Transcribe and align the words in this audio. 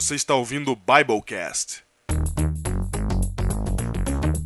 Você 0.00 0.14
está 0.14 0.36
ouvindo 0.36 0.70
o 0.70 0.76
Biblecast. 0.76 1.82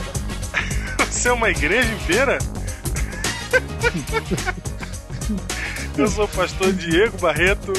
Você 1.11 1.27
é 1.27 1.33
uma 1.33 1.49
igreja 1.49 1.93
inteira? 1.93 2.37
Eu 5.99 6.07
sou 6.07 6.23
o 6.23 6.29
pastor 6.29 6.71
Diego 6.71 7.17
Barreto, 7.17 7.73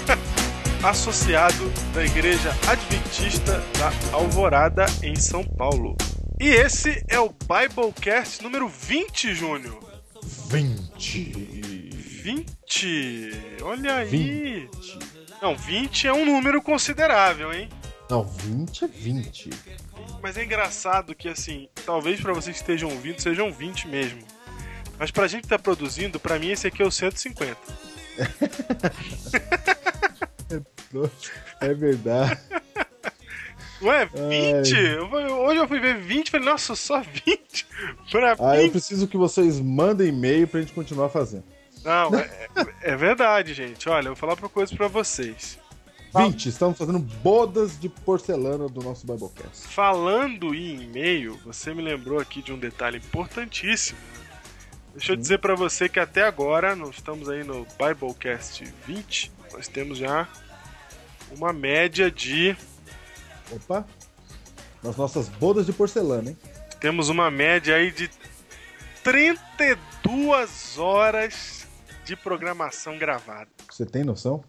associado 0.84 1.72
da 1.94 2.04
Igreja 2.04 2.54
Adventista 2.68 3.64
da 3.78 3.90
Alvorada, 4.12 4.84
em 5.02 5.16
São 5.16 5.42
Paulo. 5.42 5.96
E 6.38 6.48
esse 6.48 7.02
é 7.08 7.18
o 7.18 7.30
Biblecast 7.30 8.42
número 8.42 8.68
20, 8.68 9.34
Júnior. 9.34 9.78
20. 10.50 11.32
20? 12.22 13.30
Olha 13.62 13.96
aí. 13.96 14.68
20. 14.70 14.98
Não, 15.40 15.56
20 15.56 16.06
é 16.06 16.12
um 16.12 16.26
número 16.26 16.60
considerável, 16.60 17.54
hein? 17.54 17.70
Não, 18.10 18.22
20 18.22 18.84
é 18.84 18.88
20. 18.88 19.50
Mas 20.22 20.36
é 20.36 20.44
engraçado 20.44 21.14
que, 21.14 21.28
assim, 21.28 21.68
talvez 21.84 22.20
para 22.20 22.32
vocês 22.32 22.56
que 22.56 22.62
estejam 22.62 22.90
ouvindo 22.90 23.20
sejam 23.20 23.50
20 23.50 23.88
mesmo. 23.88 24.20
Mas 24.98 25.10
pra 25.10 25.26
gente 25.26 25.42
que 25.42 25.48
tá 25.48 25.58
produzindo, 25.58 26.20
pra 26.20 26.38
mim 26.38 26.50
esse 26.50 26.66
aqui 26.66 26.82
é 26.82 26.86
o 26.86 26.90
150. 26.90 27.56
É 31.60 31.74
verdade. 31.74 32.40
Ué, 33.82 34.06
20? 34.06 34.72
Eu 34.74 35.08
fui- 35.10 35.24
hoje 35.24 35.60
eu 35.60 35.68
fui 35.68 35.80
ver 35.80 35.96
20 35.98 36.28
e 36.28 36.30
falei, 36.30 36.46
nossa, 36.46 36.74
só 36.74 37.00
20? 37.02 37.66
Pra 38.10 38.34
Ah, 38.38 38.56
eu 38.56 38.62
20? 38.62 38.72
preciso 38.72 39.06
que 39.06 39.16
vocês 39.16 39.60
mandem 39.60 40.08
e-mail 40.08 40.48
pra 40.48 40.60
gente 40.60 40.72
continuar 40.72 41.08
fazendo. 41.10 41.44
Não, 41.84 42.14
é, 42.18 42.48
é 42.82 42.96
verdade, 42.96 43.52
gente. 43.54 43.88
Olha, 43.88 44.06
eu 44.08 44.14
vou 44.14 44.16
falar 44.16 44.34
uma 44.34 44.48
coisa 44.48 44.74
pra 44.74 44.88
vocês. 44.88 45.58
20, 46.16 46.46
estamos 46.48 46.78
fazendo 46.78 46.98
bodas 46.98 47.78
de 47.78 47.90
porcelana 47.90 48.68
do 48.68 48.80
nosso 48.82 49.06
Biblecast. 49.06 49.68
Falando 49.68 50.54
em 50.54 50.82
e-mail, 50.82 51.38
você 51.44 51.74
me 51.74 51.82
lembrou 51.82 52.18
aqui 52.18 52.40
de 52.40 52.52
um 52.52 52.58
detalhe 52.58 52.96
importantíssimo. 52.96 53.98
Deixa 54.94 55.12
eu 55.12 55.16
dizer 55.16 55.38
pra 55.40 55.54
você 55.54 55.90
que 55.90 56.00
até 56.00 56.22
agora, 56.22 56.74
nós 56.74 56.94
estamos 56.96 57.28
aí 57.28 57.44
no 57.44 57.66
Biblecast 57.78 58.64
20, 58.86 59.30
nós 59.52 59.68
temos 59.68 59.98
já 59.98 60.26
uma 61.30 61.52
média 61.52 62.10
de. 62.10 62.56
Opa! 63.52 63.86
Nas 64.82 64.96
nossas 64.96 65.28
bodas 65.28 65.66
de 65.66 65.72
porcelana, 65.72 66.30
hein? 66.30 66.36
Temos 66.80 67.08
uma 67.08 67.30
média 67.30 67.74
aí 67.76 67.90
de 67.90 68.10
32 69.02 70.78
horas 70.78 71.66
de 72.04 72.14
programação 72.16 72.98
gravada. 72.98 73.48
Você 73.70 73.84
tem 73.86 74.04
noção? 74.04 74.42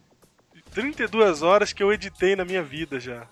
32 0.74 1.42
horas 1.42 1.74
que 1.74 1.82
eu 1.82 1.92
editei 1.92 2.36
na 2.36 2.46
minha 2.46 2.62
vida 2.62 3.00
já. 3.00 3.26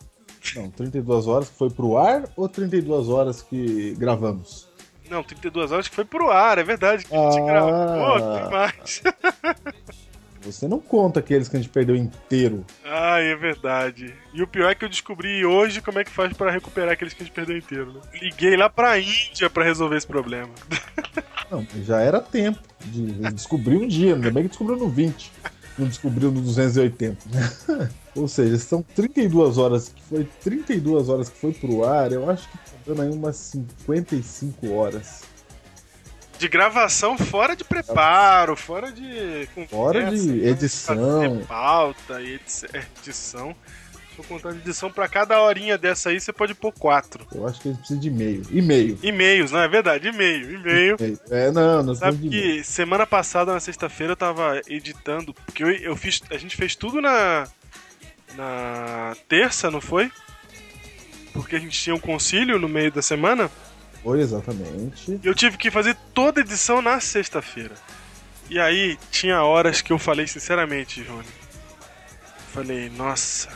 Não, 0.55 0.69
32 0.69 1.27
horas 1.27 1.49
que 1.49 1.55
foi 1.57 1.69
pro 1.69 1.97
ar 1.97 2.23
ou 2.35 2.47
32 2.47 3.09
horas 3.09 3.41
que 3.41 3.93
gravamos? 3.95 4.67
Não, 5.09 5.23
32 5.23 5.71
horas 5.71 5.87
que 5.87 5.95
foi 5.95 6.05
pro 6.05 6.31
ar, 6.31 6.57
é 6.57 6.63
verdade 6.63 7.05
que 7.05 7.13
a 7.13 7.31
gente 7.31 7.41
Ah. 7.41 7.45
gravou, 7.45 8.39
tem 8.39 8.49
mais. 8.51 9.03
Você 10.45 10.67
não 10.67 10.79
conta 10.79 11.19
aqueles 11.19 11.49
que 11.49 11.57
a 11.57 11.59
gente 11.59 11.71
perdeu 11.71 11.95
inteiro. 11.95 12.63
Ai, 12.83 13.31
é 13.31 13.35
verdade. 13.35 14.13
E 14.33 14.43
o 14.43 14.47
pior 14.47 14.69
é 14.69 14.75
que 14.75 14.85
eu 14.85 14.89
descobri 14.89 15.43
hoje 15.43 15.81
como 15.81 15.97
é 15.97 16.03
que 16.03 16.11
faz 16.11 16.33
pra 16.33 16.51
recuperar 16.51 16.93
aqueles 16.93 17.13
que 17.13 17.23
a 17.23 17.25
gente 17.25 17.33
perdeu 17.33 17.57
inteiro. 17.57 17.93
Né? 17.93 18.01
Liguei 18.21 18.55
lá 18.55 18.69
pra 18.69 18.99
Índia 18.99 19.49
pra 19.49 19.63
resolver 19.63 19.97
esse 19.97 20.07
problema. 20.07 20.51
Não, 21.49 21.65
já 21.83 21.99
era 21.99 22.19
tempo 22.21 22.59
de 22.85 23.11
descobrir 23.31 23.77
um 23.77 23.87
dia, 23.87 24.15
ainda 24.15 24.31
bem 24.31 24.43
que 24.43 24.49
descobriu 24.49 24.77
no 24.77 24.89
20, 24.89 25.31
não 25.77 25.87
descobriu 25.87 26.31
no 26.31 26.41
280. 26.41 27.17
Ou 28.15 28.27
seja, 28.27 28.57
são 28.57 28.81
32 28.81 29.57
horas 29.57 29.89
que 29.89 30.01
foi 30.01 30.27
32 30.43 31.07
horas 31.07 31.29
que 31.29 31.37
foi 31.37 31.53
pro 31.53 31.85
ar, 31.85 32.11
eu 32.11 32.29
acho 32.29 32.49
que 32.49 32.57
tá 32.57 32.77
dando 32.87 33.01
aí 33.03 33.09
umas 33.09 33.35
55 33.35 34.71
horas. 34.71 35.21
De 36.37 36.47
gravação 36.47 37.17
fora 37.17 37.55
de 37.55 37.63
preparo, 37.63 38.55
fora 38.55 38.91
de. 38.91 39.47
Fora 39.69 40.03
conversa, 40.03 40.23
de 40.23 40.31
né? 40.31 40.49
edição. 40.49 41.43
Pauta 41.47 42.21
e 42.21 42.39
é, 42.73 42.83
edição. 43.01 43.55
Se 44.15 44.19
eu 44.21 44.25
contar 44.25 44.51
de 44.53 44.59
edição 44.59 44.89
pra 44.89 45.09
cada 45.09 45.41
horinha 45.41 45.77
dessa 45.77 46.09
aí, 46.09 46.19
você 46.19 46.31
pode 46.31 46.53
pôr 46.53 46.71
quatro. 46.71 47.27
Eu 47.33 47.45
acho 47.45 47.59
que 47.59 47.67
eles 47.67 47.77
precisam 47.79 48.01
de 48.01 48.07
e-mail. 48.07 48.43
E-mail. 48.49 48.97
E-mails, 49.03 49.51
não 49.51 49.59
é 49.59 49.67
verdade? 49.67 50.07
E-mail, 50.07 50.55
e-mail. 50.55 50.97
É, 51.29 51.51
não, 51.51 51.83
nós 51.83 51.99
Sabe 51.99 52.17
de 52.17 52.29
que 52.29 52.63
semana 52.63 53.05
passada, 53.05 53.53
na 53.53 53.59
sexta-feira, 53.59 54.13
eu 54.13 54.17
tava 54.17 54.61
editando, 54.67 55.33
porque 55.33 55.63
eu, 55.63 55.69
eu 55.69 55.95
fiz. 55.97 56.21
A 56.29 56.37
gente 56.37 56.55
fez 56.55 56.75
tudo 56.75 57.01
na. 57.01 57.47
Na 58.35 59.15
terça, 59.29 59.71
não 59.71 59.79
foi? 59.79 60.11
Porque 61.31 61.55
a 61.55 61.59
gente 61.59 61.77
tinha 61.79 61.95
um 61.95 61.99
concílio 61.99 62.57
no 62.59 62.67
meio 62.67 62.91
da 62.91 63.01
semana. 63.01 63.49
Foi 64.05 64.21
exatamente. 64.21 65.19
E 65.23 65.27
eu 65.27 65.33
tive 65.33 65.57
que 65.57 65.71
fazer 65.71 65.97
toda 66.13 66.39
a 66.39 66.43
edição 66.43 66.79
na 66.79 66.99
sexta-feira. 66.99 67.73
E 68.47 68.59
aí, 68.59 68.99
tinha 69.09 69.43
horas 69.43 69.81
que 69.81 69.91
eu 69.91 69.97
falei 69.97 70.27
sinceramente, 70.27 71.03
Johnny. 71.03 71.25
Falei, 72.53 72.87
nossa. 72.91 73.49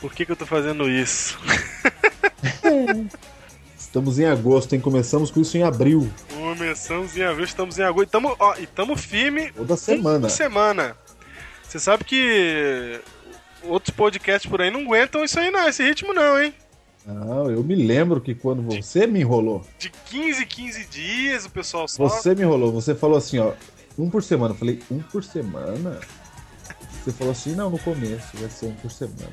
Por 0.00 0.14
que, 0.14 0.24
que 0.24 0.30
eu 0.30 0.36
tô 0.36 0.46
fazendo 0.46 0.88
isso? 0.88 1.36
Estamos 3.76 4.20
em 4.20 4.26
agosto, 4.26 4.72
hein? 4.72 4.80
Começamos 4.80 5.32
com 5.32 5.40
isso 5.40 5.58
em 5.58 5.64
abril. 5.64 6.08
Começamos 6.32 7.16
em 7.16 7.24
abril, 7.24 7.46
estamos 7.46 7.76
em 7.76 7.82
agosto. 7.82 8.08
E 8.08 8.12
tamo, 8.12 8.36
ó, 8.38 8.54
e 8.56 8.68
tamo 8.68 8.96
firme 8.96 9.50
Toda 9.50 9.76
semana. 9.76 10.18
Uma 10.18 10.28
semana. 10.28 10.96
Você 11.64 11.80
sabe 11.80 12.04
que 12.04 13.00
outros 13.64 13.94
podcasts 13.96 14.48
por 14.48 14.62
aí 14.62 14.70
não 14.70 14.82
aguentam 14.82 15.24
isso 15.24 15.40
aí 15.40 15.50
não, 15.50 15.68
esse 15.68 15.82
ritmo 15.82 16.14
não, 16.14 16.40
hein? 16.40 16.54
Não, 17.06 17.50
eu 17.50 17.62
me 17.64 17.74
lembro 17.74 18.20
que 18.20 18.34
quando 18.34 18.62
você 18.62 19.06
me 19.06 19.20
enrolou, 19.20 19.64
De 19.78 19.90
15 19.90 20.42
em 20.42 20.46
15 20.46 20.84
dias 20.86 21.46
o 21.46 21.50
pessoal 21.50 21.88
só... 21.88 22.02
Você 22.06 22.34
me 22.34 22.42
enrolou, 22.42 22.70
você 22.72 22.94
falou 22.94 23.16
assim, 23.16 23.38
ó, 23.38 23.52
um 23.98 24.10
por 24.10 24.22
semana. 24.22 24.54
Eu 24.54 24.58
falei, 24.58 24.80
um 24.90 24.98
por 25.00 25.24
semana? 25.24 25.98
Você 27.02 27.12
falou 27.12 27.32
assim, 27.32 27.54
não, 27.54 27.70
no 27.70 27.78
começo, 27.78 28.36
vai 28.36 28.50
ser 28.50 28.66
um 28.66 28.74
por 28.74 28.90
semana. 28.90 29.32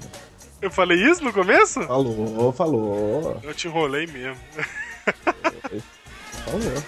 Eu 0.61 0.71
falei 0.71 0.97
isso 1.03 1.23
no 1.23 1.31
começo? 1.33 1.83
Falou, 1.83 2.51
falou, 2.51 3.39
Eu 3.43 3.53
te 3.53 3.67
enrolei 3.67 4.07
mesmo. 4.07 4.41
falou. 6.45 6.83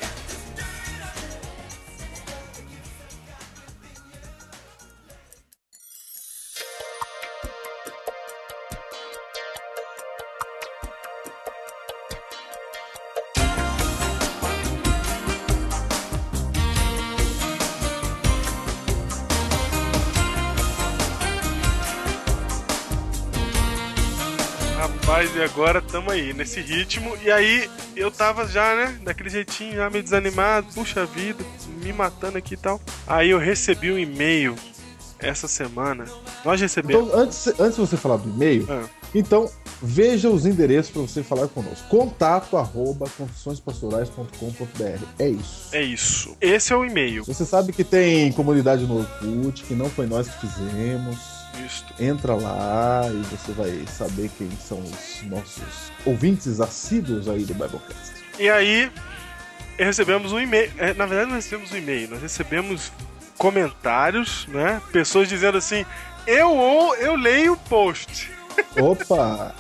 E 25.40 25.44
agora 25.44 25.82
tamo 25.82 26.12
aí, 26.12 26.34
nesse 26.34 26.60
ritmo. 26.60 27.16
E 27.24 27.32
aí 27.32 27.70
eu 27.96 28.12
tava 28.12 28.46
já, 28.48 28.76
né, 28.76 29.00
daquele 29.04 29.30
jeitinho, 29.30 29.76
já 29.76 29.90
meio 29.90 30.04
desanimado. 30.04 30.68
Puxa 30.74 31.06
vida, 31.06 31.44
me 31.82 31.94
matando 31.94 32.38
aqui 32.38 32.56
e 32.56 32.58
tal. 32.58 32.80
Aí 33.08 33.30
eu 33.30 33.40
recebi 33.40 33.92
um 33.92 33.98
e-mail 33.98 34.56
essa 35.18 35.48
semana. 35.48 36.06
Nós 36.44 36.60
recebemos... 36.62 37.08
Então, 37.08 37.20
antes, 37.20 37.48
antes 37.60 37.76
de 37.76 37.82
você 37.82 37.98
falar 37.98 38.18
do 38.18 38.30
e-mail, 38.30 38.66
Ah. 38.70 38.84
então 39.16 39.50
veja 39.82 40.30
os 40.30 40.46
endereços 40.46 40.92
para 40.92 41.02
você 41.02 41.24
falar 41.24 41.48
conosco. 41.48 41.88
Contato 41.90 42.58
arroba 42.58 43.10
confissõespastorais.com.br. 43.18 45.04
É 45.18 45.30
isso. 45.30 45.70
É 45.72 45.82
isso. 45.82 46.38
Esse 46.42 46.74
é 46.74 46.76
o 46.76 46.86
e-mail. 46.86 47.24
Você 47.26 47.46
sabe 47.46 47.72
que 47.74 47.84
tem 47.84 48.32
comunidade 48.34 48.86
no 48.86 49.00
Orkut, 49.00 49.64
que 49.64 49.74
não 49.74 49.90
foi 49.90 50.06
nós 50.06 50.28
que 50.28 50.48
fizemos. 50.48 51.39
Isto. 51.66 51.94
Entra 52.02 52.34
lá 52.36 53.02
e 53.12 53.22
você 53.36 53.52
vai 53.52 53.86
saber 53.88 54.30
quem 54.38 54.50
são 54.68 54.80
os 54.80 55.24
nossos 55.24 55.92
ouvintes 56.06 56.60
assíduos 56.60 57.28
aí 57.28 57.44
do 57.44 57.54
Biblecast. 57.54 58.14
E 58.38 58.50
aí, 58.50 58.92
recebemos 59.78 60.32
um 60.32 60.40
e-mail. 60.40 60.72
é, 60.78 60.94
Na 60.94 61.06
verdade, 61.06 61.30
não 61.30 61.36
recebemos 61.36 61.72
um 61.72 61.78
e-mail, 61.78 62.10
nós 62.10 62.22
recebemos 62.22 62.92
comentários, 63.38 64.46
né? 64.48 64.82
Pessoas 64.92 65.28
dizendo 65.28 65.58
assim: 65.58 65.86
eu 66.28 66.50
ou 66.56 66.96
eu 66.96 67.16
leio 67.16 67.54
o 67.54 67.58
post. 67.58 68.32
Opa! 68.80 69.54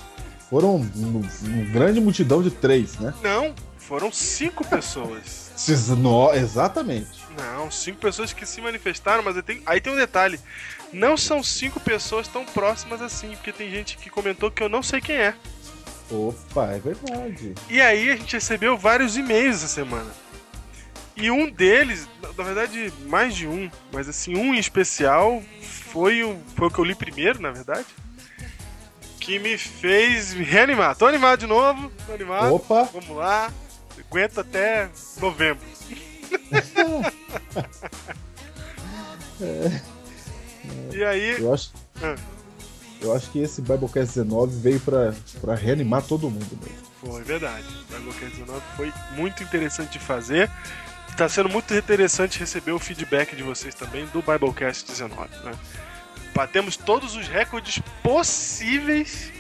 Foram 0.49 0.77
um, 0.77 1.21
um 1.43 1.71
grande 1.71 2.01
multidão 2.01 2.41
de 2.41 2.49
três, 2.49 2.97
né? 2.97 3.13
Não, 3.21 3.53
foram 3.77 4.11
cinco 4.11 4.65
pessoas. 4.65 5.47
No- 5.97 6.33
exatamente. 6.33 7.19
Não, 7.37 7.69
cinco 7.69 7.99
pessoas 7.99 8.31
que 8.31 8.45
se 8.45 8.61
manifestaram, 8.61 9.21
mas 9.21 9.35
tem, 9.43 9.61
aí 9.65 9.81
tem 9.81 9.91
um 9.91 9.95
detalhe. 9.97 10.39
Não 10.91 11.15
são 11.15 11.43
cinco 11.43 11.79
pessoas 11.79 12.27
tão 12.27 12.45
próximas 12.45 13.01
assim, 13.01 13.31
porque 13.31 13.51
tem 13.51 13.69
gente 13.69 13.97
que 13.97 14.09
comentou 14.09 14.49
que 14.49 14.63
eu 14.63 14.69
não 14.69 14.81
sei 14.81 14.99
quem 14.99 15.15
é. 15.15 15.35
Opa, 16.09 16.71
é 16.71 16.79
verdade. 16.79 17.53
E 17.69 17.79
aí 17.79 18.09
a 18.09 18.15
gente 18.15 18.33
recebeu 18.33 18.77
vários 18.77 19.15
e-mails 19.15 19.57
essa 19.57 19.67
semana. 19.67 20.09
E 21.15 21.29
um 21.29 21.49
deles, 21.49 22.07
na 22.37 22.43
verdade, 22.43 22.93
mais 23.05 23.35
de 23.35 23.45
um, 23.45 23.69
mas 23.91 24.07
assim, 24.07 24.35
um 24.35 24.55
em 24.55 24.59
especial 24.59 25.43
foi 25.61 26.23
o, 26.23 26.39
foi 26.55 26.67
o 26.67 26.71
que 26.71 26.79
eu 26.79 26.85
li 26.85 26.95
primeiro, 26.95 27.41
na 27.41 27.51
verdade. 27.51 27.85
Que 29.19 29.37
me 29.37 29.57
fez 29.57 30.33
me 30.33 30.43
reanimar. 30.43 30.95
Tô 30.95 31.05
animado 31.05 31.41
de 31.41 31.45
novo, 31.45 31.91
tô 32.07 32.13
animado. 32.13 32.55
Opa! 32.55 32.89
Vamos 32.93 33.09
lá. 33.09 33.51
Aguento 33.99 34.39
até 34.39 34.89
novembro. 35.19 35.63
É, 39.41 39.81
E 40.93 41.03
aí. 41.03 41.41
eu 41.41 41.53
acho. 41.53 41.71
Ah. 42.01 42.15
Eu 43.01 43.15
acho 43.15 43.31
que 43.31 43.39
esse 43.39 43.61
Biblecast 43.61 44.13
19 44.15 44.59
veio 44.59 44.79
pra, 44.81 45.13
pra 45.39 45.55
reanimar 45.55 46.03
todo 46.03 46.29
mundo 46.29 46.59
mesmo. 46.61 46.89
Foi 46.99 47.23
verdade. 47.23 47.65
O 47.89 47.93
Biblecast 47.93 48.35
19 48.37 48.61
foi 48.75 48.93
muito 49.15 49.41
interessante 49.41 49.93
de 49.93 49.99
fazer. 49.99 50.49
Está 51.09 51.29
sendo 51.29 51.49
muito 51.49 51.73
interessante 51.73 52.39
receber 52.39 52.71
o 52.71 52.79
feedback 52.79 53.35
de 53.35 53.43
vocês 53.43 53.73
também 53.73 54.05
do 54.07 54.21
Biblecast 54.21 54.85
19. 54.85 55.29
Né? 55.45 55.51
Batemos 56.33 56.75
todos 56.75 57.15
os 57.15 57.27
recordes 57.27 57.81
possíveis 58.03 59.31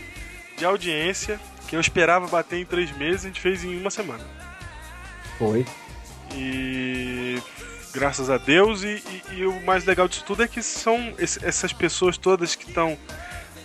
de 0.57 0.65
audiência 0.65 1.39
que 1.67 1.75
eu 1.75 1.79
esperava 1.79 2.27
bater 2.27 2.59
em 2.59 2.65
três 2.65 2.91
meses, 2.97 3.25
a 3.25 3.27
gente 3.27 3.39
fez 3.39 3.63
em 3.63 3.79
uma 3.79 3.91
semana. 3.91 4.23
Foi. 5.37 5.65
E 6.33 7.41
graças 7.93 8.29
a 8.29 8.37
Deus, 8.37 8.83
e, 8.83 9.01
e- 9.31 9.39
e 9.39 9.45
o 9.45 9.61
mais 9.61 9.85
legal 9.85 10.07
disso 10.07 10.23
tudo 10.25 10.43
é 10.43 10.47
que 10.47 10.61
são 10.61 11.13
esse- 11.17 11.43
essas 11.45 11.73
pessoas 11.73 12.17
todas 12.17 12.55
que 12.55 12.67
estão 12.67 12.97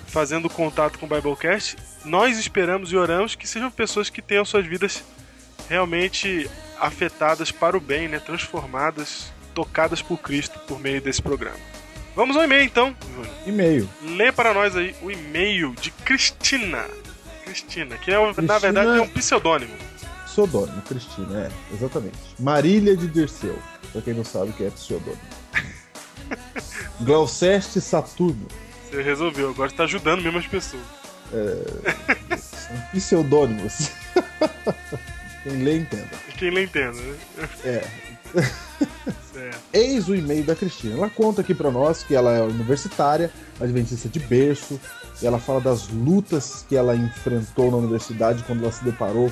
fazendo 0.06 0.48
contato 0.48 0.98
com 0.98 1.06
o 1.06 1.08
Biblecast, 1.08 1.76
nós 2.04 2.38
esperamos 2.38 2.92
e 2.92 2.96
oramos 2.96 3.34
que 3.34 3.46
sejam 3.48 3.70
pessoas 3.70 4.08
que 4.08 4.22
tenham 4.22 4.44
suas 4.44 4.64
vidas 4.66 5.02
realmente 5.68 6.48
afetadas 6.80 7.50
para 7.50 7.76
o 7.76 7.80
bem, 7.80 8.08
né? 8.08 8.18
transformadas, 8.18 9.32
tocadas 9.54 10.02
por 10.02 10.18
Cristo 10.18 10.58
por 10.66 10.78
meio 10.80 11.00
desse 11.00 11.22
programa. 11.22 11.56
Vamos 12.14 12.36
ao 12.36 12.44
e-mail 12.44 12.62
então, 12.64 12.94
Júnior. 13.14 13.34
E-mail. 13.46 13.88
Lê 14.02 14.30
para 14.30 14.54
nós 14.54 14.76
aí 14.76 14.94
o 15.02 15.10
e-mail 15.10 15.74
de 15.80 15.90
Cristina. 15.90 16.84
Cristina, 17.44 17.96
que 17.98 18.10
é, 18.10 18.18
um- 18.18 18.28
na 18.28 18.34
Cristina- 18.34 18.58
verdade 18.58 18.98
é 18.98 19.02
um 19.02 19.08
pseudônimo. 19.08 19.74
Pseudônimo, 20.26 20.80
Cristina, 20.82 21.40
é, 21.48 21.74
exatamente. 21.74 22.16
Marília 22.38 22.96
de 22.96 23.06
Dirceu, 23.08 23.58
pra 23.94 24.02
quem 24.02 24.12
não 24.12 24.24
sabe 24.24 24.50
o 24.50 24.52
que 24.52 24.64
é 24.64 24.70
pseudônimo. 24.70 25.22
Glauceste 27.00 27.80
Saturno, 27.80 28.46
Você 28.90 29.00
resolveu, 29.02 29.50
agora 29.50 29.70
você 29.70 29.76
tá 29.76 29.84
ajudando 29.84 30.20
mesmo 30.22 30.38
as 30.38 30.46
pessoas. 30.46 30.82
são 32.38 32.76
pseudônimos. 32.92 33.90
quem 35.44 35.62
lê, 35.62 35.78
entenda. 35.78 36.10
Quem 36.36 36.50
lê 36.50 36.64
entenda, 36.64 37.00
né? 37.00 37.16
É. 37.64 37.84
Certo. 39.32 39.60
Eis 39.72 40.08
o 40.08 40.14
e-mail 40.14 40.44
da 40.44 40.56
Cristina. 40.56 40.94
Ela 40.96 41.10
conta 41.10 41.40
aqui 41.40 41.54
pra 41.54 41.70
nós 41.70 42.02
que 42.02 42.14
ela 42.14 42.32
é 42.32 42.42
universitária, 42.42 43.30
adventista 43.60 44.08
de 44.08 44.18
berço, 44.18 44.80
e 45.22 45.26
ela 45.26 45.38
fala 45.38 45.60
das 45.60 45.88
lutas 45.88 46.64
que 46.68 46.76
ela 46.76 46.96
enfrentou 46.96 47.70
na 47.70 47.76
universidade 47.76 48.42
quando 48.44 48.62
ela 48.62 48.72
se 48.72 48.82
deparou 48.84 49.30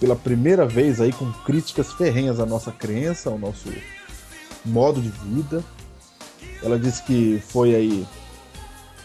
pela 0.00 0.16
primeira 0.16 0.66
vez 0.66 1.00
aí 1.00 1.12
com 1.12 1.30
críticas 1.44 1.92
ferrenhas 1.92 2.38
à 2.40 2.46
nossa 2.46 2.70
crença, 2.72 3.30
ao 3.30 3.38
nosso 3.38 3.68
modo 4.64 5.00
de 5.00 5.08
vida. 5.08 5.64
Ela 6.62 6.78
disse 6.78 7.02
que 7.02 7.42
foi 7.48 7.74
aí 7.74 8.06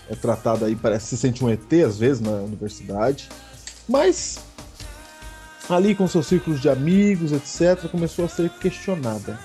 é 0.10 0.16
tratada 0.16 0.66
aí, 0.66 0.76
parece 0.76 1.08
se 1.08 1.18
sente 1.18 1.44
um 1.44 1.50
ET 1.50 1.72
às 1.88 1.98
vezes 1.98 2.20
na 2.20 2.32
universidade, 2.32 3.30
mas 3.88 4.40
ali 5.70 5.96
com 5.96 6.06
seus 6.08 6.28
círculos 6.28 6.60
de 6.60 6.70
amigos, 6.70 7.32
etc, 7.32 7.90
começou 7.90 8.26
a 8.26 8.28
ser 8.28 8.50
questionada. 8.50 9.40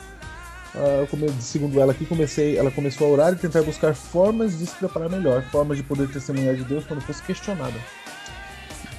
Come- 1.10 1.32
segundo 1.40 1.80
ela 1.80 1.92
aqui, 1.92 2.04
comecei, 2.04 2.58
ela 2.58 2.70
começou 2.70 3.06
a 3.06 3.10
orar 3.10 3.32
e 3.32 3.36
tentar 3.36 3.62
buscar 3.62 3.94
formas 3.94 4.58
de 4.58 4.66
se 4.66 4.74
preparar 4.74 5.08
melhor, 5.08 5.42
formas 5.50 5.78
de 5.78 5.84
poder 5.84 6.08
testemunhar 6.08 6.54
de 6.54 6.64
Deus 6.64 6.84
quando 6.84 7.00
fosse 7.00 7.22
questionada. 7.22 7.78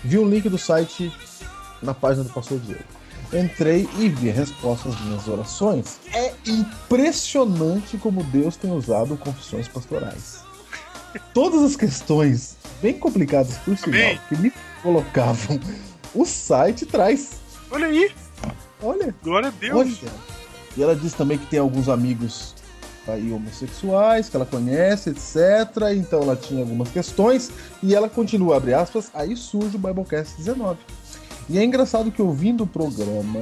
Vi 0.03 0.17
um 0.17 0.27
link 0.27 0.47
do 0.49 0.57
site 0.57 1.11
na 1.81 1.93
página 1.93 2.23
do 2.23 2.29
pastor 2.31 2.59
Diego. 2.59 2.83
Entrei 3.33 3.89
e 3.97 4.07
vi 4.07 4.29
a 4.29 4.33
resposta 4.33 4.89
às 4.89 4.99
minhas 5.01 5.27
orações. 5.27 5.99
É 6.13 6.33
impressionante 6.45 7.97
como 7.97 8.23
Deus 8.25 8.55
tem 8.55 8.71
usado 8.71 9.17
confissões 9.17 9.67
pastorais. 9.67 10.39
Todas 11.33 11.61
as 11.63 11.75
questões 11.75 12.57
bem 12.81 12.93
complicadas 12.93 13.57
por 13.57 13.77
sinal 13.77 14.17
que 14.29 14.37
me 14.37 14.53
colocavam, 14.81 15.59
o 16.13 16.25
site 16.25 16.85
traz. 16.85 17.41
Olha 17.69 17.87
aí, 17.87 18.11
Olha, 18.81 19.13
glória 19.23 19.49
a 19.49 19.51
Deus. 19.51 19.75
Olha. 19.75 20.11
E 20.75 20.83
ela 20.83 20.95
diz 20.95 21.13
também 21.13 21.37
que 21.37 21.47
tem 21.47 21.59
alguns 21.59 21.89
amigos 21.89 22.55
aí 23.07 23.31
homossexuais 23.31 24.29
que 24.29 24.35
ela 24.35 24.45
conhece, 24.45 25.09
etc. 25.09 25.95
Então 25.95 26.21
ela 26.21 26.35
tinha 26.35 26.61
algumas 26.61 26.89
questões 26.89 27.51
e 27.81 27.95
ela 27.95 28.09
continua, 28.09 28.57
abre 28.57 28.73
aspas, 28.73 29.09
aí 29.13 29.35
surge 29.35 29.77
o 29.77 29.79
Biblecast 29.79 30.35
19. 30.37 30.77
E 31.49 31.57
é 31.57 31.63
engraçado 31.63 32.11
que 32.11 32.21
ouvindo 32.21 32.63
o 32.63 32.67
programa, 32.67 33.39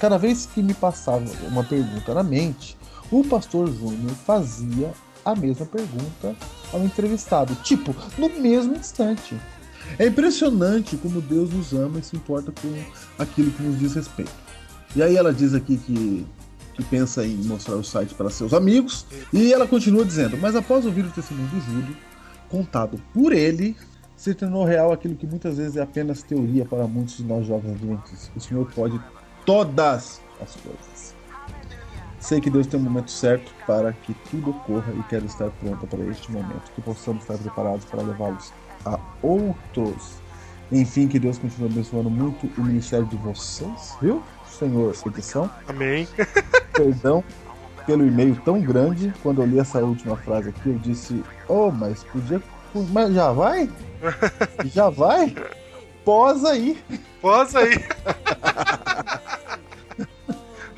cada 0.00 0.18
vez 0.18 0.46
que 0.46 0.62
me 0.62 0.74
passava 0.74 1.24
uma 1.48 1.62
pergunta 1.62 2.12
na 2.12 2.22
mente, 2.22 2.76
o 3.10 3.24
pastor 3.24 3.72
Júnior 3.72 4.12
fazia 4.26 4.92
a 5.24 5.34
mesma 5.34 5.66
pergunta 5.66 6.36
ao 6.72 6.84
entrevistado, 6.84 7.54
tipo, 7.56 7.94
no 8.18 8.28
mesmo 8.28 8.76
instante. 8.76 9.36
É 9.98 10.06
impressionante 10.06 10.96
como 10.96 11.20
Deus 11.20 11.50
nos 11.50 11.72
ama 11.72 11.98
e 11.98 12.02
se 12.02 12.16
importa 12.16 12.52
com 12.52 12.74
aquilo 13.18 13.50
que 13.52 13.62
nos 13.62 13.78
diz 13.78 13.94
respeito. 13.94 14.32
E 14.94 15.02
aí 15.02 15.16
ela 15.16 15.32
diz 15.32 15.54
aqui 15.54 15.76
que, 15.76 16.26
que 16.74 16.84
pensa 16.84 17.24
em 17.24 17.36
mostrar 17.44 17.76
o 17.76 17.84
site 17.84 18.14
para 18.14 18.30
seus 18.30 18.52
amigos. 18.52 19.06
E 19.32 19.52
ela 19.52 19.66
continua 19.66 20.04
dizendo, 20.04 20.36
mas 20.36 20.56
após 20.56 20.84
ouvir 20.84 21.04
o 21.04 21.10
testemunho 21.10 21.48
do 21.48 21.60
Júlio, 21.60 21.96
contado 22.48 23.00
por 23.12 23.32
ele, 23.32 23.76
se 24.16 24.34
tornou 24.34 24.64
real 24.64 24.92
aquilo 24.92 25.14
que 25.14 25.26
muitas 25.26 25.58
vezes 25.58 25.76
é 25.76 25.82
apenas 25.82 26.22
teoria 26.22 26.64
para 26.64 26.86
muitos 26.86 27.18
de 27.18 27.24
nós 27.24 27.46
jovens 27.46 27.72
adventistas. 27.72 28.30
O 28.34 28.40
Senhor 28.40 28.66
pode 28.74 29.00
todas 29.44 30.20
as 30.40 30.56
coisas. 30.56 31.14
Sei 32.18 32.40
que 32.40 32.50
Deus 32.50 32.66
tem 32.66 32.80
um 32.80 32.82
momento 32.82 33.10
certo 33.10 33.52
para 33.66 33.92
que 33.92 34.14
tudo 34.30 34.50
ocorra 34.50 34.92
e 34.98 35.02
quero 35.04 35.26
estar 35.26 35.50
pronta 35.50 35.86
para 35.86 36.04
este 36.06 36.32
momento, 36.32 36.72
que 36.74 36.80
possamos 36.80 37.22
estar 37.22 37.38
preparados 37.38 37.84
para 37.84 38.02
levá-los 38.02 38.52
a 38.84 38.98
outros. 39.22 40.16
Enfim, 40.72 41.06
que 41.06 41.20
Deus 41.20 41.38
continue 41.38 41.70
abençoando 41.70 42.10
muito 42.10 42.50
o 42.58 42.64
ministério 42.64 43.06
de 43.06 43.16
vocês, 43.18 43.96
viu? 44.00 44.22
Senhor, 44.48 44.92
edição. 45.06 45.48
Amém. 45.68 46.08
Perdão 46.72 47.22
pelo 47.86 48.04
e-mail 48.04 48.36
tão 48.44 48.60
grande. 48.60 49.14
Quando 49.22 49.40
eu 49.40 49.46
li 49.46 49.58
essa 49.58 49.78
última 49.78 50.16
frase 50.16 50.48
aqui, 50.48 50.68
eu 50.68 50.78
disse: 50.78 51.22
Oh, 51.48 51.70
mas 51.70 52.02
podia. 52.04 52.42
Mas 52.90 53.14
já 53.14 53.32
vai? 53.32 53.68
Já 54.72 54.90
vai? 54.90 55.34
Posa 56.04 56.50
aí. 56.50 56.78
Posa 57.20 57.60
aí. 57.60 57.74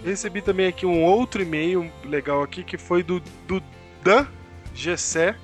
Recebi 0.05 0.41
também 0.41 0.67
aqui 0.67 0.87
um 0.87 1.05
outro 1.05 1.43
e-mail 1.43 1.91
legal 2.05 2.43
aqui 2.43 2.63
que 2.63 2.79
foi 2.79 3.03
do, 3.03 3.21
do 3.47 3.63
Dan 4.03 4.27
Gessé, 4.75 5.35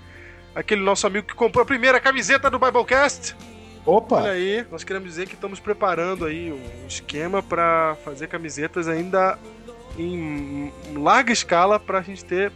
aquele 0.54 0.80
nosso 0.80 1.06
amigo 1.06 1.26
que 1.26 1.34
comprou 1.34 1.62
a 1.62 1.66
primeira 1.66 2.00
camiseta 2.00 2.49
do 2.49 2.58
Biblecast. 2.58 3.37
Olha 3.87 3.96
Opa! 3.99 4.23
aí, 4.23 4.64
nós 4.70 4.82
queremos 4.84 5.08
dizer 5.08 5.26
que 5.28 5.34
estamos 5.34 5.61
preparando 5.61 6.25
aí 6.25 6.50
um 6.50 6.87
esquema 6.87 7.42
para 7.42 7.96
fazer 8.04 8.28
camisetas 8.28 8.88
ainda 8.88 9.38
em 9.99 10.73
larga 10.96 11.32
escala 11.32 11.78
pra 11.78 12.00
gente 12.00 12.25
ter 12.25 12.50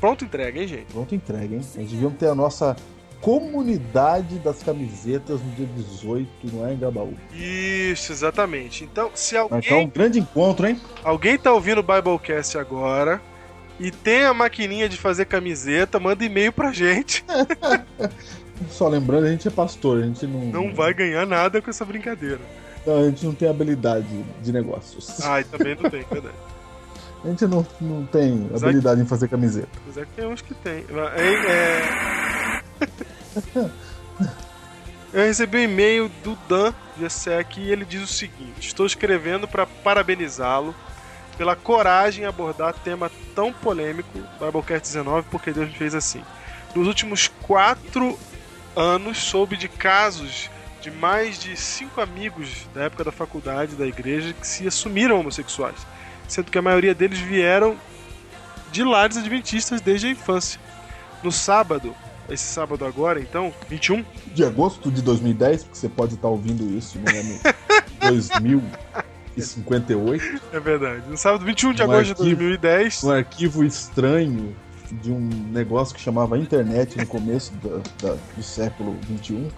pronto 0.00 0.24
entrega, 0.24 0.60
hein, 0.60 0.68
gente? 0.68 0.92
Pronto, 0.92 1.14
entrega, 1.14 1.54
hein? 1.54 1.60
Nós 1.76 1.90
devíamos 1.90 2.18
ter 2.18 2.28
a 2.28 2.34
nossa 2.34 2.76
comunidade 3.20 4.38
das 4.38 4.62
camisetas 4.62 5.40
no 5.40 5.50
dia 5.52 5.66
18, 5.66 6.28
não 6.52 6.66
é, 6.66 6.72
em 6.72 6.78
Gabaú? 6.78 7.14
Isso, 7.32 8.12
exatamente. 8.12 8.84
Então, 8.84 9.10
se 9.14 9.34
Vai 9.34 9.58
estar 9.60 9.74
um 9.74 9.78
alguém, 9.78 9.88
grande 9.88 10.18
encontro, 10.20 10.66
hein? 10.66 10.80
alguém 11.02 11.36
tá 11.36 11.52
ouvindo 11.52 11.80
o 11.80 11.82
Biblecast 11.82 12.56
agora 12.58 13.20
e 13.78 13.90
tem 13.90 14.24
a 14.24 14.34
maquininha 14.34 14.88
de 14.88 14.96
fazer 14.96 15.24
camiseta, 15.24 15.98
manda 15.98 16.24
e-mail 16.24 16.52
pra 16.52 16.72
gente. 16.72 17.24
Só 18.70 18.88
lembrando, 18.88 19.26
a 19.26 19.30
gente 19.30 19.46
é 19.46 19.50
pastor, 19.50 20.02
a 20.02 20.06
gente 20.06 20.26
não. 20.26 20.40
Não 20.46 20.74
vai 20.74 20.92
ganhar 20.92 21.26
nada 21.26 21.62
com 21.62 21.70
essa 21.70 21.84
brincadeira. 21.84 22.40
A 22.86 23.08
gente 23.08 23.24
não 23.24 23.34
tem 23.34 23.48
habilidade 23.48 24.06
de 24.42 24.52
negócios. 24.52 25.20
Ai, 25.20 25.44
também 25.44 25.76
não 25.76 25.88
tem, 25.90 26.04
verdade. 26.10 26.34
A 27.24 27.28
gente 27.28 27.46
não, 27.46 27.66
não 27.80 28.06
tem 28.06 28.48
Mas 28.50 28.62
habilidade 28.62 29.00
em 29.00 29.06
fazer 29.06 29.28
camiseta. 29.28 29.68
Apesar 29.82 30.06
que 30.06 30.12
tem 30.12 30.26
uns 30.26 30.40
que 30.40 30.54
tem. 30.54 30.84
É, 31.16 31.82
é... 33.64 33.70
Eu 35.12 35.24
recebi 35.24 35.58
um 35.58 35.62
e-mail 35.62 36.10
do 36.22 36.36
Dan 36.48 36.72
Gessek 36.98 37.60
e 37.60 37.70
ele 37.72 37.84
diz 37.84 38.02
o 38.02 38.06
seguinte: 38.06 38.68
Estou 38.68 38.84
escrevendo 38.84 39.48
para 39.48 39.66
parabenizá-lo 39.66 40.74
pela 41.36 41.56
coragem 41.56 42.24
em 42.24 42.26
abordar 42.26 42.74
tema 42.74 43.10
tão 43.34 43.52
polêmico, 43.52 44.18
Biblecast 44.40 44.86
19, 44.88 45.28
porque 45.30 45.52
Deus 45.52 45.68
me 45.68 45.74
fez 45.74 45.94
assim. 45.94 46.22
Nos 46.74 46.86
últimos 46.86 47.28
quatro 47.42 48.18
anos 48.76 49.18
soube 49.18 49.56
de 49.56 49.68
casos 49.68 50.50
de 50.80 50.90
mais 50.90 51.38
de 51.38 51.56
cinco 51.56 52.00
amigos 52.00 52.66
da 52.74 52.84
época 52.84 53.04
da 53.04 53.12
faculdade 53.12 53.76
da 53.76 53.86
igreja 53.86 54.32
que 54.32 54.46
se 54.46 54.66
assumiram 54.66 55.18
homossexuais, 55.18 55.86
sendo 56.28 56.50
que 56.52 56.58
a 56.58 56.62
maioria 56.62 56.94
deles 56.94 57.18
vieram 57.18 57.76
de 58.70 58.84
lares 58.84 59.16
adventistas 59.16 59.80
desde 59.80 60.06
a 60.06 60.10
infância. 60.10 60.60
No 61.22 61.32
sábado, 61.32 61.94
esse 62.28 62.44
sábado 62.44 62.84
agora, 62.84 63.18
então, 63.20 63.52
21 63.68 64.04
De 64.34 64.44
agosto 64.44 64.90
de 64.90 65.02
2010, 65.02 65.64
porque 65.64 65.78
você 65.78 65.88
pode 65.88 66.14
estar 66.14 66.28
ouvindo 66.28 66.62
isso 66.76 66.98
no 66.98 67.10
ano 67.10 67.40
2058, 69.36 70.42
É 70.52 70.60
verdade. 70.60 71.02
No 71.08 71.16
sábado 71.16 71.44
21 71.44 71.72
de 71.72 71.82
Um 71.82 71.84
agosto 71.86 72.04
de 72.06 72.10
arquivo. 72.12 72.36
2010. 72.36 73.04
um 73.04 73.10
arquivo 73.10 73.64
estranho 73.64 74.54
de 74.90 75.10
um 75.12 75.18
negócio 75.52 75.94
que 75.94 76.00
chamava 76.00 76.38
internet 76.38 76.96
no 76.98 77.06
começo 77.06 77.52
da- 77.62 77.80
da- 78.10 78.16
do 78.36 78.42
século 78.42 78.96
21. 79.08 79.48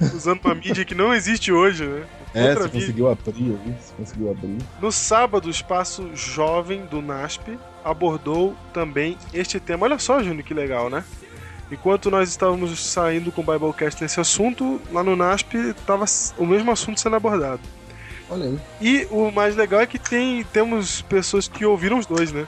Usando 0.00 0.44
uma 0.44 0.54
mídia 0.54 0.84
que 0.84 0.94
não 0.94 1.12
existe 1.14 1.52
hoje, 1.52 1.84
né? 1.84 2.04
É, 2.34 2.48
Outra 2.50 2.54
você 2.64 2.64
mídia. 2.64 2.80
conseguiu 2.80 3.08
abrir 3.10 3.58
conseguiu 3.96 4.30
abrir. 4.30 4.58
No 4.80 4.92
sábado, 4.92 5.46
o 5.46 5.50
espaço 5.50 6.10
jovem 6.14 6.84
do 6.86 7.00
NASP 7.00 7.58
abordou 7.84 8.54
também 8.72 9.16
este 9.32 9.58
tema. 9.58 9.84
Olha 9.86 9.98
só, 9.98 10.22
Júnior, 10.22 10.42
que 10.44 10.52
legal, 10.54 10.90
né? 10.90 11.02
Enquanto 11.70 12.10
nós 12.10 12.28
estávamos 12.30 12.78
saindo 12.82 13.30
com 13.32 13.42
o 13.42 13.44
Biblecast 13.44 14.00
nesse 14.02 14.20
assunto, 14.20 14.80
lá 14.92 15.02
no 15.02 15.14
NASP 15.16 15.56
estava 15.70 16.04
o 16.38 16.46
mesmo 16.46 16.70
assunto 16.70 17.00
sendo 17.00 17.16
abordado. 17.16 17.60
Olha 18.30 18.44
aí. 18.46 18.58
E 18.80 19.06
o 19.10 19.30
mais 19.30 19.56
legal 19.56 19.80
é 19.80 19.86
que 19.86 19.98
tem, 19.98 20.44
temos 20.44 21.02
pessoas 21.02 21.48
que 21.48 21.64
ouviram 21.64 21.98
os 21.98 22.06
dois, 22.06 22.30
né? 22.32 22.46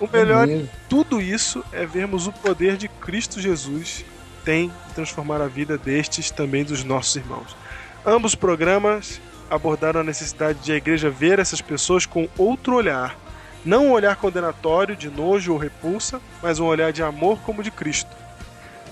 O 0.00 0.08
melhor 0.10 0.44
É 0.44 0.46
mesmo. 0.46 0.68
tudo 0.88 1.20
isso 1.20 1.62
é 1.72 1.84
vermos 1.84 2.26
o 2.26 2.32
poder 2.32 2.76
de 2.78 2.88
Cristo 2.88 3.38
Jesus 3.40 4.04
tem 4.50 4.72
transformar 4.96 5.40
a 5.40 5.46
vida 5.46 5.78
destes 5.78 6.28
também 6.28 6.64
dos 6.64 6.82
nossos 6.82 7.14
irmãos. 7.14 7.56
Ambos 8.04 8.34
programas 8.34 9.20
abordaram 9.48 10.00
a 10.00 10.02
necessidade 10.02 10.58
de 10.58 10.72
a 10.72 10.74
igreja 10.74 11.08
ver 11.08 11.38
essas 11.38 11.60
pessoas 11.60 12.04
com 12.04 12.28
outro 12.36 12.74
olhar, 12.74 13.16
não 13.64 13.86
um 13.86 13.92
olhar 13.92 14.16
condenatório 14.16 14.96
de 14.96 15.08
nojo 15.08 15.52
ou 15.52 15.58
repulsa, 15.58 16.20
mas 16.42 16.58
um 16.58 16.64
olhar 16.64 16.92
de 16.92 17.00
amor 17.00 17.38
como 17.42 17.62
de 17.62 17.70
Cristo. 17.70 18.10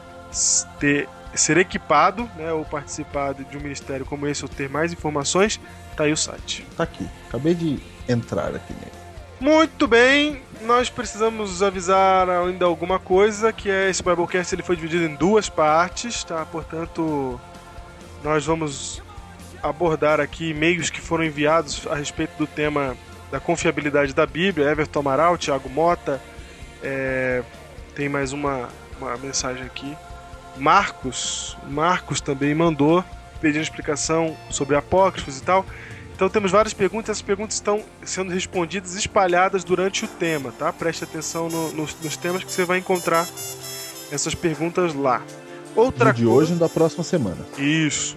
ter, 0.79 1.09
ser 1.35 1.57
equipado 1.59 2.31
né, 2.37 2.53
ou 2.53 2.65
participar 2.65 3.35
de 3.35 3.57
um 3.57 3.61
ministério 3.61 4.07
como 4.07 4.27
esse 4.27 4.45
ou 4.45 4.49
ter 4.49 4.69
mais 4.69 4.93
informações, 4.93 5.61
tá 5.97 6.05
aí 6.05 6.13
o 6.13 6.17
site. 6.17 6.65
Tá 6.77 6.85
aqui. 6.85 7.05
Acabei 7.29 7.55
de 7.55 7.79
entrar 8.09 8.55
aqui 8.55 8.73
nele. 8.73 9.01
Muito 9.41 9.89
bem, 9.89 10.43
nós 10.67 10.91
precisamos 10.91 11.63
avisar 11.63 12.29
ainda 12.29 12.67
alguma 12.67 12.99
coisa, 12.99 13.51
que 13.51 13.71
é 13.71 13.89
esse 13.89 14.03
Biblecast 14.03 14.55
ele 14.55 14.63
foi 14.63 14.77
dividido 14.77 15.05
em 15.05 15.15
duas 15.15 15.49
partes, 15.49 16.23
tá? 16.25 16.45
Portanto, 16.45 17.41
nós 18.23 18.45
vamos 18.45 19.03
abordar 19.63 20.21
aqui 20.21 20.51
e-mails 20.51 20.91
que 20.91 21.01
foram 21.01 21.25
enviados 21.25 21.87
a 21.91 21.95
respeito 21.95 22.33
do 22.39 22.47
tema 22.47 22.97
da 23.31 23.39
confiabilidade 23.41 24.13
da 24.15 24.27
Bíblia, 24.27 24.71
Everton 24.71 25.01
Amaral, 25.01 25.39
Thiago 25.39 25.69
Mota, 25.69 26.21
é, 26.83 27.43
tem 27.95 28.09
mais 28.09 28.33
uma, 28.33 28.69
uma 29.01 29.17
mensagem 29.19 29.63
aqui. 29.65 29.97
Marcos, 30.57 31.57
Marcos 31.69 32.21
também 32.21 32.55
mandou 32.55 33.05
pedindo 33.41 33.63
explicação 33.63 34.37
sobre 34.51 34.77
apócrifos 34.77 35.39
e 35.39 35.43
tal. 35.43 35.65
Então 36.15 36.29
temos 36.29 36.51
várias 36.51 36.75
perguntas, 36.75 37.11
essas 37.11 37.23
perguntas 37.23 37.55
estão 37.55 37.83
sendo 38.05 38.31
respondidas 38.31 38.95
espalhadas 38.95 39.65
durante 39.65 40.05
o 40.05 40.09
tema, 40.09 40.53
tá? 40.59 40.71
Preste 40.73 41.05
atenção 41.05 41.49
no- 41.49 41.73
nos, 41.73 41.97
nos 42.03 42.17
temas 42.17 42.45
que 42.45 42.53
você 42.53 42.65
vai 42.65 42.79
encontrar 42.79 43.27
essas 44.13 44.35
perguntas 44.35 44.93
lá. 44.95 45.23
Outra 45.75 46.07
No 46.07 46.15
de 46.15 46.25
coisa- 46.25 46.37
hoje 46.39 46.53
e 46.53 46.57
da 46.57 46.69
próxima 46.69 47.03
semana. 47.05 47.39
isso. 47.57 48.17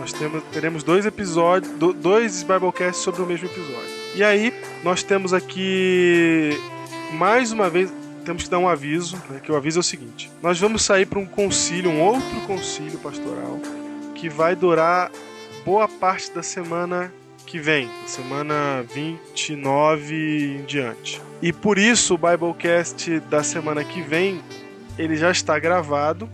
Nós 0.00 0.12
temos, 0.12 0.42
teremos 0.50 0.82
dois 0.82 1.04
episódios, 1.06 1.70
do- 1.74 1.92
dois 1.92 2.42
Biblecasts 2.42 3.02
sobre 3.04 3.20
o 3.22 3.26
mesmo 3.26 3.46
episódio. 3.46 4.00
E 4.14 4.24
aí, 4.24 4.52
nós 4.82 5.02
temos 5.02 5.32
aqui 5.32 6.50
mais 7.12 7.52
uma 7.52 7.68
vez 7.68 7.92
temos 8.24 8.44
que 8.44 8.50
dar 8.50 8.58
um 8.58 8.68
aviso, 8.68 9.16
né, 9.30 9.40
que 9.42 9.50
o 9.52 9.56
aviso 9.56 9.78
é 9.78 9.80
o 9.80 9.82
seguinte: 9.82 10.30
nós 10.42 10.58
vamos 10.58 10.82
sair 10.82 11.06
para 11.06 11.18
um 11.18 11.26
concílio, 11.26 11.90
um 11.90 12.00
outro 12.00 12.40
concílio 12.46 12.98
pastoral 12.98 13.58
que 14.14 14.28
vai 14.28 14.54
durar 14.56 15.10
boa 15.64 15.86
parte 15.88 16.30
da 16.32 16.42
semana 16.42 17.12
que 17.46 17.58
vem, 17.58 17.88
semana 18.06 18.84
29 18.94 20.56
em 20.60 20.64
diante. 20.64 21.20
E 21.42 21.52
por 21.52 21.78
isso 21.78 22.14
o 22.14 22.18
Biblecast 22.18 23.18
da 23.30 23.42
semana 23.42 23.82
que 23.84 24.00
vem 24.02 24.40
ele 24.98 25.16
já 25.16 25.30
está 25.30 25.58
gravado, 25.58 26.28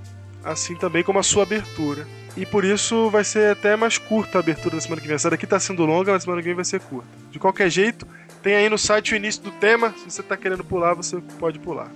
assim 0.44 0.74
também 0.76 1.02
como 1.04 1.18
a 1.18 1.22
sua 1.22 1.44
abertura. 1.44 2.06
E 2.36 2.44
por 2.44 2.64
isso 2.64 3.08
vai 3.10 3.24
ser 3.24 3.52
até 3.52 3.76
mais 3.76 3.96
curta 3.96 4.38
a 4.38 4.40
abertura 4.40 4.76
da 4.76 4.80
semana 4.80 5.00
que 5.00 5.06
vem. 5.08 5.14
Essa 5.14 5.30
daqui 5.30 5.44
está 5.44 5.58
sendo 5.58 5.84
longa, 5.86 6.12
mas 6.12 6.22
semana 6.22 6.42
que 6.42 6.48
vem 6.48 6.54
vai 6.54 6.64
ser 6.64 6.80
curta. 6.80 7.08
De 7.30 7.38
qualquer 7.38 7.70
jeito, 7.70 8.06
tem 8.42 8.54
aí 8.54 8.68
no 8.68 8.76
site 8.76 9.14
o 9.14 9.16
início 9.16 9.42
do 9.42 9.50
tema. 9.52 9.94
Se 9.98 10.10
você 10.10 10.20
está 10.20 10.36
querendo 10.36 10.62
pular, 10.62 10.94
você 10.94 11.18
pode 11.38 11.58
pular. 11.58 11.90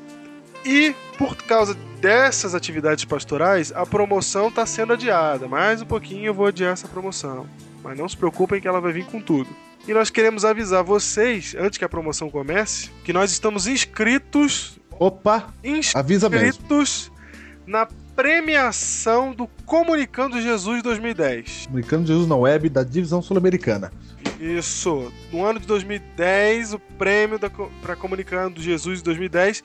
E 0.65 0.95
por 1.19 1.37
causa 1.37 1.75
dessas 2.01 2.55
atividades 2.55 3.05
pastorais, 3.05 3.73
a 3.73 3.85
promoção 3.85 4.49
está 4.49 4.65
sendo 4.65 4.95
adiada. 4.95 5.47
Mais 5.47 5.83
um 5.83 5.87
pouquinho 5.87 6.27
eu 6.27 6.35
vou 6.35 6.47
adiar 6.47 6.73
essa 6.73 6.89
promoção. 6.89 7.47
Mas 7.83 7.99
não 7.99 8.09
se 8.09 8.17
preocupem 8.17 8.61
que 8.61 8.69
ela 8.69 8.81
vai 8.81 8.93
vir 8.93 9.05
com 9.07 9.21
tudo. 9.21 9.49
E 9.87 9.95
nós 9.95 10.11
queremos 10.11 10.45
avisar 10.45 10.85
vocês, 10.85 11.55
antes 11.59 11.79
que 11.79 11.85
a 11.85 11.89
promoção 11.89 12.31
comece, 12.31 12.91
que 13.05 13.13
nós 13.13 13.33
estamos 13.33 13.67
inscritos 13.67 14.79
Opa! 15.01 15.49
Avisa 15.95 16.29
mesmo. 16.29 16.47
inscritos 16.47 17.11
na 17.67 17.89
premiação 18.15 19.33
do 19.33 19.47
Comunicando 19.65 20.41
Jesus 20.41 20.83
2010. 20.83 21.67
Comunicando 21.67 22.07
Jesus 22.07 22.29
na 22.29 22.37
web 22.37 22.69
da 22.69 22.83
divisão 22.83 23.23
sul-americana. 23.23 23.91
Isso. 24.41 25.13
No 25.33 25.45
ano 25.45 25.61
de 25.61 25.67
2010, 25.67 26.75
o 26.75 26.79
prêmio 26.79 27.39
para 27.83 27.97
Comunicando 27.97 28.61
Jesus 28.61 29.03
2010, 29.03 29.65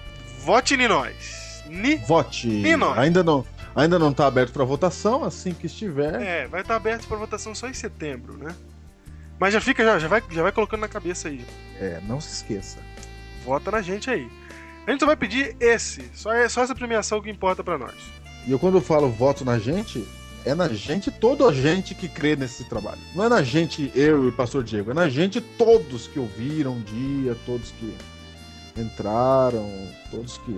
Vote 0.41 0.75
em 0.75 0.89
nós. 0.89 1.47
Ni 1.69 1.97
Vote. 1.97 2.49
E 2.49 2.77
nós? 2.77 2.99
Ainda 2.99 3.25
não, 3.25 3.45
ainda 3.75 3.99
não 3.99 4.13
tá 4.13 4.27
aberto 4.27 4.53
para 4.53 4.65
votação, 4.65 5.25
assim 5.25 5.53
que 5.53 5.67
estiver. 5.67 6.21
É, 6.21 6.47
vai 6.47 6.61
estar 6.61 6.77
aberto 6.77 7.09
para 7.09 7.17
votação 7.17 7.55
só 7.55 7.69
em 7.69 7.75
setembro, 7.75 8.37
né? 8.37 8.55
Mas 9.39 9.53
já 9.53 9.61
fica, 9.61 9.85
já, 9.85 9.99
já, 9.99 10.09
vai, 10.09 10.23
já 10.31 10.43
vai 10.43 10.53
colocando 10.53 10.81
na 10.81 10.89
cabeça 10.89 11.29
aí. 11.29 11.45
É, 11.79 12.01
não 12.09 12.21
se 12.21 12.33
esqueça. 12.33 12.79
Vota 13.45 13.71
na 13.71 13.83
gente 13.83 14.11
aí. 14.11 14.29
A 14.87 14.91
gente 14.91 15.01
só 15.01 15.07
vai 15.07 15.17
pedir 15.17 15.57
esse, 15.61 16.11
só, 16.15 16.33
é, 16.33 16.49
só 16.49 16.63
essa 16.63 16.75
premiação 16.75 17.21
que 17.21 17.29
importa 17.31 17.63
pra 17.63 17.77
nós. 17.77 17.95
E 18.47 18.53
eu 18.53 18.59
quando 18.59 18.77
eu 18.77 18.81
falo 18.81 19.09
voto 19.11 19.45
na 19.45 19.59
gente, 19.59 20.07
É 20.45 20.55
na 20.55 20.69
gente, 20.69 21.11
toda 21.11 21.45
a 21.49 21.53
gente 21.53 21.93
que 21.93 22.09
crê 22.09 22.37
nesse 22.37 22.63
trabalho. 22.69 23.01
Não 23.17 23.25
é 23.25 23.29
na 23.29 23.43
gente, 23.43 23.91
eu 23.97 24.25
e 24.25 24.29
o 24.29 24.33
pastor 24.33 24.63
Diego, 24.63 24.93
é 24.93 24.95
na 24.95 25.09
gente 25.09 25.41
todos 25.41 26.07
que 26.07 26.21
ouviram 26.21 26.75
um 26.75 26.83
dia, 26.83 27.37
todos 27.45 27.73
que 27.73 27.93
entraram, 28.81 29.69
todos 30.09 30.39
que 30.39 30.57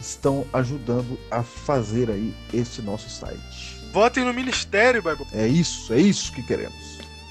estão 0.00 0.46
ajudando 0.52 1.18
a 1.30 1.42
fazer 1.42 2.10
aí 2.10 2.34
esse 2.54 2.80
nosso 2.80 3.10
site. 3.10 3.76
Votem 3.92 4.24
no 4.24 4.32
ministério, 4.32 5.02
Bible. 5.02 5.26
É 5.32 5.46
isso, 5.46 5.92
é 5.92 6.00
isso 6.00 6.32
que 6.32 6.42
queremos. 6.42 6.74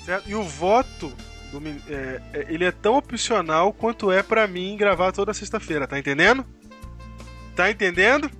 Certo? 0.05 0.29
E 0.29 0.35
o 0.35 0.43
voto 0.43 1.11
do, 1.51 1.59
é, 1.67 2.21
é, 2.31 2.45
ele 2.47 2.63
é 2.63 2.71
tão 2.71 2.95
opcional 2.95 3.73
quanto 3.73 4.11
é 4.11 4.21
para 4.21 4.47
mim 4.47 4.77
gravar 4.77 5.11
toda 5.11 5.33
sexta-feira, 5.33 5.87
tá 5.87 5.97
entendendo? 5.97 6.45
Tá 7.55 7.71
entendendo? 7.71 8.29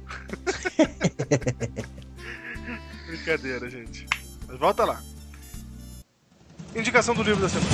Brincadeira, 3.07 3.67
gente. 3.67 4.05
Mas 4.48 4.60
volta 4.60 4.86
lá. 4.86 5.01
Indicação 6.75 7.15
do 7.15 7.24
livro 7.24 7.41
da 7.41 7.50
semana. 7.50 7.72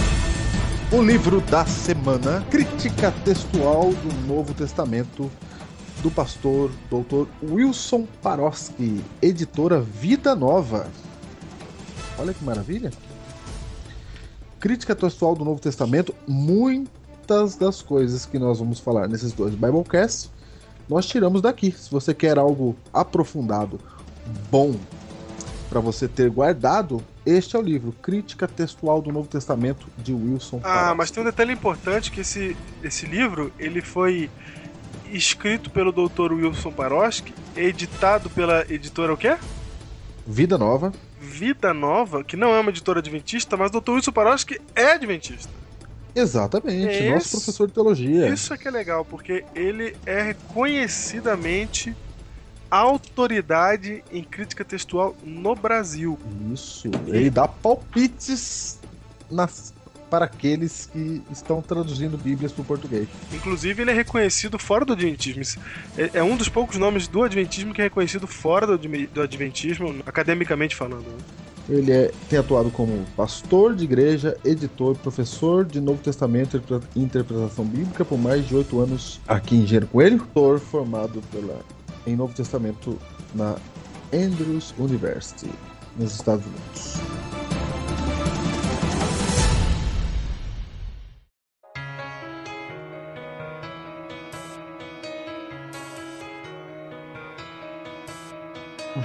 O 0.90 1.02
livro 1.02 1.42
da 1.42 1.66
semana, 1.66 2.46
Crítica 2.50 3.12
Textual 3.26 3.94
do 3.94 4.14
Novo 4.26 4.54
Testamento, 4.54 5.30
do 6.02 6.10
pastor 6.10 6.72
Dr. 6.90 7.28
Wilson 7.44 8.08
Paroski, 8.22 9.04
editora 9.22 9.82
Vida 9.82 10.34
Nova. 10.34 10.90
Olha 12.18 12.34
que 12.34 12.42
maravilha! 12.44 12.92
Crítica 14.62 14.96
textual 14.96 15.34
do 15.34 15.44
Novo 15.44 15.60
Testamento, 15.60 16.14
muitas 16.28 17.56
das 17.56 17.82
coisas 17.82 18.28
que 18.28 18.38
nós 18.38 18.60
vamos 18.60 18.80
falar 18.80 19.08
nesses 19.08 19.34
dois 19.34 19.56
Biblecasts, 19.56 20.30
nós 20.88 21.08
tiramos 21.08 21.42
daqui. 21.42 21.72
Se 21.72 21.90
você 21.90 22.14
quer 22.14 22.38
algo 22.38 22.76
aprofundado, 22.94 23.80
bom, 24.52 24.76
para 25.68 25.80
você 25.80 26.08
ter 26.08 26.30
guardado, 26.30 27.04
este 27.26 27.56
é 27.56 27.60
o 27.60 27.62
livro 27.64 27.92
Crítica 28.04 28.48
Textual 28.48 29.02
do 29.02 29.12
Novo 29.12 29.28
Testamento 29.28 29.88
de 29.98 30.14
Wilson. 30.14 30.62
Ah, 30.64 30.94
mas 30.96 31.10
tem 31.10 31.24
um 31.24 31.26
detalhe 31.26 31.52
importante 31.52 32.12
que 32.12 32.22
esse, 32.22 32.56
esse 32.84 33.08
livro 33.08 33.52
ele 33.58 33.82
foi 33.82 34.30
escrito 35.12 35.72
pelo 35.72 35.92
Dr. 35.92 36.34
Wilson 36.34 36.72
Paroski, 36.72 37.34
editado 37.58 38.30
pela 38.30 38.64
editora 38.72 39.12
o 39.12 39.18
quê? 39.18 39.36
Vida 40.26 40.58
Nova. 40.58 40.92
Vida 41.20 41.74
Nova, 41.74 42.24
que 42.24 42.36
não 42.36 42.54
é 42.54 42.60
uma 42.60 42.70
editora 42.70 43.00
adventista, 43.00 43.58
mas 43.58 43.72
Dr. 43.72 43.92
Wilson 43.92 44.12
Paroski 44.12 44.62
é 44.76 44.94
adventista. 44.94 45.52
Exatamente, 46.16 46.92
Esse, 46.92 47.10
nosso 47.10 47.32
professor 47.32 47.68
de 47.68 47.74
teologia. 47.74 48.28
Isso 48.30 48.54
é 48.54 48.58
que 48.58 48.68
é 48.68 48.72
legal, 48.72 49.06
porque 49.06 49.46
ele 49.56 49.96
é 50.06 50.22
reconhecidamente 50.22 51.96
autoridade 52.70 54.04
em 54.12 54.24
crítica 54.24 54.64
textual 54.64 55.16
no 55.24 55.56
Brasil. 55.56 56.18
Isso, 56.54 56.90
ele 57.08 57.30
dá 57.30 57.48
palpites 57.48 58.80
nas 59.30 59.74
para 60.12 60.26
aqueles 60.26 60.90
que 60.92 61.22
estão 61.32 61.62
traduzindo 61.62 62.18
Bíblias 62.18 62.52
para 62.52 62.62
o 62.62 62.66
português. 62.66 63.08
Inclusive, 63.34 63.82
ele 63.82 63.92
é 63.92 63.94
reconhecido 63.94 64.60
fora 64.60 64.84
do 64.84 64.92
Adventismo. 64.92 65.42
É, 65.98 66.12
é, 66.16 66.24
um 66.24 66.36
dos 66.36 66.50
poucos 66.50 66.78
nomes 66.78 67.08
do 67.08 67.24
Adventismo 67.24 67.74
que 67.74 67.80
é 67.80 67.86
reconhecido 67.86 68.28
fora 68.28 68.68
do, 68.68 69.22
Adventismo, 69.22 70.04
academicamente 70.06 70.76
falando. 70.76 71.06
Né? 71.06 71.18
Ele 71.70 71.92
é, 71.94 72.12
tem 72.30 72.38
atuado 72.38 72.70
como 72.70 73.06
pastor 73.16 73.74
de 73.74 73.86
igreja, 73.86 74.38
editor, 74.44 74.98
professor 74.98 75.64
de 75.64 75.80
Novo 75.80 76.04
Testamento 76.04 76.62
e 76.94 77.00
interpretação 77.00 77.64
bíblica 77.64 78.04
por 78.04 78.18
mais 78.18 78.46
de 78.46 78.54
oito 78.54 78.82
anos 78.82 79.22
aqui 79.26 79.56
em 79.56 79.60
Engenheiro 79.60 79.88
Coelho. 79.88 80.20
Autor 80.20 80.60
formado 80.60 81.22
pela, 81.32 81.62
em 82.06 82.18
Novo 82.18 82.34
Testamento 82.34 83.00
na 83.34 83.56
Andrews 84.14 84.74
University, 84.78 85.50
nos 85.98 86.14
Estados 86.14 86.46
Unidos. 86.46 87.31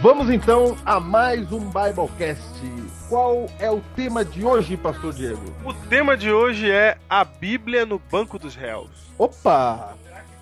Vamos 0.00 0.28
então 0.30 0.76
a 0.84 1.00
mais 1.00 1.50
um 1.52 1.60
Biblecast. 1.60 2.60
Qual 3.08 3.46
é 3.58 3.70
o 3.70 3.80
tema 3.94 4.24
de 4.24 4.44
hoje, 4.44 4.76
Pastor 4.76 5.12
Diego? 5.12 5.42
O 5.64 5.72
tema 5.72 6.16
de 6.16 6.30
hoje 6.30 6.70
é 6.70 6.98
a 7.08 7.24
Bíblia 7.24 7.86
no 7.86 7.98
Banco 7.98 8.38
dos 8.38 8.54
Réus. 8.54 8.90
Opa! 9.16 9.94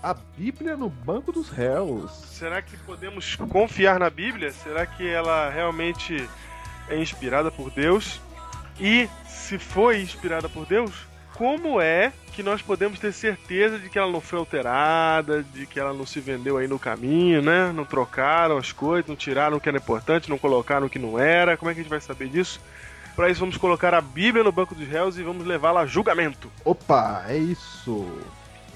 A 0.02 0.14
Bíblia 0.36 0.76
no 0.76 0.88
Banco 0.88 1.30
dos 1.30 1.48
Réus. 1.48 2.10
Será 2.10 2.60
que 2.62 2.76
podemos 2.78 3.36
confiar 3.36 4.00
na 4.00 4.10
Bíblia? 4.10 4.50
Será 4.52 4.86
que 4.86 5.08
ela 5.08 5.48
realmente 5.50 6.28
é 6.88 6.98
inspirada 6.98 7.50
por 7.50 7.70
Deus? 7.70 8.20
E 8.80 9.08
se 9.26 9.58
foi 9.58 10.02
inspirada 10.02 10.48
por 10.48 10.66
Deus, 10.66 10.92
como 11.34 11.80
é 11.80 12.12
que 12.32 12.42
nós 12.42 12.62
podemos 12.62 12.98
ter 12.98 13.12
certeza 13.12 13.78
de 13.78 13.88
que 13.88 13.98
ela 13.98 14.10
não 14.10 14.20
foi 14.20 14.38
alterada, 14.38 15.42
de 15.42 15.66
que 15.66 15.78
ela 15.78 15.92
não 15.92 16.06
se 16.06 16.20
vendeu 16.20 16.56
aí 16.56 16.66
no 16.66 16.78
caminho, 16.78 17.42
né? 17.42 17.72
Não 17.72 17.84
trocaram 17.84 18.56
as 18.56 18.72
coisas, 18.72 19.08
não 19.08 19.16
tiraram 19.16 19.56
o 19.56 19.60
que 19.60 19.68
era 19.68 19.78
importante, 19.78 20.30
não 20.30 20.38
colocaram 20.38 20.86
o 20.86 20.90
que 20.90 20.98
não 20.98 21.18
era. 21.18 21.56
Como 21.56 21.70
é 21.70 21.74
que 21.74 21.80
a 21.80 21.82
gente 21.82 21.90
vai 21.90 22.00
saber 22.00 22.28
disso? 22.28 22.60
Para 23.16 23.30
isso, 23.30 23.40
vamos 23.40 23.56
colocar 23.56 23.94
a 23.94 24.00
Bíblia 24.00 24.42
no 24.42 24.50
banco 24.50 24.74
dos 24.74 24.88
réus 24.88 25.18
e 25.18 25.22
vamos 25.22 25.46
levá-la 25.46 25.82
a 25.82 25.86
julgamento. 25.86 26.50
Opa, 26.64 27.24
é 27.28 27.36
isso. 27.36 28.06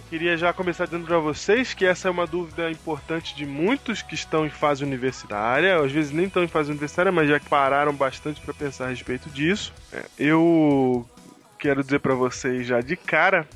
queria 0.08 0.36
já 0.36 0.52
começar 0.52 0.84
dizendo 0.84 1.06
para 1.06 1.18
vocês 1.18 1.74
que 1.74 1.84
essa 1.84 2.08
é 2.08 2.10
uma 2.10 2.26
dúvida 2.26 2.70
importante 2.70 3.34
de 3.34 3.44
muitos 3.44 4.00
que 4.00 4.14
estão 4.14 4.46
em 4.46 4.50
fase 4.50 4.84
universitária, 4.84 5.76
às 5.76 5.92
vezes 5.92 6.12
nem 6.12 6.26
estão 6.26 6.42
em 6.44 6.48
fase 6.48 6.70
universitária, 6.70 7.10
mas 7.10 7.28
já 7.28 7.40
pararam 7.40 7.92
bastante 7.92 8.40
para 8.40 8.54
pensar 8.54 8.86
a 8.86 8.88
respeito 8.90 9.28
disso. 9.28 9.72
É, 9.92 10.04
eu 10.18 11.04
quero 11.58 11.82
dizer 11.82 12.00
para 12.00 12.14
vocês 12.14 12.66
já 12.66 12.80
de 12.80 12.96
cara 12.96 13.48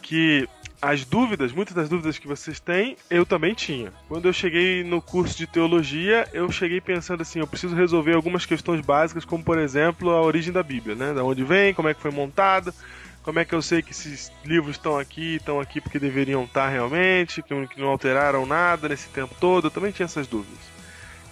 que 0.00 0.48
as 0.80 1.04
dúvidas, 1.04 1.52
muitas 1.52 1.74
das 1.76 1.88
dúvidas 1.88 2.18
que 2.18 2.26
vocês 2.26 2.58
têm, 2.58 2.96
eu 3.08 3.24
também 3.24 3.54
tinha. 3.54 3.92
Quando 4.08 4.26
eu 4.26 4.32
cheguei 4.32 4.82
no 4.82 5.00
curso 5.00 5.38
de 5.38 5.46
teologia, 5.46 6.28
eu 6.32 6.50
cheguei 6.50 6.80
pensando 6.80 7.22
assim, 7.22 7.38
eu 7.38 7.46
preciso 7.46 7.76
resolver 7.76 8.14
algumas 8.14 8.44
questões 8.44 8.80
básicas, 8.80 9.24
como 9.24 9.44
por 9.44 9.58
exemplo, 9.58 10.10
a 10.10 10.20
origem 10.20 10.52
da 10.52 10.62
Bíblia, 10.62 10.96
né? 10.96 11.12
Da 11.12 11.22
onde 11.22 11.44
vem, 11.44 11.72
como 11.72 11.88
é 11.88 11.94
que 11.94 12.00
foi 12.00 12.10
montada, 12.10 12.74
como 13.22 13.38
é 13.38 13.44
que 13.44 13.54
eu 13.54 13.62
sei 13.62 13.80
que 13.80 13.92
esses 13.92 14.32
livros 14.44 14.74
estão 14.74 14.98
aqui, 14.98 15.36
estão 15.36 15.60
aqui 15.60 15.80
porque 15.80 16.00
deveriam 16.00 16.42
estar 16.42 16.68
realmente, 16.68 17.42
que 17.42 17.80
não 17.80 17.88
alteraram 17.88 18.44
nada 18.44 18.88
nesse 18.88 19.08
tempo 19.10 19.36
todo. 19.38 19.68
Eu 19.68 19.70
também 19.70 19.92
tinha 19.92 20.06
essas 20.06 20.26
dúvidas. 20.26 20.81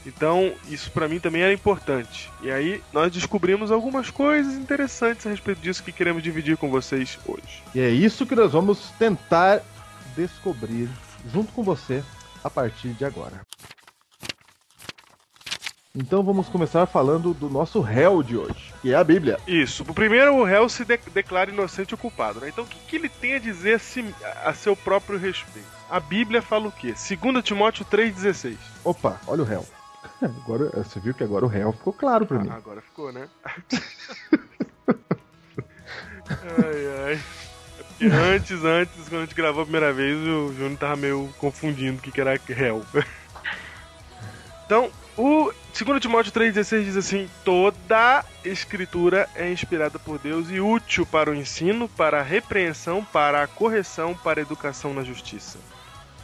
Então, 0.06 0.52
isso 0.68 0.90
para 0.90 1.08
mim 1.08 1.20
também 1.20 1.42
era 1.42 1.52
importante. 1.52 2.30
E 2.42 2.50
aí, 2.50 2.82
nós 2.92 3.12
descobrimos 3.12 3.70
algumas 3.70 4.10
coisas 4.10 4.54
interessantes 4.54 5.26
a 5.26 5.30
respeito 5.30 5.60
disso 5.60 5.82
que 5.82 5.92
queremos 5.92 6.22
dividir 6.22 6.56
com 6.56 6.70
vocês 6.70 7.18
hoje. 7.26 7.62
E 7.74 7.80
é 7.80 7.90
isso 7.90 8.26
que 8.26 8.34
nós 8.34 8.52
vamos 8.52 8.90
tentar 8.98 9.62
descobrir 10.16 10.88
junto 11.32 11.52
com 11.52 11.62
você 11.62 12.02
a 12.42 12.48
partir 12.48 12.90
de 12.90 13.04
agora. 13.04 13.40
Então 15.94 16.22
vamos 16.22 16.48
começar 16.48 16.86
falando 16.86 17.34
do 17.34 17.50
nosso 17.50 17.80
réu 17.80 18.22
de 18.22 18.36
hoje, 18.36 18.72
que 18.80 18.92
é 18.92 18.96
a 18.96 19.02
Bíblia. 19.02 19.38
Isso. 19.44 19.82
O 19.82 19.92
primeiro, 19.92 20.36
o 20.36 20.44
réu 20.44 20.68
se 20.68 20.84
de 20.84 20.96
declara 21.12 21.50
inocente 21.50 21.94
ou 21.94 21.98
culpado. 21.98 22.40
Né? 22.40 22.48
Então 22.48 22.62
o 22.62 22.66
que, 22.66 22.78
que, 22.86 22.96
ele 22.96 23.08
tem 23.08 23.34
a 23.34 23.38
dizer 23.40 23.74
a, 23.74 23.78
si, 23.80 24.14
a, 24.44 24.54
seu 24.54 24.76
próprio 24.76 25.18
respeito? 25.18 25.66
A 25.90 25.98
Bíblia 25.98 26.40
fala 26.40 26.68
o 26.68 26.72
quê? 26.72 26.94
2 26.94 27.44
Timóteo 27.44 27.84
3,16. 27.84 28.56
Opa, 28.84 29.20
olha 29.26 29.42
o 29.42 29.44
réu. 29.44 29.66
Agora, 30.22 30.70
você 30.84 31.00
viu 31.00 31.14
que 31.14 31.24
agora 31.24 31.46
o 31.46 31.48
réu 31.48 31.72
ficou 31.72 31.92
claro 31.92 32.26
pra 32.26 32.38
ah, 32.38 32.42
mim. 32.42 32.50
Agora 32.50 32.82
ficou, 32.82 33.10
né? 33.10 33.28
ai, 36.28 36.86
ai. 37.06 37.20
É 38.02 38.06
antes, 38.06 38.64
antes, 38.64 39.08
quando 39.08 39.22
a 39.22 39.24
gente 39.24 39.34
gravou 39.34 39.62
a 39.62 39.64
primeira 39.64 39.92
vez, 39.92 40.16
o 40.18 40.52
Júnior 40.54 40.78
tava 40.78 40.96
meio 40.96 41.32
confundindo 41.38 41.98
o 41.98 42.02
que, 42.02 42.12
que 42.12 42.20
era 42.20 42.38
réu. 42.48 42.84
então, 44.64 44.90
o 45.16 45.52
2 45.78 46.00
Timóteo 46.00 46.32
3,16 46.32 46.84
diz 46.84 46.96
assim: 46.96 47.28
Toda 47.44 48.24
escritura 48.44 49.28
é 49.34 49.50
inspirada 49.50 49.98
por 49.98 50.18
Deus 50.18 50.50
e 50.50 50.60
útil 50.60 51.06
para 51.06 51.30
o 51.30 51.34
ensino, 51.34 51.88
para 51.88 52.20
a 52.20 52.22
repreensão, 52.22 53.04
para 53.04 53.42
a 53.42 53.46
correção, 53.46 54.14
para 54.14 54.40
a 54.40 54.42
educação 54.42 54.92
na 54.92 55.02
justiça 55.02 55.58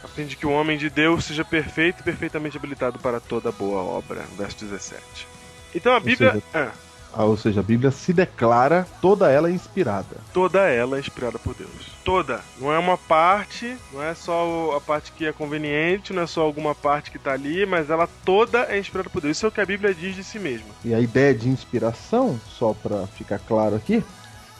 a 0.07 0.15
fim 0.15 0.25
de 0.25 0.35
que 0.35 0.47
o 0.47 0.51
homem 0.51 0.77
de 0.77 0.89
Deus 0.89 1.25
seja 1.25 1.43
perfeito 1.43 1.99
e 1.99 2.03
perfeitamente 2.03 2.57
habilitado 2.57 2.97
para 2.99 3.19
toda 3.19 3.51
boa 3.51 3.81
obra. 3.81 4.23
Verso 4.37 4.65
17. 4.65 5.27
Então 5.75 5.93
a 5.93 5.99
Bíblia. 5.99 6.33
Ou 6.33 6.41
seja, 6.41 6.73
ah. 7.13 7.23
ou 7.23 7.37
seja, 7.37 7.59
a 7.59 7.63
Bíblia 7.63 7.91
se 7.91 8.13
declara 8.13 8.87
toda 9.01 9.29
ela 9.29 9.51
inspirada. 9.51 10.17
Toda 10.33 10.61
ela 10.67 10.97
é 10.97 10.99
inspirada 10.99 11.37
por 11.37 11.53
Deus. 11.53 11.69
Toda. 12.03 12.41
Não 12.59 12.71
é 12.71 12.79
uma 12.79 12.97
parte, 12.97 13.77
não 13.91 14.01
é 14.01 14.15
só 14.15 14.75
a 14.75 14.81
parte 14.81 15.11
que 15.11 15.25
é 15.25 15.33
conveniente, 15.33 16.13
não 16.13 16.23
é 16.23 16.27
só 16.27 16.41
alguma 16.41 16.73
parte 16.73 17.11
que 17.11 17.17
está 17.17 17.33
ali, 17.33 17.65
mas 17.65 17.89
ela 17.89 18.07
toda 18.23 18.63
é 18.69 18.79
inspirada 18.79 19.09
por 19.09 19.21
Deus. 19.21 19.37
Isso 19.37 19.45
é 19.45 19.49
o 19.49 19.51
que 19.51 19.61
a 19.61 19.65
Bíblia 19.65 19.93
diz 19.93 20.15
de 20.15 20.23
si 20.23 20.39
mesma. 20.39 20.69
E 20.83 20.93
a 20.93 20.99
ideia 20.99 21.33
de 21.33 21.49
inspiração, 21.49 22.39
só 22.47 22.73
para 22.73 23.05
ficar 23.07 23.39
claro 23.39 23.75
aqui, 23.75 24.03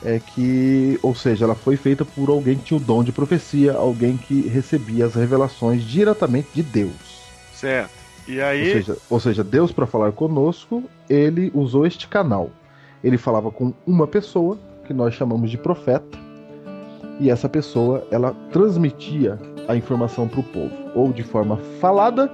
é 0.04 0.18
que, 0.18 0.98
ou 1.02 1.14
seja, 1.14 1.44
ela 1.44 1.54
foi 1.54 1.76
feita 1.76 2.04
por 2.04 2.28
alguém 2.28 2.56
que 2.56 2.64
tinha 2.64 2.78
o 2.78 2.82
dom 2.82 3.02
de 3.02 3.12
profecia, 3.12 3.72
alguém 3.72 4.16
que 4.16 4.42
recebia 4.42 5.06
as 5.06 5.14
revelações 5.14 5.82
diretamente 5.82 6.48
de 6.54 6.62
Deus. 6.62 7.22
Certo. 7.52 7.90
E 8.26 8.40
aí. 8.40 8.66
Ou 8.66 8.72
seja, 8.72 8.96
ou 9.10 9.20
seja 9.20 9.44
Deus, 9.44 9.72
para 9.72 9.86
falar 9.86 10.12
conosco, 10.12 10.84
ele 11.08 11.50
usou 11.54 11.86
este 11.86 12.06
canal. 12.06 12.50
Ele 13.02 13.16
falava 13.16 13.50
com 13.50 13.72
uma 13.86 14.06
pessoa, 14.06 14.58
que 14.86 14.92
nós 14.92 15.14
chamamos 15.14 15.50
de 15.50 15.58
profeta, 15.58 16.18
e 17.20 17.30
essa 17.30 17.48
pessoa 17.48 18.06
ela 18.10 18.34
transmitia 18.52 19.38
a 19.66 19.74
informação 19.74 20.28
para 20.28 20.40
o 20.40 20.44
povo, 20.44 20.74
ou 20.94 21.12
de 21.12 21.22
forma 21.22 21.56
falada, 21.80 22.30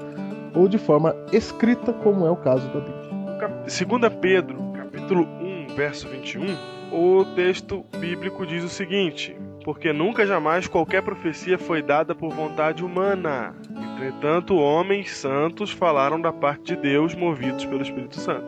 ou 0.55 0.69
de 0.69 0.79
forma 0.79 1.15
escrita, 1.33 1.93
como 1.93 2.27
é 2.27 2.31
o 2.31 2.37
caso 2.37 2.67
da 2.69 2.81
Bíblia. 2.81 3.65
Segunda 3.67 4.11
Pedro, 4.11 4.57
capítulo 4.73 5.27
1, 5.41 5.75
verso 5.75 6.09
21, 6.09 6.57
o 6.93 7.25
texto 7.35 7.85
bíblico 7.99 8.47
diz 8.47 8.65
o 8.65 8.69
seguinte: 8.69 9.37
porque 9.65 9.93
nunca 9.93 10.27
jamais 10.27 10.69
qualquer 10.69 11.03
profecia 11.03 11.59
foi 11.59 11.83
dada 11.83 12.15
por 12.15 12.31
vontade 12.33 12.85
humana. 12.85 13.55
Entretanto, 13.95 14.57
homens 14.57 15.17
santos 15.17 15.71
falaram 15.71 16.21
da 16.21 16.33
parte 16.33 16.75
de 16.75 16.77
Deus, 16.77 17.15
movidos 17.15 17.65
pelo 17.65 17.83
Espírito 17.83 18.21
Santo. 18.21 18.47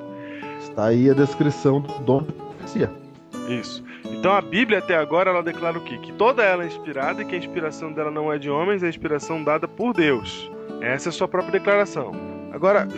Está 0.60 0.86
aí 0.86 1.08
a 1.08 1.14
descrição 1.14 1.80
do 1.80 1.98
dom 2.00 2.22
da 2.22 2.32
profecia. 2.32 2.92
Isso. 3.48 3.82
Então 4.04 4.32
a 4.32 4.40
Bíblia 4.40 4.78
até 4.78 4.96
agora 4.96 5.30
ela 5.30 5.42
declara 5.42 5.78
o 5.78 5.80
quê? 5.80 5.98
Que 5.98 6.12
toda 6.12 6.42
ela 6.42 6.64
é 6.64 6.66
inspirada 6.66 7.22
e 7.22 7.24
que 7.24 7.34
a 7.34 7.38
inspiração 7.38 7.92
dela 7.92 8.10
não 8.10 8.32
é 8.32 8.38
de 8.38 8.50
homens, 8.50 8.82
é 8.82 8.86
a 8.86 8.90
inspiração 8.90 9.42
dada 9.42 9.66
por 9.66 9.94
Deus. 9.94 10.50
Essa 10.80 11.08
é 11.08 11.10
a 11.10 11.12
sua 11.12 11.28
própria 11.28 11.58
declaração. 11.58 12.12
Agora, 12.52 12.88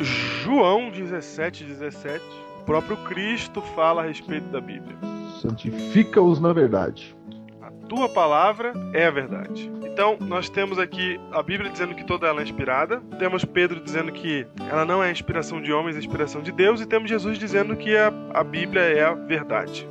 João 0.42 0.90
17, 0.90 1.64
17, 1.64 2.24
o 2.60 2.64
próprio 2.64 2.96
Cristo 2.98 3.60
fala 3.60 4.02
a 4.02 4.06
respeito 4.06 4.46
da 4.48 4.60
Bíblia. 4.60 5.17
Santifica-os 5.40 6.40
na 6.40 6.52
verdade 6.52 7.16
tua 7.88 8.08
palavra 8.08 8.72
é 8.92 9.06
a 9.06 9.10
verdade. 9.10 9.70
Então, 9.82 10.16
nós 10.20 10.48
temos 10.48 10.78
aqui 10.78 11.18
a 11.32 11.42
Bíblia 11.42 11.70
dizendo 11.70 11.94
que 11.94 12.04
toda 12.04 12.28
ela 12.28 12.40
é 12.40 12.44
inspirada, 12.44 13.00
temos 13.18 13.44
Pedro 13.44 13.80
dizendo 13.80 14.12
que 14.12 14.46
ela 14.70 14.84
não 14.84 15.02
é 15.02 15.08
a 15.08 15.10
inspiração 15.10 15.60
de 15.60 15.72
homens, 15.72 15.96
é 15.96 15.98
a 15.98 16.02
inspiração 16.02 16.40
de 16.40 16.52
Deus, 16.52 16.80
e 16.80 16.86
temos 16.86 17.08
Jesus 17.08 17.38
dizendo 17.38 17.74
que 17.74 17.96
a, 17.96 18.12
a 18.34 18.44
Bíblia 18.44 18.82
é 18.82 19.02
a 19.02 19.14
verdade. 19.14 19.88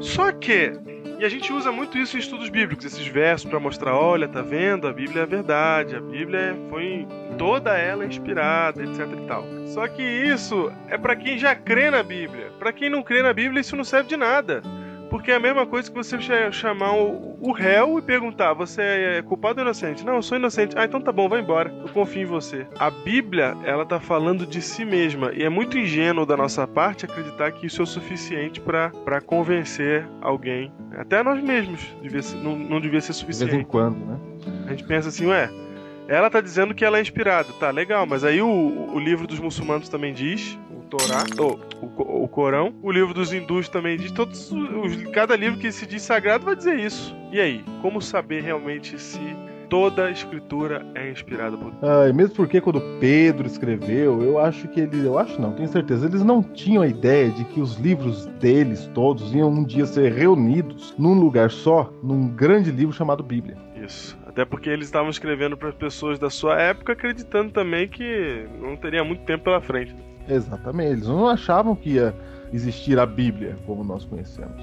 Só 0.00 0.32
que, 0.32 0.72
e 1.18 1.24
a 1.24 1.28
gente 1.28 1.52
usa 1.52 1.70
muito 1.70 1.98
isso 1.98 2.16
em 2.16 2.20
estudos 2.20 2.48
bíblicos, 2.48 2.86
esses 2.86 3.06
versos 3.06 3.48
para 3.50 3.60
mostrar, 3.60 3.94
olha, 3.94 4.26
tá 4.26 4.40
vendo? 4.40 4.88
A 4.88 4.92
Bíblia 4.92 5.20
é 5.20 5.22
a 5.24 5.26
verdade, 5.26 5.96
a 5.96 6.00
Bíblia 6.00 6.56
foi 6.70 7.06
toda 7.36 7.76
ela 7.76 8.04
é 8.04 8.06
inspirada, 8.06 8.82
etc 8.82 9.00
e 9.00 9.26
tal. 9.26 9.44
Só 9.66 9.86
que 9.86 10.02
isso 10.02 10.72
é 10.88 10.96
para 10.96 11.14
quem 11.14 11.38
já 11.38 11.54
crê 11.54 11.90
na 11.90 12.02
Bíblia. 12.02 12.50
Para 12.58 12.72
quem 12.72 12.88
não 12.88 13.02
crê 13.02 13.22
na 13.22 13.32
Bíblia, 13.32 13.60
isso 13.60 13.76
não 13.76 13.84
serve 13.84 14.08
de 14.08 14.16
nada. 14.16 14.62
Porque 15.12 15.30
é 15.30 15.34
a 15.34 15.38
mesma 15.38 15.66
coisa 15.66 15.90
que 15.90 15.94
você 15.94 16.18
chamar 16.50 16.94
o, 16.96 17.52
réu 17.52 17.98
e 17.98 18.02
perguntar: 18.02 18.54
você 18.54 18.80
é 18.80 19.22
culpado 19.22 19.60
ou 19.60 19.66
inocente? 19.66 20.06
Não, 20.06 20.14
eu 20.14 20.22
sou 20.22 20.38
inocente. 20.38 20.74
Ah, 20.74 20.86
então 20.86 21.02
tá 21.02 21.12
bom, 21.12 21.28
vai 21.28 21.42
embora. 21.42 21.70
Eu 21.82 21.88
confio 21.90 22.22
em 22.22 22.24
você. 22.24 22.66
A 22.78 22.90
Bíblia, 22.90 23.54
ela 23.62 23.84
tá 23.84 24.00
falando 24.00 24.46
de 24.46 24.62
si 24.62 24.86
mesma. 24.86 25.30
E 25.34 25.42
é 25.42 25.50
muito 25.50 25.76
ingênuo 25.76 26.24
da 26.24 26.34
nossa 26.34 26.66
parte 26.66 27.04
acreditar 27.04 27.52
que 27.52 27.66
isso 27.66 27.82
é 27.82 27.84
o 27.84 27.86
suficiente 27.86 28.58
para 28.58 29.20
convencer 29.20 30.08
alguém. 30.22 30.72
Até 30.96 31.22
nós 31.22 31.42
mesmos. 31.42 31.94
Devia 32.00 32.22
ser, 32.22 32.38
não, 32.38 32.56
não 32.56 32.80
devia 32.80 33.02
ser 33.02 33.12
suficiente. 33.12 33.50
De 33.50 33.56
vez 33.56 33.68
em 33.68 33.70
quando, 33.70 33.98
né? 33.98 34.18
A 34.66 34.70
gente 34.70 34.84
pensa 34.84 35.10
assim, 35.10 35.26
ué. 35.26 35.50
Ela 36.08 36.30
tá 36.30 36.40
dizendo 36.40 36.74
que 36.74 36.86
ela 36.86 36.96
é 36.96 37.02
inspirada, 37.02 37.52
tá 37.60 37.70
legal, 37.70 38.06
mas 38.06 38.24
aí 38.24 38.40
o, 38.40 38.48
o 38.48 38.98
livro 38.98 39.26
dos 39.26 39.38
muçulmanos 39.38 39.88
também 39.88 40.12
diz, 40.12 40.58
Torá, 40.92 41.24
oh, 41.38 41.58
o, 41.80 42.24
o 42.24 42.28
Corão. 42.28 42.74
O 42.82 42.92
livro 42.92 43.14
dos 43.14 43.32
hindus 43.32 43.66
também 43.66 43.96
diz. 43.96 44.12
Todos 44.12 44.52
os, 44.52 45.02
cada 45.10 45.34
livro 45.34 45.58
que 45.58 45.72
se 45.72 45.86
diz 45.86 46.02
sagrado 46.02 46.44
vai 46.44 46.54
dizer 46.54 46.78
isso. 46.78 47.16
E 47.32 47.40
aí, 47.40 47.64
como 47.80 48.02
saber 48.02 48.42
realmente 48.42 48.98
se 48.98 49.18
toda 49.70 50.04
a 50.04 50.10
escritura 50.10 50.86
é 50.94 51.10
inspirada 51.10 51.56
por 51.56 51.70
Deus? 51.70 51.82
Ah, 51.82 52.12
mesmo 52.12 52.34
porque 52.34 52.60
quando 52.60 52.78
Pedro 53.00 53.46
escreveu, 53.46 54.22
eu 54.22 54.38
acho 54.38 54.68
que 54.68 54.80
ele, 54.80 55.06
eu 55.06 55.18
acho 55.18 55.40
não, 55.40 55.54
tenho 55.54 55.68
certeza, 55.70 56.04
eles 56.04 56.22
não 56.22 56.42
tinham 56.42 56.82
a 56.82 56.86
ideia 56.86 57.30
de 57.30 57.42
que 57.46 57.58
os 57.58 57.78
livros 57.78 58.26
deles 58.38 58.86
todos 58.92 59.34
iam 59.34 59.48
um 59.48 59.64
dia 59.64 59.86
ser 59.86 60.12
reunidos 60.12 60.94
num 60.98 61.14
lugar 61.14 61.50
só, 61.50 61.90
num 62.02 62.28
grande 62.28 62.70
livro 62.70 62.94
chamado 62.94 63.22
Bíblia. 63.22 63.56
Isso. 63.82 64.14
Até 64.26 64.44
porque 64.44 64.68
eles 64.68 64.88
estavam 64.88 65.08
escrevendo 65.08 65.56
para 65.56 65.72
pessoas 65.72 66.18
da 66.18 66.28
sua 66.28 66.60
época, 66.60 66.92
acreditando 66.92 67.50
também 67.50 67.88
que 67.88 68.46
não 68.60 68.76
teria 68.76 69.02
muito 69.02 69.24
tempo 69.24 69.44
pela 69.44 69.60
frente. 69.62 69.94
Exatamente. 70.28 70.92
Eles 70.92 71.06
não 71.06 71.28
achavam 71.28 71.74
que 71.74 71.90
ia 71.90 72.14
existir 72.52 72.98
a 72.98 73.06
Bíblia 73.06 73.56
como 73.66 73.82
nós 73.82 74.04
conhecemos. 74.04 74.62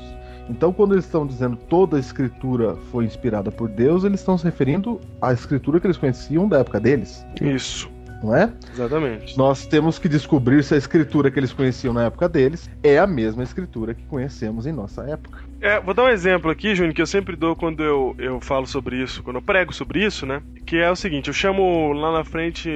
Então, 0.49 0.73
quando 0.73 0.93
eles 0.93 1.05
estão 1.05 1.27
dizendo 1.27 1.55
toda 1.55 1.97
a 1.97 1.99
escritura 1.99 2.75
foi 2.91 3.05
inspirada 3.05 3.51
por 3.51 3.69
Deus, 3.69 4.03
eles 4.03 4.19
estão 4.19 4.37
se 4.37 4.45
referindo 4.45 4.99
à 5.21 5.31
escritura 5.31 5.79
que 5.79 5.85
eles 5.85 5.97
conheciam 5.97 6.47
da 6.47 6.59
época 6.59 6.79
deles. 6.79 7.25
Isso. 7.39 7.89
Não 8.23 8.35
é? 8.35 8.51
Exatamente. 8.73 9.37
Nós 9.37 9.65
temos 9.65 9.97
que 9.97 10.09
descobrir 10.09 10.61
se 10.63 10.73
a 10.73 10.77
escritura 10.77 11.31
que 11.31 11.39
eles 11.39 11.53
conheciam 11.53 11.93
na 11.93 12.05
época 12.05 12.27
deles 12.27 12.69
é 12.83 12.99
a 12.99 13.07
mesma 13.07 13.43
escritura 13.43 13.93
que 13.93 14.03
conhecemos 14.05 14.65
em 14.65 14.73
nossa 14.73 15.03
época. 15.03 15.39
É, 15.61 15.79
vou 15.79 15.93
dar 15.93 16.03
um 16.03 16.09
exemplo 16.09 16.51
aqui, 16.51 16.75
Júnior, 16.75 16.93
que 16.93 17.01
eu 17.01 17.07
sempre 17.07 17.35
dou 17.35 17.55
quando 17.55 17.81
eu, 17.81 18.15
eu 18.17 18.41
falo 18.41 18.65
sobre 18.65 19.01
isso, 19.01 19.23
quando 19.23 19.37
eu 19.37 19.41
prego 19.41 19.73
sobre 19.73 20.03
isso, 20.03 20.25
né? 20.25 20.41
Que 20.65 20.77
é 20.77 20.91
o 20.91 20.95
seguinte: 20.95 21.27
eu 21.27 21.33
chamo 21.33 21.93
lá 21.93 22.11
na 22.11 22.25
frente 22.25 22.69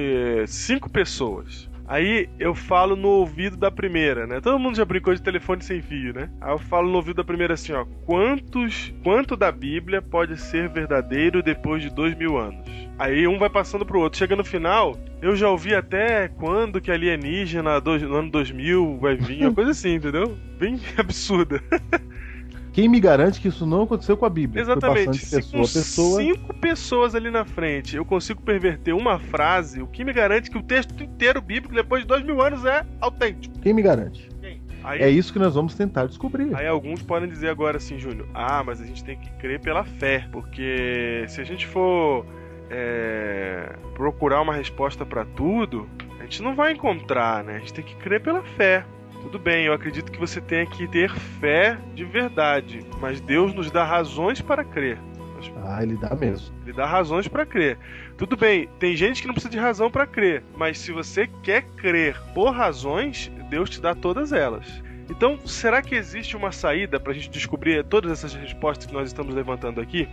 cinco 0.46 0.88
pessoas. 0.88 1.68
Aí 1.86 2.28
eu 2.38 2.54
falo 2.54 2.96
no 2.96 3.08
ouvido 3.08 3.56
da 3.56 3.70
primeira, 3.70 4.26
né? 4.26 4.40
Todo 4.40 4.58
mundo 4.58 4.76
já 4.76 4.84
brincou 4.84 5.14
de 5.14 5.22
telefone 5.22 5.62
sem 5.62 5.82
fio, 5.82 6.14
né? 6.14 6.30
Aí 6.40 6.52
eu 6.52 6.58
falo 6.58 6.88
no 6.88 6.96
ouvido 6.96 7.16
da 7.16 7.24
primeira 7.24 7.54
assim, 7.54 7.72
ó. 7.72 7.84
Quantos, 8.06 8.92
quanto 9.02 9.36
da 9.36 9.52
Bíblia 9.52 10.00
pode 10.00 10.40
ser 10.40 10.68
verdadeiro 10.68 11.42
depois 11.42 11.82
de 11.82 11.90
dois 11.90 12.16
mil 12.16 12.38
anos? 12.38 12.64
Aí 12.98 13.26
um 13.26 13.38
vai 13.38 13.50
passando 13.50 13.84
pro 13.84 14.00
outro. 14.00 14.18
Chega 14.18 14.36
no 14.36 14.44
final, 14.44 14.96
eu 15.20 15.36
já 15.36 15.50
ouvi 15.50 15.74
até 15.74 16.28
quando 16.28 16.80
que 16.80 16.90
alienígena 16.90 17.80
no 17.80 18.16
ano 18.16 18.30
2000 18.30 18.98
vai 18.98 19.16
vir, 19.16 19.42
uma 19.42 19.52
coisa 19.54 19.72
assim, 19.72 19.94
entendeu? 19.94 20.36
Bem 20.58 20.80
absurda. 20.96 21.62
Quem 22.74 22.88
me 22.88 22.98
garante 22.98 23.40
que 23.40 23.46
isso 23.46 23.64
não 23.64 23.84
aconteceu 23.84 24.16
com 24.16 24.26
a 24.26 24.28
Bíblia? 24.28 24.60
Exatamente. 24.60 25.18
Se 25.18 25.36
pessoa, 25.36 25.62
com 25.62 25.72
pessoa... 25.72 26.20
cinco 26.20 26.54
pessoas 26.54 27.14
ali 27.14 27.30
na 27.30 27.44
frente 27.44 27.96
eu 27.96 28.04
consigo 28.04 28.42
perverter 28.42 28.92
uma 28.92 29.18
frase, 29.18 29.80
o 29.80 29.86
que 29.86 30.04
me 30.04 30.12
garante 30.12 30.50
que 30.50 30.58
o 30.58 30.62
texto 30.62 31.00
inteiro 31.00 31.40
bíblico, 31.40 31.72
depois 31.72 32.02
de 32.02 32.08
dois 32.08 32.24
mil 32.24 32.42
anos, 32.42 32.64
é 32.64 32.84
autêntico? 33.00 33.60
Quem 33.60 33.72
me 33.72 33.80
garante? 33.80 34.28
Aí, 34.82 35.00
é 35.00 35.08
isso 35.08 35.32
que 35.32 35.38
nós 35.38 35.54
vamos 35.54 35.74
tentar 35.74 36.06
descobrir. 36.06 36.54
Aí 36.54 36.66
alguns 36.66 37.00
podem 37.00 37.26
dizer 37.26 37.48
agora 37.48 37.78
assim, 37.78 37.98
Júnior, 37.98 38.28
ah, 38.34 38.62
mas 38.62 38.82
a 38.82 38.84
gente 38.84 39.02
tem 39.02 39.16
que 39.16 39.30
crer 39.38 39.60
pela 39.60 39.82
fé, 39.84 40.28
porque 40.30 41.24
se 41.26 41.40
a 41.40 41.44
gente 41.44 41.66
for 41.66 42.26
é, 42.70 43.76
procurar 43.94 44.42
uma 44.42 44.52
resposta 44.52 45.06
para 45.06 45.24
tudo, 45.24 45.88
a 46.20 46.24
gente 46.24 46.42
não 46.42 46.54
vai 46.54 46.72
encontrar, 46.72 47.42
né? 47.44 47.56
A 47.56 47.58
gente 47.60 47.72
tem 47.72 47.84
que 47.84 47.94
crer 47.96 48.20
pela 48.20 48.42
fé. 48.42 48.84
Tudo 49.24 49.38
bem, 49.38 49.64
eu 49.64 49.72
acredito 49.72 50.12
que 50.12 50.20
você 50.20 50.38
tenha 50.38 50.66
que 50.66 50.86
ter 50.86 51.10
fé 51.10 51.78
de 51.94 52.04
verdade, 52.04 52.84
mas 53.00 53.22
Deus 53.22 53.54
nos 53.54 53.70
dá 53.70 53.82
razões 53.82 54.42
para 54.42 54.62
crer. 54.62 54.98
Ah, 55.64 55.82
ele 55.82 55.96
dá 55.96 56.14
mesmo. 56.14 56.54
Ele 56.62 56.74
dá 56.74 56.84
razões 56.84 57.26
para 57.26 57.46
crer. 57.46 57.78
Tudo 58.18 58.36
bem, 58.36 58.68
tem 58.78 58.94
gente 58.94 59.22
que 59.22 59.26
não 59.26 59.32
precisa 59.32 59.50
de 59.50 59.58
razão 59.58 59.90
para 59.90 60.06
crer, 60.06 60.44
mas 60.54 60.78
se 60.78 60.92
você 60.92 61.26
quer 61.42 61.62
crer 61.62 62.20
por 62.34 62.50
razões, 62.50 63.32
Deus 63.48 63.70
te 63.70 63.80
dá 63.80 63.94
todas 63.94 64.30
elas. 64.30 64.82
Então, 65.10 65.38
será 65.46 65.80
que 65.80 65.94
existe 65.94 66.36
uma 66.36 66.52
saída 66.52 67.00
para 67.00 67.12
a 67.12 67.14
gente 67.14 67.30
descobrir 67.30 67.82
todas 67.84 68.12
essas 68.12 68.34
respostas 68.34 68.86
que 68.86 68.92
nós 68.92 69.08
estamos 69.08 69.34
levantando 69.34 69.80
aqui? 69.80 70.06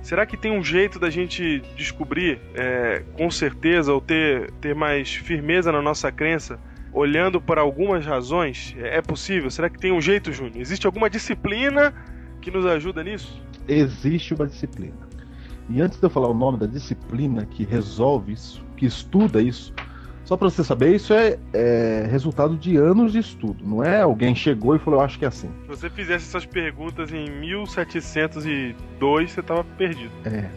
Será 0.00 0.24
que 0.24 0.36
tem 0.36 0.50
um 0.50 0.64
jeito 0.64 0.98
da 0.98 1.10
gente 1.10 1.60
descobrir 1.76 2.40
é, 2.54 3.02
com 3.12 3.30
certeza 3.30 3.92
ou 3.92 4.00
ter, 4.00 4.50
ter 4.52 4.74
mais 4.74 5.14
firmeza 5.14 5.70
na 5.70 5.82
nossa 5.82 6.10
crença 6.10 6.58
olhando 6.92 7.40
para 7.40 7.60
algumas 7.60 8.04
razões? 8.04 8.74
É 8.78 9.00
possível? 9.00 9.50
Será 9.50 9.68
que 9.68 9.78
tem 9.78 9.92
um 9.92 10.00
jeito, 10.00 10.32
Júnior? 10.32 10.60
Existe 10.60 10.86
alguma 10.86 11.08
disciplina 11.08 11.94
que 12.40 12.50
nos 12.50 12.66
ajuda 12.66 13.02
nisso? 13.02 13.40
Existe 13.68 14.34
uma 14.34 14.46
disciplina. 14.46 15.08
E 15.68 15.80
antes 15.80 15.98
de 15.98 16.04
eu 16.04 16.10
falar 16.10 16.28
o 16.28 16.34
nome 16.34 16.58
da 16.58 16.66
disciplina 16.66 17.46
que 17.46 17.64
resolve 17.64 18.32
isso, 18.32 18.64
que 18.76 18.86
estuda 18.86 19.40
isso, 19.40 19.72
só 20.24 20.36
para 20.36 20.48
você 20.48 20.62
saber, 20.62 20.94
isso 20.94 21.12
é, 21.12 21.38
é, 21.52 22.06
resultado 22.10 22.56
de 22.56 22.76
anos 22.76 23.12
de 23.12 23.18
estudo. 23.18 23.64
Não 23.64 23.82
é 23.82 24.00
alguém 24.00 24.34
chegou 24.34 24.76
e 24.76 24.78
falou, 24.78 25.00
eu 25.00 25.04
acho 25.04 25.18
que 25.18 25.24
é 25.24 25.28
assim. 25.28 25.50
Se 25.62 25.68
você 25.68 25.90
fizesse 25.90 26.28
essas 26.28 26.46
perguntas 26.46 27.12
em 27.12 27.28
1702, 27.28 29.32
você 29.32 29.42
tava 29.42 29.64
perdido. 29.64 30.12
É, 30.24 30.48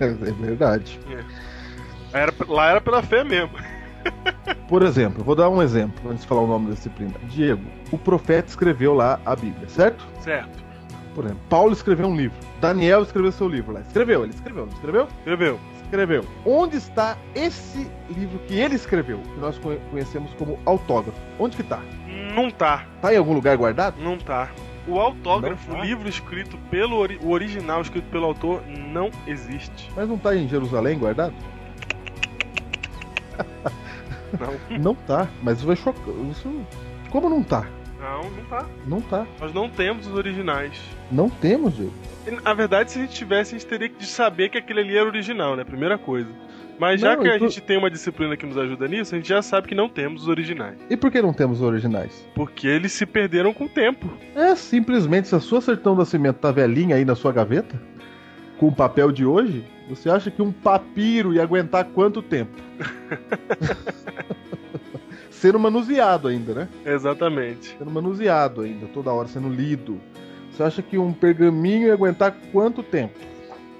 é 0.00 0.32
verdade. 0.32 0.98
É. 1.10 2.22
Era, 2.22 2.32
lá 2.48 2.70
era 2.70 2.80
pela 2.80 3.02
fé 3.02 3.22
mesmo. 3.22 3.52
Por 4.72 4.82
exemplo, 4.82 5.22
vou 5.22 5.34
dar 5.34 5.50
um 5.50 5.62
exemplo 5.62 6.10
antes 6.10 6.22
de 6.22 6.26
falar 6.26 6.40
o 6.40 6.46
nome 6.46 6.68
da 6.68 6.72
disciplina. 6.72 7.12
Diego, 7.24 7.62
o 7.90 7.98
profeta 7.98 8.48
escreveu 8.48 8.94
lá 8.94 9.20
a 9.22 9.36
Bíblia, 9.36 9.68
certo? 9.68 10.02
Certo. 10.20 10.64
Por 11.14 11.26
exemplo, 11.26 11.42
Paulo 11.50 11.74
escreveu 11.74 12.06
um 12.06 12.16
livro. 12.16 12.38
Daniel 12.58 13.02
escreveu 13.02 13.30
seu 13.32 13.46
livro 13.50 13.74
lá. 13.74 13.80
Escreveu, 13.80 14.22
ele 14.24 14.32
escreveu, 14.32 14.64
não 14.64 14.72
escreveu? 14.72 15.08
Escreveu. 15.18 15.60
Escreveu. 15.82 16.24
Onde 16.46 16.78
está 16.78 17.18
esse 17.34 17.86
livro 18.16 18.38
que 18.46 18.54
ele 18.54 18.74
escreveu, 18.74 19.18
que 19.18 19.40
nós 19.40 19.60
conhecemos 19.90 20.32
como 20.38 20.58
autógrafo? 20.64 21.20
Onde 21.38 21.54
que 21.54 21.62
tá? 21.62 21.82
Não 22.34 22.50
tá. 22.50 22.86
Tá 23.02 23.12
em 23.12 23.18
algum 23.18 23.34
lugar 23.34 23.54
guardado? 23.58 24.00
Não 24.02 24.16
tá. 24.16 24.50
O 24.88 24.98
autógrafo, 24.98 25.70
o 25.70 25.82
livro 25.82 26.08
escrito 26.08 26.56
pelo 26.70 26.96
ori 26.96 27.20
o 27.22 27.28
original 27.28 27.82
escrito 27.82 28.08
pelo 28.08 28.24
autor 28.24 28.62
não 28.66 29.10
existe. 29.26 29.92
Mas 29.94 30.08
não 30.08 30.16
tá 30.16 30.34
em 30.34 30.48
Jerusalém 30.48 30.98
guardado? 30.98 31.34
Não. 34.38 34.78
Não 34.78 34.94
tá, 34.94 35.28
mas 35.42 35.58
isso 35.58 35.66
vai 35.66 35.76
chocar. 35.76 36.02
Isso... 36.30 36.50
Como 37.10 37.28
não 37.28 37.42
tá? 37.42 37.66
Não, 38.00 38.22
não 38.30 38.44
tá. 38.48 38.66
Não 38.86 39.00
tá. 39.00 39.26
Nós 39.40 39.52
não 39.54 39.68
temos 39.68 40.06
os 40.06 40.14
originais. 40.14 40.72
Não 41.10 41.28
temos, 41.30 41.74
Diego. 41.76 41.92
Na 42.42 42.54
verdade, 42.54 42.90
se 42.92 42.98
a 42.98 43.02
gente 43.02 43.14
tivesse, 43.14 43.54
a 43.54 43.58
gente 43.58 43.68
teria 43.68 43.88
que 43.88 44.04
saber 44.04 44.48
que 44.48 44.58
aquele 44.58 44.80
ali 44.80 44.96
era 44.96 45.06
original, 45.06 45.54
né? 45.56 45.62
Primeira 45.64 45.96
coisa. 45.98 46.28
Mas 46.78 47.00
já 47.00 47.14
Não, 47.14 47.22
que 47.22 47.28
a 47.28 47.38
tô- 47.38 47.46
gente 47.48 47.60
tem 47.60 47.76
uma 47.76 47.90
disciplina 47.90 48.36
que 48.36 48.44
nos 48.46 48.56
ajuda 48.56 48.88
nisso, 48.88 49.14
a 49.14 49.18
gente 49.18 49.28
já 49.28 49.40
sabe 49.42 49.68
que 49.68 49.74
não 49.74 49.88
temos 49.88 50.22
os 50.22 50.28
originais. 50.28 50.78
E 50.90 50.96
por 50.96 51.12
que 51.12 51.22
não 51.22 51.32
temos 51.32 51.60
os 51.60 51.66
originais? 51.66 52.26
Porque 52.34 52.66
eles 52.66 52.92
se 52.92 53.06
perderam 53.06 53.52
com 53.52 53.64
o 53.66 53.68
tempo. 53.68 54.10
É 54.34 54.54
simplesmente 54.56 55.28
se 55.28 55.34
a 55.34 55.40
sua 55.40 55.60
Sertão 55.60 55.94
do 55.94 55.98
Nascimento 56.00 56.36
tá 56.38 56.50
velhinha 56.50 56.96
aí 56.96 57.04
na 57.04 57.14
sua 57.14 57.30
gaveta, 57.30 57.80
com 58.62 58.68
o 58.68 58.72
papel 58.72 59.10
de 59.10 59.26
hoje, 59.26 59.64
você 59.88 60.08
acha 60.08 60.30
que 60.30 60.40
um 60.40 60.52
papiro 60.52 61.34
ia 61.34 61.42
aguentar 61.42 61.84
quanto 61.86 62.22
tempo? 62.22 62.52
sendo 65.32 65.58
manuseado 65.58 66.28
ainda, 66.28 66.54
né? 66.54 66.68
Exatamente. 66.86 67.74
Sendo 67.76 67.90
manuseado 67.90 68.60
ainda, 68.60 68.86
toda 68.86 69.12
hora 69.12 69.26
sendo 69.26 69.48
lido. 69.48 70.00
Você 70.52 70.62
acha 70.62 70.80
que 70.80 70.96
um 70.96 71.12
pergaminho 71.12 71.88
ia 71.88 71.92
aguentar 71.92 72.36
quanto 72.52 72.84
tempo? 72.84 73.18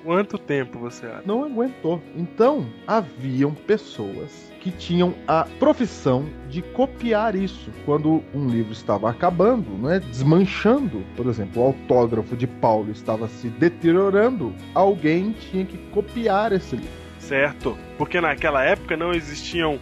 Quanto 0.03 0.37
tempo 0.37 0.81
você 0.81 1.07
acha? 1.07 1.23
Não 1.25 1.45
aguentou. 1.45 2.03
Então, 2.17 2.67
haviam 2.85 3.55
pessoas 3.55 4.52
que 4.63 4.71
tinham 4.71 5.13
a 5.27 5.45
profissão 5.59 6.25
de 6.49 6.63
copiar 6.63 7.35
isso. 7.35 7.69
Quando 7.85 8.23
um 8.33 8.47
livro 8.49 8.73
estava 8.73 9.11
acabando, 9.11 9.71
né, 9.77 9.99
desmanchando, 9.99 11.03
por 11.17 11.27
exemplo, 11.27 11.61
o 11.61 11.67
autógrafo 11.67 12.37
de 12.37 12.47
Paulo 12.47 12.93
estava 12.93 13.27
se 13.27 13.49
deteriorando, 13.49 14.55
alguém 14.73 15.33
tinha 15.33 15.65
que 15.65 15.77
copiar 15.91 16.53
esse 16.53 16.77
livro. 16.77 16.91
Certo. 17.19 17.77
Porque 17.99 18.21
naquela 18.21 18.63
época 18.65 18.97
não 18.97 19.13
existiam. 19.13 19.81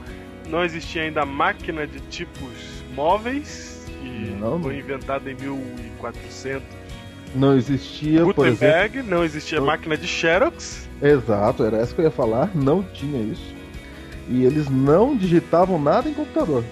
Não 0.49 0.65
existia 0.65 1.03
ainda 1.03 1.25
máquina 1.25 1.87
de 1.87 2.01
tipos 2.09 2.83
móveis, 2.95 3.87
que 4.01 4.31
Não. 4.41 4.61
foi 4.61 4.79
inventada 4.79 5.31
em 5.31 5.35
1400. 5.35 6.63
Não 7.35 7.57
existia, 7.57 8.23
por 8.25 8.47
exemplo. 8.47 8.67
Gutenberg, 8.67 9.03
não 9.03 9.23
existia 9.23 9.61
Não. 9.61 9.67
máquina 9.67 9.97
de 9.97 10.09
Xerox. 10.09 10.89
Exato, 11.01 11.65
era 11.65 11.77
essa 11.77 11.95
que 11.95 12.01
eu 12.01 12.07
ia 12.07 12.11
falar, 12.11 12.51
não 12.55 12.83
tinha 12.83 13.23
isso. 13.23 13.60
E 14.31 14.45
eles 14.45 14.71
não 14.71 15.17
digitavam 15.17 15.79
nada 15.81 16.09
em 16.09 16.15
computador. 16.15 16.65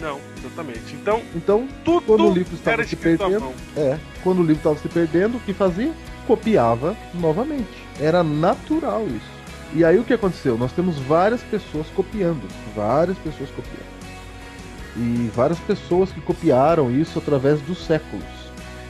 Não, 0.00 0.18
exatamente. 0.36 0.94
Então, 0.94 1.22
Então, 1.36 1.68
tudo 1.84 2.06
Quando 2.06 2.28
o 2.28 2.34
livro 2.34 2.54
estava 2.56 2.82
se 2.82 2.96
perdendo. 2.96 3.52
É, 3.76 3.98
quando 4.24 4.38
o 4.38 4.42
livro 4.42 4.56
estava 4.56 4.76
se 4.76 4.88
perdendo, 4.88 5.36
o 5.36 5.40
que 5.40 5.52
fazia? 5.52 5.92
Copiava 6.26 6.96
novamente. 7.14 7.86
Era 8.00 8.24
natural 8.24 9.06
isso. 9.06 9.30
E 9.74 9.84
aí 9.84 9.98
o 9.98 10.04
que 10.04 10.12
aconteceu? 10.12 10.58
Nós 10.58 10.72
temos 10.72 10.98
várias 10.98 11.40
pessoas 11.42 11.86
copiando. 11.94 12.42
Várias 12.74 13.16
pessoas 13.18 13.48
copiando. 13.50 13.92
E 14.96 15.30
várias 15.34 15.58
pessoas 15.60 16.10
que 16.10 16.20
copiaram 16.20 16.90
isso 16.90 17.18
através 17.18 17.60
dos 17.60 17.86
séculos. 17.86 18.24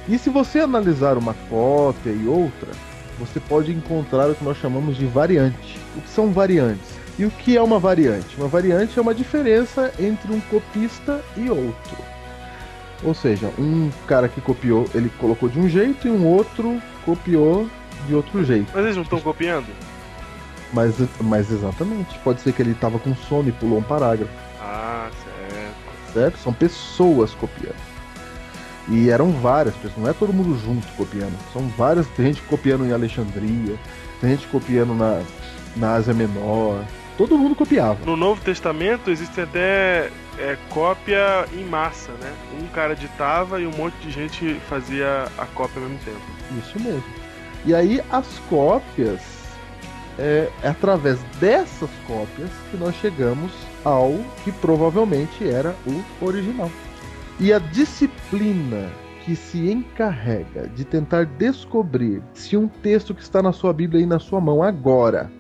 E 0.09 0.19
se 0.19 0.31
você 0.31 0.61
analisar 0.61 1.19
uma 1.19 1.35
cópia 1.49 2.11
e 2.11 2.27
outra, 2.27 2.69
você 3.19 3.39
pode 3.39 3.71
encontrar 3.71 4.31
o 4.31 4.35
que 4.35 4.45
nós 4.45 4.57
chamamos 4.57 4.97
de 4.97 5.07
variante. 5.07 5.79
O 5.97 6.01
que 6.01 6.09
são 6.09 6.33
variantes? 6.33 7.02
E 7.19 7.25
o 7.25 7.31
que 7.31 7.57
é 7.57 7.63
uma 7.63 7.79
variante? 7.79 8.37
Uma 8.37 8.49
variante 8.49 8.99
é 8.99 9.03
uma 9.03 9.15
diferença 9.15 9.93
entre 9.99 10.33
um 10.33 10.41
copista 10.41 11.21
e 11.37 11.51
outro. 11.51 11.97
Ou 13.05 13.15
seja, 13.15 13.51
um 13.59 13.91
cara 14.07 14.29
que 14.29 14.41
copiou, 14.41 14.87
ele 14.95 15.11
colocou 15.19 15.49
de 15.49 15.59
um 15.59 15.69
jeito 15.69 16.07
e 16.07 16.11
um 16.11 16.27
outro 16.27 16.81
copiou 17.05 17.69
de 18.07 18.15
outro 18.15 18.45
jeito. 18.45 18.71
Mas 18.73 18.85
eles 18.85 18.97
não 18.97 19.03
estão 19.03 19.21
copiando? 19.21 19.67
Mas, 20.73 20.95
mas 21.21 21.51
exatamente, 21.51 22.19
pode 22.21 22.41
ser 22.41 22.53
que 22.53 22.63
ele 22.63 22.71
estava 22.73 22.99
com 22.99 23.15
sono 23.15 23.49
e 23.49 23.53
pulou 23.53 23.79
um 23.79 23.83
parágrafo, 23.83 24.33
Ah, 24.61 25.11
certo. 25.23 26.13
certo? 26.15 26.39
São 26.39 26.53
pessoas 26.53 27.33
copiando. 27.35 27.77
E 28.89 29.11
eram 29.11 29.31
várias 29.33 29.75
pessoas, 29.77 29.99
não 29.99 30.09
é 30.09 30.13
todo 30.15 30.33
mundo 30.33 30.59
junto 30.59 30.87
copiando. 30.97 31.37
São 31.53 31.69
várias, 31.77 32.07
tem 32.09 32.27
gente 32.27 32.43
copiando 32.43 32.87
em 32.87 32.93
Alexandria, 32.93 33.77
tem 34.21 34.31
gente 34.31 34.47
copiando 34.49 34.95
na, 34.95 35.21
na 35.77 35.95
Ásia 35.95 36.15
Menor. 36.15 36.83
Todo 37.17 37.37
mundo 37.37 37.55
copiava. 37.55 38.05
No 38.05 38.17
Novo 38.17 38.41
Testamento 38.41 39.11
existe 39.11 39.41
até 39.41 40.11
é, 40.39 40.57
cópia 40.71 41.47
em 41.53 41.65
massa, 41.65 42.13
né? 42.13 42.33
Um 42.61 42.67
cara 42.69 42.95
ditava 42.95 43.61
e 43.61 43.67
um 43.67 43.71
monte 43.73 43.95
de 43.97 44.11
gente 44.11 44.55
fazia 44.69 45.25
a 45.37 45.47
cópia 45.47 45.83
ao 45.83 45.89
mesmo 45.89 46.05
tempo. 46.05 46.21
Isso 46.59 46.81
mesmo. 46.81 47.05
E 47.65 47.75
aí 47.75 48.01
as 48.11 48.27
cópias, 48.49 49.21
é, 50.19 50.49
é 50.63 50.69
através 50.69 51.19
dessas 51.39 51.91
cópias 52.07 52.51
que 52.71 52.77
nós 52.77 52.95
chegamos 52.97 53.53
ao 53.85 54.15
que 54.43 54.51
provavelmente 54.51 55.49
era 55.49 55.77
o 55.87 56.25
original. 56.25 56.71
E 57.39 57.53
a 57.53 57.59
disciplina 57.59 58.91
que 59.25 59.37
se 59.37 59.71
encarrega 59.71 60.67
de 60.69 60.85
tentar 60.85 61.25
descobrir 61.25 62.23
se 62.35 62.57
um 62.57 62.67
texto 62.67 63.15
que 63.15 63.23
está 63.23 63.41
na 63.41 63.53
sua 63.53 63.73
Bíblia 63.73 64.03
e 64.03 64.07
na 64.07 64.19
sua 64.19 64.41
mão 64.41 64.63
agora 64.63 65.31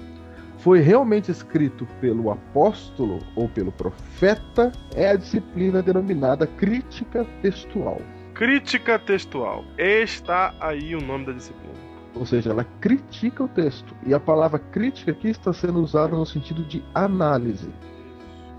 foi 0.62 0.81
realmente 0.81 1.31
escrito 1.31 1.87
pelo 2.01 2.31
apóstolo 2.31 3.18
ou 3.35 3.48
pelo 3.48 3.72
profeta 3.72 4.70
é 4.94 5.11
a 5.11 5.16
disciplina 5.16 5.83
denominada 5.83 6.46
crítica 6.46 7.27
textual. 7.42 8.01
Crítica 8.33 8.96
textual. 8.98 9.64
Está 9.77 10.55
aí 10.61 10.94
o 10.94 11.01
nome 11.01 11.27
da 11.27 11.33
disciplina. 11.33 11.75
Ou 12.14 12.25
seja, 12.25 12.51
ela 12.51 12.64
critica 12.81 13.42
o 13.42 13.48
texto. 13.48 13.92
E 14.07 14.14
a 14.14 14.20
palavra 14.20 14.59
crítica 14.59 15.11
aqui 15.11 15.31
está 15.31 15.53
sendo 15.53 15.81
usada 15.81 16.14
no 16.14 16.25
sentido 16.25 16.62
de 16.64 16.83
análise. 16.94 17.68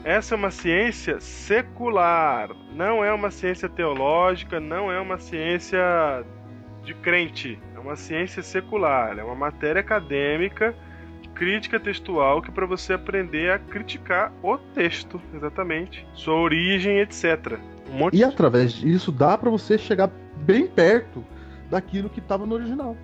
Essa 0.04 0.36
é 0.36 0.38
uma 0.38 0.52
ciência 0.52 1.22
secular, 1.22 2.50
não 2.74 3.06
é 3.06 3.14
uma 3.14 3.32
ciência 3.32 3.70
teológica, 3.70 4.60
não 4.60 4.92
é 4.92 5.00
uma 5.00 5.18
ciência 5.18 5.80
de 6.84 6.94
crente, 6.96 7.58
é 7.74 7.80
uma 7.80 7.96
ciência 7.96 8.44
secular, 8.44 9.18
é 9.18 9.24
uma 9.24 9.36
matéria 9.36 9.80
acadêmica, 9.80 10.76
crítica 11.36 11.80
textual, 11.80 12.42
que 12.42 12.50
é 12.50 12.54
para 12.54 12.66
você 12.66 12.94
aprender 12.94 13.52
a 13.52 13.60
criticar 13.60 14.32
o 14.42 14.58
texto, 14.58 15.22
exatamente, 15.34 16.08
sua 16.14 16.36
origem, 16.36 17.00
etc. 17.00 17.60
Um 17.90 17.98
monte 17.98 18.18
E 18.18 18.24
através 18.24 18.74
disso 18.74 19.12
dá 19.12 19.38
para 19.38 19.50
você 19.50 19.78
chegar 19.78 20.10
bem 20.38 20.68
perto 20.68 21.24
daquilo 21.70 22.10
que 22.10 22.20
estava 22.20 22.46
no 22.46 22.56
original. 22.56 22.96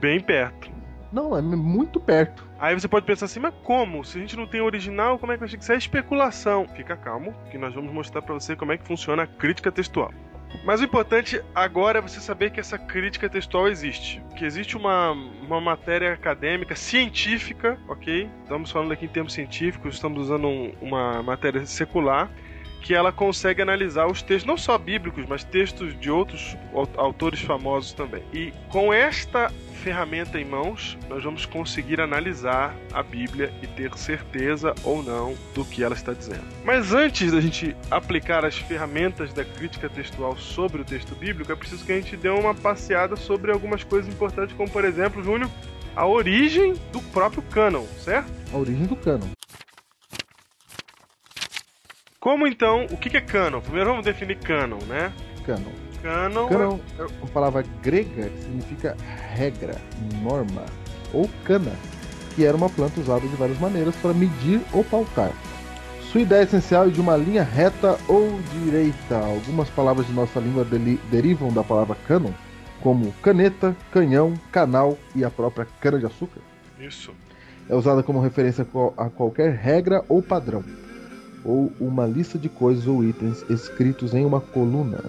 bem 0.00 0.20
perto. 0.20 0.70
Não, 1.12 1.36
é 1.36 1.40
muito 1.40 2.00
perto. 2.00 2.44
Aí 2.58 2.74
você 2.74 2.88
pode 2.88 3.06
pensar 3.06 3.26
assim, 3.26 3.38
mas 3.38 3.54
como? 3.62 4.04
Se 4.04 4.18
a 4.18 4.20
gente 4.20 4.36
não 4.36 4.48
tem 4.48 4.60
original, 4.60 5.16
como 5.16 5.30
é 5.30 5.36
que 5.36 5.40
vai 5.40 5.48
chegar? 5.48 5.62
Isso 5.62 5.72
é 5.72 5.76
especulação. 5.76 6.66
Fica 6.74 6.96
calmo, 6.96 7.32
que 7.50 7.56
nós 7.56 7.72
vamos 7.72 7.92
mostrar 7.92 8.20
pra 8.20 8.34
você 8.34 8.56
como 8.56 8.72
é 8.72 8.76
que 8.76 8.84
funciona 8.84 9.22
a 9.22 9.26
crítica 9.26 9.70
textual. 9.70 10.12
Mas 10.62 10.80
o 10.80 10.84
importante 10.84 11.42
agora 11.54 11.98
é 11.98 12.02
você 12.02 12.20
saber 12.20 12.50
que 12.50 12.60
essa 12.60 12.78
crítica 12.78 13.28
textual 13.28 13.68
existe. 13.68 14.22
Que 14.36 14.44
existe 14.44 14.76
uma, 14.76 15.10
uma 15.10 15.60
matéria 15.60 16.12
acadêmica, 16.12 16.74
científica, 16.74 17.78
ok? 17.88 18.30
Estamos 18.42 18.70
falando 18.70 18.92
aqui 18.92 19.04
em 19.04 19.08
termos 19.08 19.32
científicos, 19.34 19.94
estamos 19.94 20.22
usando 20.22 20.46
um- 20.46 20.72
uma 20.80 21.22
matéria 21.22 21.66
secular, 21.66 22.30
que 22.84 22.94
ela 22.94 23.10
consegue 23.10 23.62
analisar 23.62 24.06
os 24.06 24.20
textos, 24.20 24.46
não 24.46 24.58
só 24.58 24.76
bíblicos, 24.76 25.24
mas 25.26 25.42
textos 25.42 25.98
de 25.98 26.10
outros 26.10 26.54
au- 26.74 26.86
autores 26.98 27.40
famosos 27.40 27.94
também. 27.94 28.22
E 28.30 28.52
com 28.68 28.92
esta 28.92 29.50
ferramenta 29.82 30.38
em 30.38 30.44
mãos, 30.44 30.98
nós 31.08 31.24
vamos 31.24 31.46
conseguir 31.46 31.98
analisar 31.98 32.76
a 32.92 33.02
Bíblia 33.02 33.50
e 33.62 33.66
ter 33.66 33.90
certeza 33.96 34.74
ou 34.84 35.02
não 35.02 35.34
do 35.54 35.64
que 35.64 35.82
ela 35.82 35.94
está 35.94 36.12
dizendo. 36.12 36.44
Mas 36.62 36.92
antes 36.92 37.32
da 37.32 37.40
gente 37.40 37.74
aplicar 37.90 38.44
as 38.44 38.56
ferramentas 38.58 39.32
da 39.32 39.46
crítica 39.46 39.88
textual 39.88 40.36
sobre 40.36 40.82
o 40.82 40.84
texto 40.84 41.14
bíblico, 41.14 41.50
é 41.50 41.56
preciso 41.56 41.84
que 41.86 41.92
a 41.92 41.96
gente 41.96 42.18
dê 42.18 42.28
uma 42.28 42.54
passeada 42.54 43.16
sobre 43.16 43.50
algumas 43.50 43.82
coisas 43.82 44.12
importantes, 44.12 44.54
como 44.54 44.68
por 44.70 44.84
exemplo, 44.84 45.24
Júnior, 45.24 45.50
a 45.96 46.06
origem 46.06 46.74
do 46.92 47.00
próprio 47.00 47.42
cânon, 47.42 47.84
certo? 47.98 48.30
A 48.52 48.58
origem 48.58 48.84
do 48.84 48.96
cânon. 48.96 49.28
Como 52.24 52.46
então, 52.46 52.86
o 52.86 52.96
que 52.96 53.14
é 53.14 53.20
cânon? 53.20 53.60
Primeiro 53.60 53.90
vamos 53.90 54.06
definir 54.06 54.38
cânon, 54.38 54.78
né? 54.88 55.12
Cânon. 55.44 55.70
Cânon, 56.00 56.48
Cânon 56.48 56.78
é 56.98 57.02
uma 57.02 57.26
palavra 57.30 57.62
grega 57.82 58.30
que 58.30 58.42
significa 58.44 58.96
regra, 59.34 59.74
norma 60.22 60.64
ou 61.12 61.28
cana, 61.44 61.72
que 62.34 62.46
era 62.46 62.56
uma 62.56 62.70
planta 62.70 62.98
usada 62.98 63.28
de 63.28 63.36
várias 63.36 63.60
maneiras 63.60 63.94
para 63.96 64.14
medir 64.14 64.62
ou 64.72 64.82
pautar. 64.82 65.32
Sua 66.10 66.22
ideia 66.22 66.44
essencial 66.44 66.86
é 66.86 66.90
de 66.90 66.98
uma 66.98 67.14
linha 67.14 67.42
reta 67.42 67.98
ou 68.08 68.40
direita. 68.54 69.18
Algumas 69.18 69.68
palavras 69.68 70.06
de 70.06 70.14
nossa 70.14 70.40
língua 70.40 70.66
derivam 71.10 71.52
da 71.52 71.62
palavra 71.62 71.94
cânon, 72.08 72.32
como 72.80 73.12
caneta, 73.20 73.76
canhão, 73.92 74.32
canal 74.50 74.96
e 75.14 75.26
a 75.26 75.30
própria 75.30 75.68
cana-de-açúcar. 75.78 76.40
isso. 76.80 77.12
É 77.68 77.74
usada 77.74 78.02
como 78.02 78.20
referência 78.20 78.66
a 78.96 79.10
qualquer 79.10 79.54
regra 79.54 80.02
ou 80.08 80.22
padrão, 80.22 80.64
ou 81.44 81.70
uma 81.78 82.06
lista 82.06 82.38
de 82.38 82.48
coisas 82.48 82.86
ou 82.86 83.04
itens 83.04 83.44
escritos 83.50 84.14
em 84.14 84.24
uma 84.24 84.40
coluna. 84.40 85.04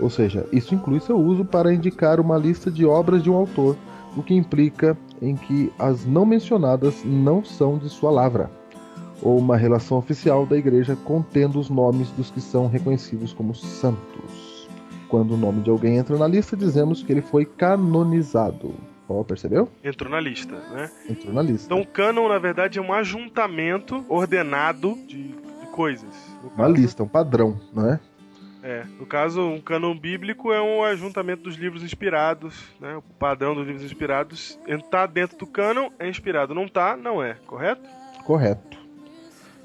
Ou 0.00 0.10
seja, 0.10 0.46
isso 0.52 0.74
inclui 0.74 1.00
seu 1.00 1.16
uso 1.18 1.44
para 1.44 1.72
indicar 1.72 2.20
uma 2.20 2.36
lista 2.36 2.70
de 2.70 2.84
obras 2.84 3.22
de 3.22 3.30
um 3.30 3.34
autor, 3.34 3.76
o 4.16 4.22
que 4.22 4.34
implica 4.34 4.96
em 5.22 5.36
que 5.36 5.72
as 5.78 6.04
não 6.04 6.26
mencionadas 6.26 7.02
não 7.04 7.44
são 7.44 7.78
de 7.78 7.88
sua 7.88 8.10
lavra. 8.10 8.50
ou 9.22 9.38
uma 9.38 9.56
relação 9.56 9.96
oficial 9.98 10.44
da 10.44 10.56
igreja 10.56 10.96
contendo 11.04 11.58
os 11.58 11.70
nomes 11.70 12.10
dos 12.10 12.30
que 12.30 12.40
são 12.40 12.68
reconhecidos 12.68 13.32
como 13.32 13.54
santos. 13.54 14.68
Quando 15.08 15.34
o 15.34 15.36
nome 15.36 15.62
de 15.62 15.70
alguém 15.70 15.96
entra 15.96 16.18
na 16.18 16.26
lista, 16.26 16.56
dizemos 16.56 17.02
que 17.02 17.12
ele 17.12 17.22
foi 17.22 17.44
canonizado. 17.44 18.74
Ó, 19.08 19.22
percebeu? 19.22 19.68
Entrou 19.84 20.10
na 20.10 20.20
lista, 20.20 20.56
né? 20.72 20.90
Entrou 21.08 21.32
na 21.32 21.40
lista. 21.40 21.66
Então 21.66 21.80
o 21.80 21.86
cânon, 21.86 22.28
na 22.28 22.38
verdade, 22.38 22.78
é 22.78 22.82
um 22.82 22.92
ajuntamento 22.92 24.04
ordenado 24.08 24.98
de, 25.06 25.28
de 25.28 25.45
coisas. 25.76 26.08
Uma 26.56 26.66
lista, 26.66 27.02
um 27.02 27.08
padrão, 27.08 27.60
não 27.72 27.92
é? 27.92 28.00
É, 28.62 28.84
no 28.98 29.06
caso, 29.06 29.42
um 29.42 29.60
cânon 29.60 29.96
bíblico 29.96 30.52
é 30.52 30.60
um 30.60 30.82
ajuntamento 30.82 31.44
dos 31.44 31.54
livros 31.54 31.84
inspirados, 31.84 32.64
né? 32.80 32.96
O 32.96 33.02
padrão 33.02 33.54
dos 33.54 33.66
livros 33.66 33.84
inspirados. 33.84 34.58
Tá 34.90 35.06
dentro 35.06 35.36
do 35.36 35.46
cânon, 35.46 35.90
é 36.00 36.08
inspirado. 36.08 36.54
Não 36.54 36.66
tá, 36.66 36.96
não 36.96 37.22
é, 37.22 37.34
correto? 37.46 37.88
Correto. 38.24 38.76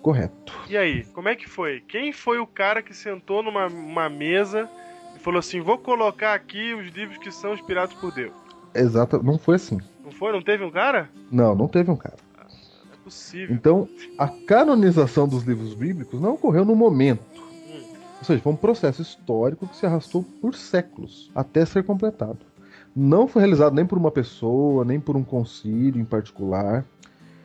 Correto. 0.02 0.54
E 0.70 0.78
aí, 0.78 1.04
como 1.06 1.30
é 1.30 1.36
que 1.36 1.48
foi? 1.48 1.80
Quem 1.88 2.12
foi 2.12 2.40
o 2.40 2.46
cara 2.46 2.82
que 2.82 2.94
sentou 2.94 3.42
numa 3.42 3.68
uma 3.68 4.10
mesa 4.10 4.70
e 5.16 5.20
falou 5.20 5.40
assim: 5.40 5.62
vou 5.62 5.78
colocar 5.78 6.34
aqui 6.34 6.74
os 6.74 6.88
livros 6.94 7.18
que 7.18 7.32
são 7.32 7.54
inspirados 7.54 7.96
por 7.96 8.12
Deus? 8.12 8.34
Exato, 8.76 9.24
não 9.24 9.38
foi 9.40 9.56
assim. 9.56 9.80
Não 10.04 10.12
foi? 10.12 10.32
Não 10.32 10.42
teve 10.42 10.64
um 10.64 10.72
cara? 10.72 11.10
Não, 11.32 11.56
não 11.56 11.68
teve 11.68 11.90
um 11.90 11.96
cara. 11.96 12.18
Possível. 13.04 13.56
Então, 13.56 13.88
a 14.18 14.28
canonização 14.28 15.28
dos 15.28 15.44
livros 15.44 15.74
bíblicos 15.74 16.22
não 16.22 16.34
ocorreu 16.34 16.64
no 16.64 16.76
momento. 16.76 17.42
Ou 18.20 18.26
seja, 18.26 18.42
foi 18.42 18.54
um 18.54 18.58
processo 18.58 19.02
histórico 19.02 19.68
que 19.68 19.76
se 19.76 19.86
arrastou 19.86 20.24
por 20.24 20.54
séculos 20.54 21.32
até 21.34 21.66
ser 21.66 21.84
completado. 21.84 22.38
Não 22.96 23.28
foi 23.28 23.42
realizado 23.42 23.74
nem 23.74 23.86
por 23.86 23.98
uma 23.98 24.12
pessoa, 24.12 24.86
nem 24.86 25.00
por 25.00 25.16
um 25.16 25.24
concílio 25.24 26.00
em 26.00 26.06
particular, 26.06 26.86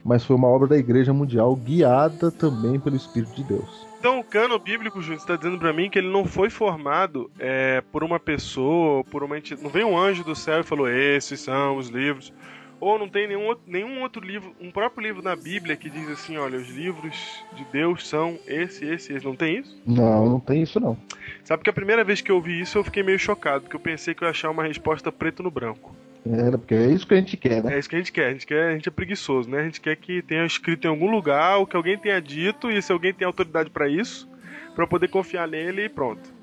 mas 0.04 0.24
foi 0.24 0.36
uma 0.36 0.48
obra 0.48 0.68
da 0.68 0.76
Igreja 0.76 1.12
Mundial 1.12 1.56
guiada 1.56 2.30
também 2.30 2.78
pelo 2.78 2.94
Espírito 2.94 3.34
de 3.34 3.44
Deus. 3.44 3.86
Então 3.98 4.20
o 4.20 4.24
cânon 4.24 4.58
bíblico, 4.58 5.00
Júnior, 5.00 5.20
você 5.20 5.26
tá 5.26 5.36
dizendo 5.36 5.58
pra 5.58 5.72
mim 5.72 5.88
que 5.88 5.98
ele 5.98 6.12
não 6.12 6.24
foi 6.24 6.50
formado 6.50 7.30
é, 7.38 7.82
por 7.90 8.04
uma 8.04 8.20
pessoa, 8.20 9.02
por 9.04 9.24
uma 9.24 9.38
entidade. 9.38 9.64
Não 9.64 9.70
veio 9.70 9.88
um 9.88 9.98
anjo 9.98 10.22
do 10.22 10.34
céu 10.34 10.60
e 10.60 10.62
falou, 10.62 10.88
esses 10.88 11.40
são 11.40 11.76
os 11.76 11.88
livros. 11.88 12.32
Ou 12.78 12.98
não 12.98 13.08
tem 13.08 13.26
nenhum, 13.26 13.46
outro- 13.46 13.64
nenhum 13.66 14.02
outro 14.02 14.22
livro, 14.24 14.54
um 14.60 14.70
próprio 14.70 15.02
livro 15.06 15.22
na 15.22 15.34
Bíblia 15.34 15.76
que 15.76 15.88
diz 15.88 16.08
assim, 16.10 16.36
olha, 16.36 16.58
os 16.58 16.68
livros 16.68 17.42
de 17.54 17.64
Deus 17.72 18.06
são 18.06 18.38
esse, 18.46 18.84
esse, 18.84 19.14
esse. 19.14 19.24
Não 19.24 19.34
tem 19.34 19.58
isso? 19.60 19.80
Não, 19.86 20.26
não 20.28 20.40
tem 20.40 20.62
isso 20.62 20.78
não. 20.78 20.96
Sabe 21.42 21.62
que 21.62 21.70
a 21.70 21.72
primeira 21.72 22.04
vez 22.04 22.20
que 22.20 22.30
eu 22.30 22.36
ouvi 22.36 22.60
isso 22.60 22.76
eu 22.76 22.84
fiquei 22.84 23.02
meio 23.02 23.18
chocado, 23.18 23.62
porque 23.62 23.76
eu 23.76 23.80
pensei 23.80 24.14
que 24.14 24.22
eu 24.22 24.26
ia 24.26 24.30
achar 24.30 24.50
uma 24.50 24.62
resposta 24.64 25.10
preto 25.10 25.42
no 25.42 25.50
branco. 25.50 25.96
É, 26.30 26.50
porque 26.50 26.74
é 26.74 26.86
isso 26.90 27.06
que 27.06 27.14
a 27.14 27.16
gente 27.18 27.36
quer, 27.36 27.62
né? 27.64 27.74
É 27.74 27.78
isso 27.78 27.88
que 27.88 27.94
a 27.94 27.98
gente 27.98 28.12
quer, 28.12 28.26
a 28.26 28.32
gente 28.32 28.46
quer, 28.46 28.68
a 28.70 28.72
gente 28.74 28.88
é 28.88 28.92
preguiçoso, 28.92 29.48
né? 29.48 29.60
A 29.60 29.64
gente 29.64 29.80
quer 29.80 29.96
que 29.96 30.20
tenha 30.22 30.44
escrito 30.44 30.84
em 30.84 30.88
algum 30.90 31.10
lugar 31.10 31.58
o 31.58 31.66
que 31.66 31.76
alguém 31.76 31.96
tenha 31.96 32.20
dito 32.20 32.70
e 32.70 32.82
se 32.82 32.92
alguém 32.92 33.14
tem 33.14 33.24
autoridade 33.26 33.70
pra 33.70 33.88
isso, 33.88 34.28
pra 34.74 34.84
eu 34.84 34.88
poder 34.88 35.08
confiar 35.08 35.48
nele 35.48 35.84
e 35.84 35.88
pronto. 35.88 36.34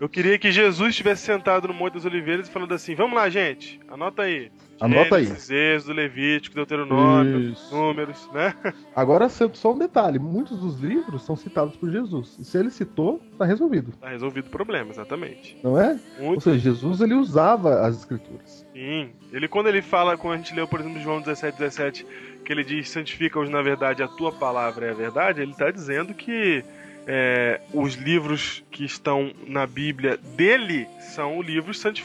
Eu 0.00 0.08
queria 0.08 0.36
que 0.38 0.50
Jesus 0.50 0.90
estivesse 0.90 1.22
sentado 1.24 1.68
no 1.68 1.74
Monte 1.74 1.94
das 1.94 2.04
Oliveiras 2.04 2.48
e 2.48 2.50
falando 2.50 2.72
assim: 2.74 2.94
"Vamos 2.94 3.14
lá, 3.14 3.28
gente. 3.30 3.78
Anota 3.86 4.22
aí. 4.22 4.50
Anota 4.84 5.16
aí. 5.16 5.24
Gênesis, 5.24 5.50
Êxodo, 5.50 5.92
Levítico, 5.92 6.56
Deuteronômio, 6.56 7.52
Isso. 7.52 7.74
Números, 7.74 8.28
né? 8.32 8.54
Agora, 8.94 9.28
só 9.28 9.72
um 9.72 9.78
detalhe: 9.78 10.18
muitos 10.18 10.58
dos 10.58 10.80
livros 10.80 11.22
são 11.22 11.36
citados 11.36 11.76
por 11.76 11.90
Jesus. 11.90 12.36
E 12.40 12.44
se 12.44 12.58
ele 12.58 12.70
citou, 12.70 13.20
tá 13.38 13.44
resolvido, 13.44 13.92
Tá 14.00 14.08
resolvido 14.08 14.46
o 14.46 14.50
problema, 14.50 14.90
exatamente. 14.90 15.56
não 15.62 15.80
é? 15.80 15.98
Ou 16.18 16.26
Muito 16.26 16.42
seja, 16.42 16.58
Jesus 16.58 17.00
ele 17.00 17.14
usava 17.14 17.86
as 17.86 17.98
escrituras. 17.98 18.66
Sim. 18.72 19.10
Ele, 19.32 19.48
quando 19.48 19.68
ele 19.68 19.82
fala, 19.82 20.16
quando 20.16 20.34
a 20.34 20.36
gente 20.38 20.54
leu, 20.54 20.66
por 20.66 20.80
exemplo, 20.80 21.00
João 21.00 21.20
17, 21.20 21.58
17, 21.58 22.06
que 22.44 22.52
ele 22.52 22.64
diz: 22.64 22.88
santifica-os 22.90 23.48
na 23.48 23.62
verdade, 23.62 24.02
a 24.02 24.08
tua 24.08 24.32
palavra 24.32 24.86
é 24.86 24.90
a 24.90 24.94
verdade, 24.94 25.40
ele 25.40 25.52
está 25.52 25.70
dizendo 25.70 26.12
que 26.12 26.64
é, 27.06 27.60
os 27.72 27.94
livros 27.94 28.62
que 28.70 28.84
estão 28.84 29.32
na 29.46 29.66
Bíblia 29.66 30.18
dele 30.36 30.86
são 31.14 31.40
livros 31.42 31.78
santos. 31.80 32.02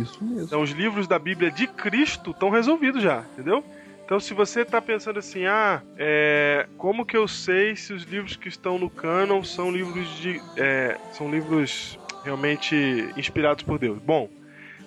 Isso 0.00 0.22
mesmo. 0.24 0.42
Então, 0.42 0.62
os 0.62 0.70
livros 0.70 1.06
da 1.06 1.18
Bíblia 1.18 1.50
de 1.50 1.66
Cristo 1.66 2.30
estão 2.30 2.50
resolvidos 2.50 3.02
já, 3.02 3.24
entendeu? 3.32 3.64
Então, 4.04 4.20
se 4.20 4.32
você 4.32 4.60
está 4.60 4.80
pensando 4.80 5.18
assim, 5.18 5.46
ah, 5.46 5.82
é, 5.98 6.68
como 6.78 7.04
que 7.04 7.16
eu 7.16 7.26
sei 7.26 7.74
se 7.74 7.92
os 7.92 8.04
livros 8.04 8.36
que 8.36 8.48
estão 8.48 8.78
no 8.78 8.88
cânon 8.88 9.42
são 9.42 9.70
livros 9.70 10.08
de, 10.18 10.40
é, 10.56 10.96
são 11.12 11.28
livros 11.28 11.98
realmente 12.22 12.76
inspirados 13.16 13.64
por 13.64 13.80
Deus? 13.80 13.98
Bom, 13.98 14.30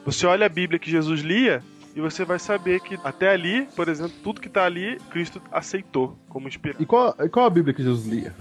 você 0.06 0.25
olha 0.25 0.45
a 0.45 0.49
Bíblia 0.49 0.80
que 0.80 0.89
Jesus 0.89 1.19
lia 1.19 1.62
e 1.93 1.99
você 1.99 2.23
vai 2.23 2.39
saber 2.39 2.80
que 2.80 2.97
até 3.04 3.30
ali, 3.30 3.67
por 3.75 3.89
exemplo, 3.89 4.13
tudo 4.23 4.39
que 4.39 4.47
está 4.47 4.63
ali, 4.63 4.97
Cristo 5.10 5.41
aceitou 5.52 6.17
como 6.30 6.47
inspirado. 6.47 6.82
E 6.82 6.86
qual, 6.86 7.13
e 7.19 7.28
qual 7.28 7.45
a 7.45 7.49
Bíblia 7.49 7.73
que 7.73 7.84
Jesus 7.84 8.08
lia? 8.08 8.34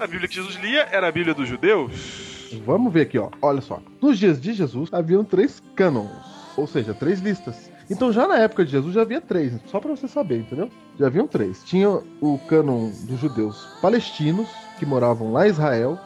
A 0.00 0.06
Bíblia 0.06 0.28
que 0.28 0.34
Jesus 0.34 0.56
lia 0.56 0.88
era 0.90 1.06
a 1.06 1.12
Bíblia 1.12 1.32
dos 1.32 1.48
judeus. 1.48 2.23
Vamos 2.58 2.92
ver 2.92 3.02
aqui, 3.02 3.18
ó. 3.18 3.30
Olha 3.40 3.60
só. 3.60 3.80
Nos 4.00 4.18
dias 4.18 4.40
de 4.40 4.52
Jesus 4.52 4.92
haviam 4.92 5.24
três 5.24 5.62
cânons, 5.74 6.10
ou 6.56 6.66
seja, 6.66 6.94
três 6.94 7.20
listas. 7.20 7.70
Então 7.90 8.12
já 8.12 8.26
na 8.26 8.38
época 8.38 8.64
de 8.64 8.70
Jesus 8.70 8.94
já 8.94 9.02
havia 9.02 9.20
três, 9.20 9.52
só 9.66 9.78
para 9.78 9.94
você 9.94 10.08
saber, 10.08 10.40
entendeu? 10.40 10.70
Já 10.98 11.06
haviam 11.06 11.26
três. 11.26 11.62
Tinha 11.64 11.88
o 12.20 12.38
cânon 12.48 12.90
dos 13.06 13.20
judeus 13.20 13.66
palestinos 13.82 14.48
que 14.78 14.86
moravam 14.86 15.32
lá 15.32 15.46
em 15.46 15.50
Israel. 15.50 15.98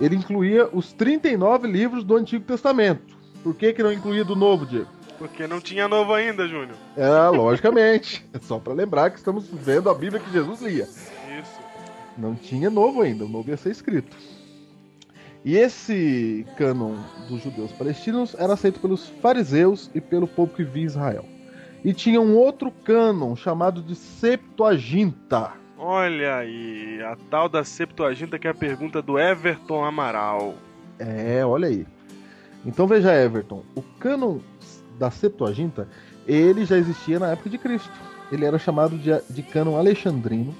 Ele 0.00 0.16
incluía 0.16 0.68
os 0.72 0.92
39 0.92 1.68
livros 1.68 2.04
do 2.04 2.16
Antigo 2.16 2.44
Testamento. 2.44 3.16
Por 3.42 3.54
que 3.54 3.72
que 3.72 3.82
não 3.82 3.92
incluía 3.92 4.24
do 4.24 4.34
Novo, 4.36 4.66
Diego? 4.66 4.88
Porque 5.18 5.46
não 5.46 5.60
tinha 5.60 5.88
novo 5.88 6.12
ainda, 6.12 6.46
Júnior. 6.46 6.76
É, 6.96 7.28
logicamente. 7.28 8.26
É 8.34 8.38
só 8.38 8.58
para 8.58 8.74
lembrar 8.74 9.10
que 9.10 9.16
estamos 9.16 9.46
vendo 9.50 9.88
a 9.88 9.94
Bíblia 9.94 10.20
que 10.20 10.30
Jesus 10.30 10.60
lia. 10.60 10.84
Isso. 10.84 11.60
Não 12.18 12.34
tinha 12.34 12.68
novo 12.68 13.02
ainda, 13.02 13.24
o 13.24 13.28
novo 13.28 13.48
ia 13.50 13.56
ser 13.56 13.70
escrito. 13.70 14.16
E 15.46 15.56
esse 15.56 16.44
cânon 16.56 16.96
dos 17.28 17.40
judeus 17.40 17.70
palestinos 17.70 18.34
era 18.36 18.54
aceito 18.54 18.80
pelos 18.80 19.08
fariseus 19.08 19.88
e 19.94 20.00
pelo 20.00 20.26
povo 20.26 20.52
que 20.52 20.64
via 20.64 20.84
Israel. 20.84 21.24
E 21.84 21.94
tinha 21.94 22.20
um 22.20 22.34
outro 22.34 22.68
cânon 22.68 23.36
chamado 23.36 23.80
de 23.80 23.94
Septuaginta. 23.94 25.52
Olha 25.78 26.38
aí, 26.38 27.00
a 27.00 27.16
tal 27.30 27.48
da 27.48 27.62
Septuaginta 27.62 28.40
que 28.40 28.48
é 28.48 28.50
a 28.50 28.54
pergunta 28.54 29.00
do 29.00 29.20
Everton 29.20 29.84
Amaral. 29.84 30.56
É, 30.98 31.46
olha 31.46 31.68
aí. 31.68 31.86
Então 32.64 32.88
veja, 32.88 33.14
Everton, 33.14 33.62
o 33.76 33.82
cânon 34.00 34.40
da 34.98 35.12
Septuaginta, 35.12 35.86
ele 36.26 36.64
já 36.64 36.76
existia 36.76 37.20
na 37.20 37.30
época 37.30 37.50
de 37.50 37.58
Cristo. 37.58 37.92
Ele 38.32 38.44
era 38.44 38.58
chamado 38.58 38.98
de, 38.98 39.12
de 39.30 39.42
cânon 39.44 39.78
alexandrino, 39.78 40.52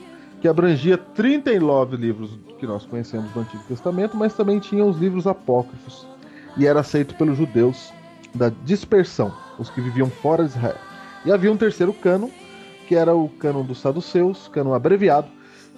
que 0.47 0.49
abrangia 0.49 0.97
39 0.97 1.97
livros 1.97 2.31
que 2.61 2.69
nós 2.69 2.87
conhecemos 2.87 3.29
do 3.33 3.41
Antigo 3.41 3.65
Testamento, 3.67 4.17
mas 4.17 4.33
também 4.33 4.61
tinha 4.61 4.85
os 4.85 4.97
livros 4.97 5.27
apócrifos. 5.27 6.07
E 6.57 6.65
era 6.65 6.79
aceito 6.79 7.17
pelos 7.17 7.37
judeus 7.37 7.93
da 8.33 8.53
dispersão, 8.65 9.35
os 9.59 9.69
que 9.69 9.81
viviam 9.81 10.09
fora 10.09 10.45
de 10.45 10.51
Israel. 10.51 10.77
E 11.25 11.33
havia 11.33 11.51
um 11.51 11.57
terceiro 11.57 11.93
cânon, 11.93 12.29
que 12.87 12.95
era 12.95 13.13
o 13.13 13.29
cânon 13.29 13.65
dos 13.65 13.81
saduceus, 13.81 14.47
cânon 14.47 14.73
abreviado, 14.73 15.27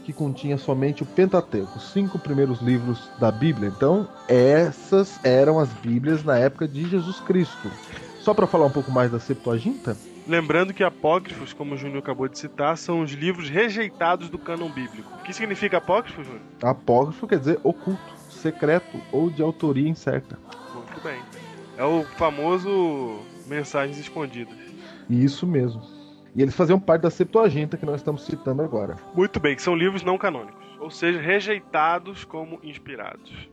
que 0.05 0.13
continha 0.13 0.59
somente 0.59 1.03
o 1.03 1.07
Pentateuco, 1.07 1.79
os 1.79 1.91
cinco 1.91 2.19
primeiros 2.19 2.61
livros 2.61 3.09
da 3.19 3.33
Bíblia. 3.33 3.73
Então, 3.75 4.07
essas 4.29 5.19
eram 5.25 5.59
as 5.59 5.71
Bíblias 5.83 6.23
na 6.23 6.37
época 6.37 6.69
de 6.69 6.87
Jesus 6.91 7.21
Cristo. 7.21 7.71
Só 8.21 8.35
para 8.35 8.47
falar 8.47 8.67
um 8.67 8.71
pouco 8.71 8.93
mais 8.93 9.11
da 9.11 9.19
Septuaginta, 9.19 9.97
Lembrando 10.29 10.75
que 10.75 10.85
apócrifos, 10.85 11.55
como 11.55 11.75
o 11.75 11.77
Júnior 11.79 12.01
acabou 12.01 12.29
de 12.29 12.39
citar, 12.39 12.77
são 12.77 13.01
os 13.01 13.13
livros 13.13 13.49
rejeitados 13.49 14.29
do 14.29 14.39
cânon 14.39 14.69
bíblico. 14.69 15.11
O 15.15 15.23
que 15.23 15.33
significa 15.33 15.79
apócrifo, 15.79 16.23
Júnior? 16.23 16.43
apócrifo 16.63 17.27
quer 17.27 17.39
dizer 17.39 17.59
oculto, 17.65 18.15
secreto 18.29 19.01
ou 19.11 19.31
de 19.31 19.41
autoria 19.41 19.89
incerta. 19.89 20.39
Muito 20.75 21.01
bem. 21.03 21.19
É 21.79 21.85
o 21.85 22.05
famoso 22.19 23.21
mensagens 23.47 23.99
escondidas. 23.99 24.55
Isso 25.09 25.47
mesmo. 25.47 25.81
E 26.37 26.43
eles 26.43 26.55
faziam 26.55 26.79
parte 26.79 27.03
da 27.03 27.11
Septuaginta 27.11 27.79
que 27.79 27.87
nós 27.87 27.97
estamos 27.97 28.27
citando 28.27 28.61
agora. 28.61 28.97
Muito 29.15 29.41
bem, 29.41 29.57
que 29.57 29.63
são 29.63 29.75
livros 29.75 30.03
não 30.03 30.19
canônicos, 30.19 30.63
ou 30.79 30.91
seja, 30.91 31.19
rejeitados 31.19 32.27
como 32.27 32.61
inspirados. 32.63 33.49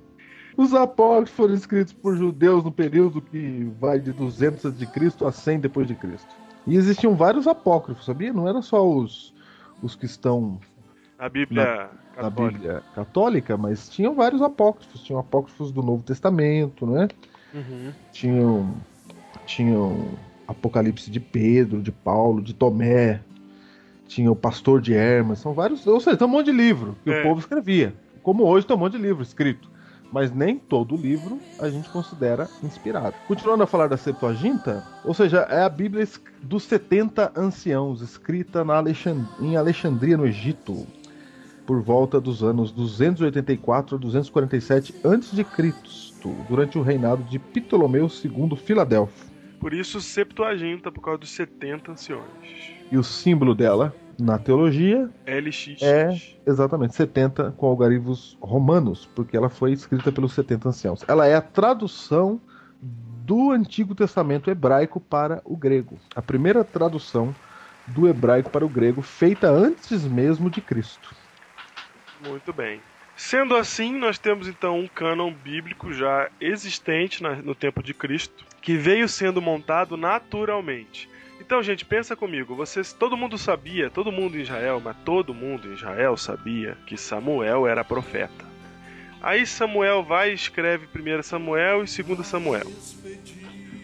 Os 0.58 0.74
apócrifos 0.74 1.38
foram 1.38 1.54
escritos 1.54 1.94
por 1.94 2.18
judeus 2.18 2.66
no 2.66 2.72
período 2.72 3.22
que 3.22 3.72
vai 3.80 3.98
de 3.98 4.12
200 4.12 4.66
a.C. 4.66 5.26
a 5.26 5.32
100 5.32 5.60
depois 5.62 5.88
de 5.88 5.96
Cristo. 5.96 6.45
E 6.68 6.76
existiam 6.76 7.16
vários 7.16 7.48
apócrifos, 7.48 8.06
sabia? 8.06 8.34
Não 8.34 8.48
eram 8.48 8.62
só 8.62 8.88
os, 8.88 9.34
os 9.82 9.96
que 9.96 10.06
estão 10.06 10.60
A 11.20 11.30
Bíblia 11.30 11.64
na 12.16 12.24
católica. 12.24 12.58
Bíblia 12.58 12.84
católica, 12.96 13.58
mas 13.58 13.90
tinham 13.90 14.16
vários 14.16 14.42
apócrifos. 14.42 15.04
Tinham 15.04 15.20
apócrifos 15.20 15.72
do 15.72 15.84
Novo 15.84 16.04
Testamento, 16.04 16.86
né? 16.88 17.08
Uhum. 17.54 17.92
Tinham, 18.12 18.76
tinham 19.46 20.08
Apocalipse 20.48 21.10
de 21.12 21.20
Pedro, 21.20 21.82
de 21.82 21.92
Paulo, 21.92 22.42
de 22.42 22.54
Tomé. 22.54 23.22
Tinha 24.08 24.32
o 24.32 24.36
Pastor 24.36 24.82
de 24.82 24.94
Hermas. 24.94 25.40
São 25.40 25.54
vários. 25.54 25.86
Ou 25.88 26.00
seja, 26.00 26.18
tem 26.18 26.28
um 26.28 26.32
monte 26.32 26.48
de 26.48 26.52
livro 26.52 26.96
que 27.04 27.10
É. 27.12 27.20
o 27.20 27.24
povo 27.24 27.40
escrevia. 27.40 27.94
Como 28.22 28.44
hoje 28.44 28.66
tem 28.66 28.76
um 28.76 28.80
monte 28.80 28.94
de 28.94 29.00
livro 29.00 29.22
escrito. 29.24 29.70
Mas 30.12 30.32
nem 30.32 30.58
todo 30.58 30.96
livro 30.96 31.40
a 31.60 31.70
gente 31.70 31.90
considera 31.90 32.48
inspirado. 32.64 33.16
Continuando 33.28 33.64
a 33.64 33.68
falar 33.68 33.88
da 33.88 33.98
Septuaginta, 33.98 34.84
ou 35.04 35.14
seja, 35.14 35.40
é 35.50 35.62
a 35.64 35.70
Bíblia 35.70 36.08
dos 36.42 36.64
70 36.64 37.34
anciãos, 37.36 38.02
escrita 38.02 38.62
Alexand- 38.62 39.28
em 39.42 39.58
Alexandria, 39.58 40.16
no 40.18 40.26
Egito. 40.26 40.86
por 41.66 41.82
volta 41.82 42.22
dos 42.22 42.44
anos 42.44 42.72
284 42.72 43.96
a 43.96 44.00
247 44.00 44.94
a.C., 45.04 45.74
durante 46.48 46.78
o 46.78 46.82
reinado 46.84 47.24
de 47.24 47.40
Ptolomeu 47.40 48.08
II 48.08 48.56
Filadelfo. 48.56 49.26
Por 49.60 49.74
isso, 49.74 50.00
Septuaginta, 50.00 50.92
por 50.92 51.02
causa 51.02 51.20
dos 51.22 51.32
70 51.32 51.92
anciões. 51.94 52.24
E 52.92 52.98
o 52.98 53.04
símbolo 53.04 53.56
dela, 53.56 53.96
na 54.20 54.38
teologia, 54.38 55.10
LX. 55.28 55.82
é 55.82 56.16
exatamente 56.46 56.96
70 56.96 57.52
com 57.52 57.68
algarismos 57.68 58.38
romanos, 58.42 59.10
porque 59.16 59.36
ela 59.36 59.50
foi 59.50 59.74
escrita 59.74 60.12
pelos 60.12 60.34
70 60.34 60.70
anciãos. 60.70 61.04
Ela 61.08 61.28
é 61.28 61.36
a 61.36 61.42
tradução 61.42 62.40
do 62.82 63.52
Antigo 63.52 63.96
Testamento 63.96 64.50
hebraico 64.52 65.00
para 65.00 65.42
o 65.44 65.58
grego. 65.58 65.98
A 66.16 66.22
primeira 66.22 66.64
tradução 66.64 67.36
do 67.88 68.08
hebraico 68.08 68.50
para 68.50 68.66
o 68.66 68.70
grego, 68.70 69.02
feita 69.02 69.50
antes 69.50 70.04
mesmo 70.06 70.50
de 70.50 70.62
Cristo. 70.62 71.16
Muito 72.26 72.54
bem. 72.54 72.80
Sendo 73.16 73.56
assim, 73.56 73.94
nós 73.94 74.18
temos 74.18 74.48
então 74.48 74.80
um 74.80 74.88
cânon 74.88 75.32
bíblico 75.32 75.94
já 75.94 76.30
existente 76.40 77.24
no 77.24 77.56
tempo 77.56 77.82
de 77.82 77.94
Cristo, 77.94 78.46
que 78.62 78.76
veio 78.76 79.08
sendo 79.08 79.42
montado 79.42 79.96
naturalmente. 79.96 81.10
Então, 81.46 81.62
gente, 81.62 81.86
pensa 81.86 82.16
comigo. 82.16 82.56
Vocês, 82.56 82.92
todo 82.92 83.16
mundo 83.16 83.38
sabia, 83.38 83.88
todo 83.88 84.12
mundo 84.12 84.36
em 84.36 84.42
Israel, 84.42 84.82
mas 84.84 84.98
todo 85.06 85.32
mundo 85.32 85.68
em 85.68 85.74
Israel 85.74 86.18
sabia 86.18 86.76
que 86.88 86.98
Samuel 86.98 87.68
era 87.68 87.84
profeta. 87.84 88.44
Aí 89.22 89.46
Samuel 89.46 90.02
vai 90.02 90.32
e 90.32 90.34
escreve 90.34 90.88
1 90.88 91.22
Samuel 91.22 91.84
e 91.84 92.04
2 92.04 92.26
Samuel. 92.26 92.66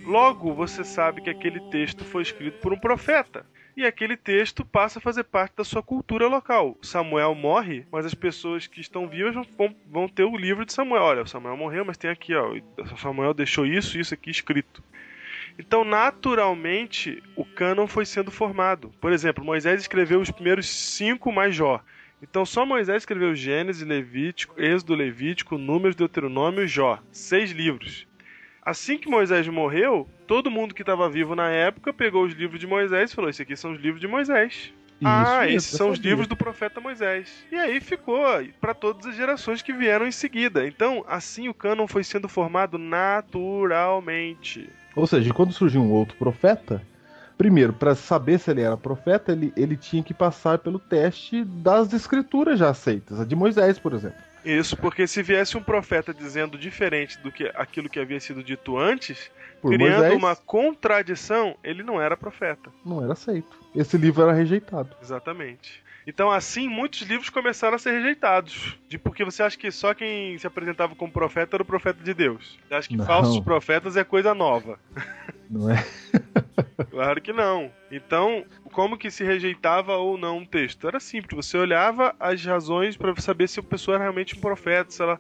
Logo, 0.04 0.56
você 0.56 0.84
sabe 0.84 1.22
que 1.22 1.30
aquele 1.30 1.60
texto 1.70 2.04
foi 2.04 2.24
escrito 2.24 2.58
por 2.58 2.74
um 2.74 2.80
profeta. 2.80 3.46
E 3.78 3.86
aquele 3.86 4.18
texto 4.18 4.66
passa 4.66 4.98
a 4.98 5.02
fazer 5.02 5.26
parte 5.26 5.58
da 5.58 5.64
sua 5.64 5.84
cultura 5.84 6.26
local. 6.28 6.76
Samuel 6.82 7.36
morre, 7.36 7.86
mas 7.92 8.08
as 8.08 8.16
pessoas 8.16 8.66
que 8.66 8.82
estão 8.82 9.08
vivas 9.08 9.36
vão, 9.56 9.76
vão 9.86 10.08
ter 10.08 10.24
o 10.24 10.36
livro 10.36 10.66
de 10.66 10.74
Samuel. 10.74 11.04
Olha, 11.04 11.28
Samuel 11.28 11.58
morreu, 11.58 11.86
mas 11.86 11.96
tem 11.96 12.10
aqui, 12.10 12.34
ó. 12.34 12.56
Samuel 12.98 13.36
deixou 13.36 13.68
isso 13.68 14.00
e 14.00 14.02
isso 14.02 14.16
aqui 14.16 14.32
escrito. 14.32 14.84
Então, 15.58 15.84
naturalmente, 15.84 17.22
o 17.36 17.46
cânon 17.46 17.88
foi 17.88 18.06
sendo 18.06 18.32
formado. 18.32 18.92
Por 19.00 19.12
exemplo, 19.12 19.44
Moisés 19.44 19.82
escreveu 19.82 20.22
os 20.22 20.32
primeiros 20.32 20.68
cinco 20.68 21.32
mais 21.32 21.56
Jó. 21.56 21.82
Então, 22.22 22.46
só 22.46 22.66
Moisés 22.66 23.02
escreveu 23.02 23.36
Gênesis, 23.36 23.88
Levítico, 23.88 24.62
Êxodo, 24.62 24.96
Levítico, 24.96 25.58
Números, 25.58 25.96
Deuteronômio 25.96 26.64
e 26.64 26.68
Jó. 26.68 27.00
Seis 27.12 27.52
livros. 27.52 28.08
Assim 28.64 28.98
que 28.98 29.10
Moisés 29.10 29.48
morreu, 29.48 30.08
todo 30.28 30.52
mundo 30.52 30.76
que 30.76 30.84
estava 30.84 31.10
vivo 31.10 31.36
na 31.36 31.50
época 31.50 31.92
pegou 31.92 32.24
os 32.26 32.34
livros 32.34 32.60
de 32.60 32.68
Moisés 32.68 33.12
e 33.12 33.16
falou: 33.16 33.30
Esses 33.30 33.42
aqui 33.42 33.56
são 33.56 33.72
os 33.72 33.82
livros 33.82 34.00
de 34.00 34.08
Moisés. 34.08 34.72
Isso, 35.02 35.10
ah, 35.10 35.48
esses 35.48 35.72
são 35.72 35.90
os 35.90 35.98
livros 35.98 36.28
do 36.28 36.38
profeta 36.38 36.80
Moisés. 36.80 37.44
E 37.52 37.56
aí 37.56 37.82
ficou 37.82 38.24
para 38.60 38.76
todas 38.76 39.08
as 39.08 39.16
gerações 39.16 39.64
que 39.64 39.74
vieram 39.74 40.06
em 40.06 40.12
seguida. 40.12 40.68
Então, 40.68 41.04
assim 41.08 41.50
o 41.50 41.56
cânon 41.56 41.88
foi 41.88 42.04
sendo 42.04 42.30
formado 42.30 42.78
naturalmente. 42.78 44.70
Ou 44.96 45.08
seja, 45.08 45.34
quando 45.34 45.54
surgiu 45.54 45.82
um 45.82 45.92
outro 45.92 46.16
profeta, 46.18 46.82
primeiro, 47.38 47.74
para 47.74 47.96
saber 47.96 48.40
se 48.40 48.52
ele 48.52 48.62
era 48.62 48.78
profeta, 48.78 49.32
ele, 49.32 49.54
ele 49.56 49.78
tinha 49.78 50.04
que 50.04 50.14
passar 50.14 50.60
pelo 50.60 50.80
teste 50.80 51.44
das 51.44 51.94
escrituras 51.94 52.60
já 52.60 52.70
aceitas, 52.70 53.20
a 53.20 53.26
de 53.26 53.36
Moisés, 53.36 53.80
por 53.80 53.94
exemplo. 53.94 54.18
Isso, 54.44 54.76
porque 54.76 55.06
se 55.06 55.22
viesse 55.22 55.56
um 55.56 55.64
profeta 55.64 56.14
dizendo 56.14 56.58
diferente 56.58 57.18
do 57.20 57.32
que 57.32 57.52
aquilo 57.56 57.88
que 57.88 58.00
havia 58.00 58.20
sido 58.20 58.44
dito 58.44 58.78
antes, 58.78 59.30
Por 59.62 59.72
criando 59.72 60.00
Moisés, 60.00 60.16
uma 60.16 60.36
contradição, 60.36 61.56
ele 61.64 61.84
não 61.84 62.02
era 62.02 62.18
profeta. 62.18 62.72
Não 62.84 63.04
era 63.04 63.14
aceito. 63.14 63.60
Esse 63.76 63.98
livro 63.98 64.24
era 64.24 64.34
rejeitado. 64.34 64.96
Exatamente. 65.02 65.84
Então, 66.06 66.32
assim, 66.32 66.68
muitos 66.68 67.02
livros 67.02 67.30
começaram 67.30 67.76
a 67.76 67.80
ser 67.80 67.92
rejeitados. 67.92 68.78
De 68.88 68.98
porque 68.98 69.24
você 69.24 69.44
acha 69.44 69.58
que 69.58 69.72
só 69.72 69.94
quem 69.94 70.38
se 70.38 70.48
apresentava 70.48 70.96
como 70.96 71.12
profeta 71.12 71.56
era 71.56 71.64
o 71.64 71.66
profeta 71.66 72.04
de 72.04 72.14
Deus. 72.14 72.60
Você 72.68 72.74
acha 72.74 72.90
que 72.90 72.98
não. 72.98 73.06
falsos 73.06 73.40
profetas 73.40 73.96
é 73.96 74.04
coisa 74.04 74.34
nova. 74.34 74.80
Não 75.50 75.70
é? 75.70 75.86
claro 76.90 77.22
que 77.22 77.32
não. 77.32 77.72
Então, 77.92 78.46
como 78.72 78.98
que 78.98 79.12
se 79.12 79.24
rejeitava 79.24 79.96
ou 79.98 80.18
não 80.18 80.40
um 80.40 80.46
texto? 80.46 80.88
Era 80.88 81.00
simples. 81.00 81.46
Você 81.46 81.58
olhava 81.58 82.16
as 82.20 82.44
razões 82.44 82.98
para 82.98 83.16
saber 83.22 83.48
se 83.48 83.60
a 83.60 83.64
pessoa 83.64 83.96
era 83.96 84.06
realmente 84.06 84.36
um 84.36 84.42
profeta, 84.42 84.92
se 84.92 85.02
ela 85.02 85.20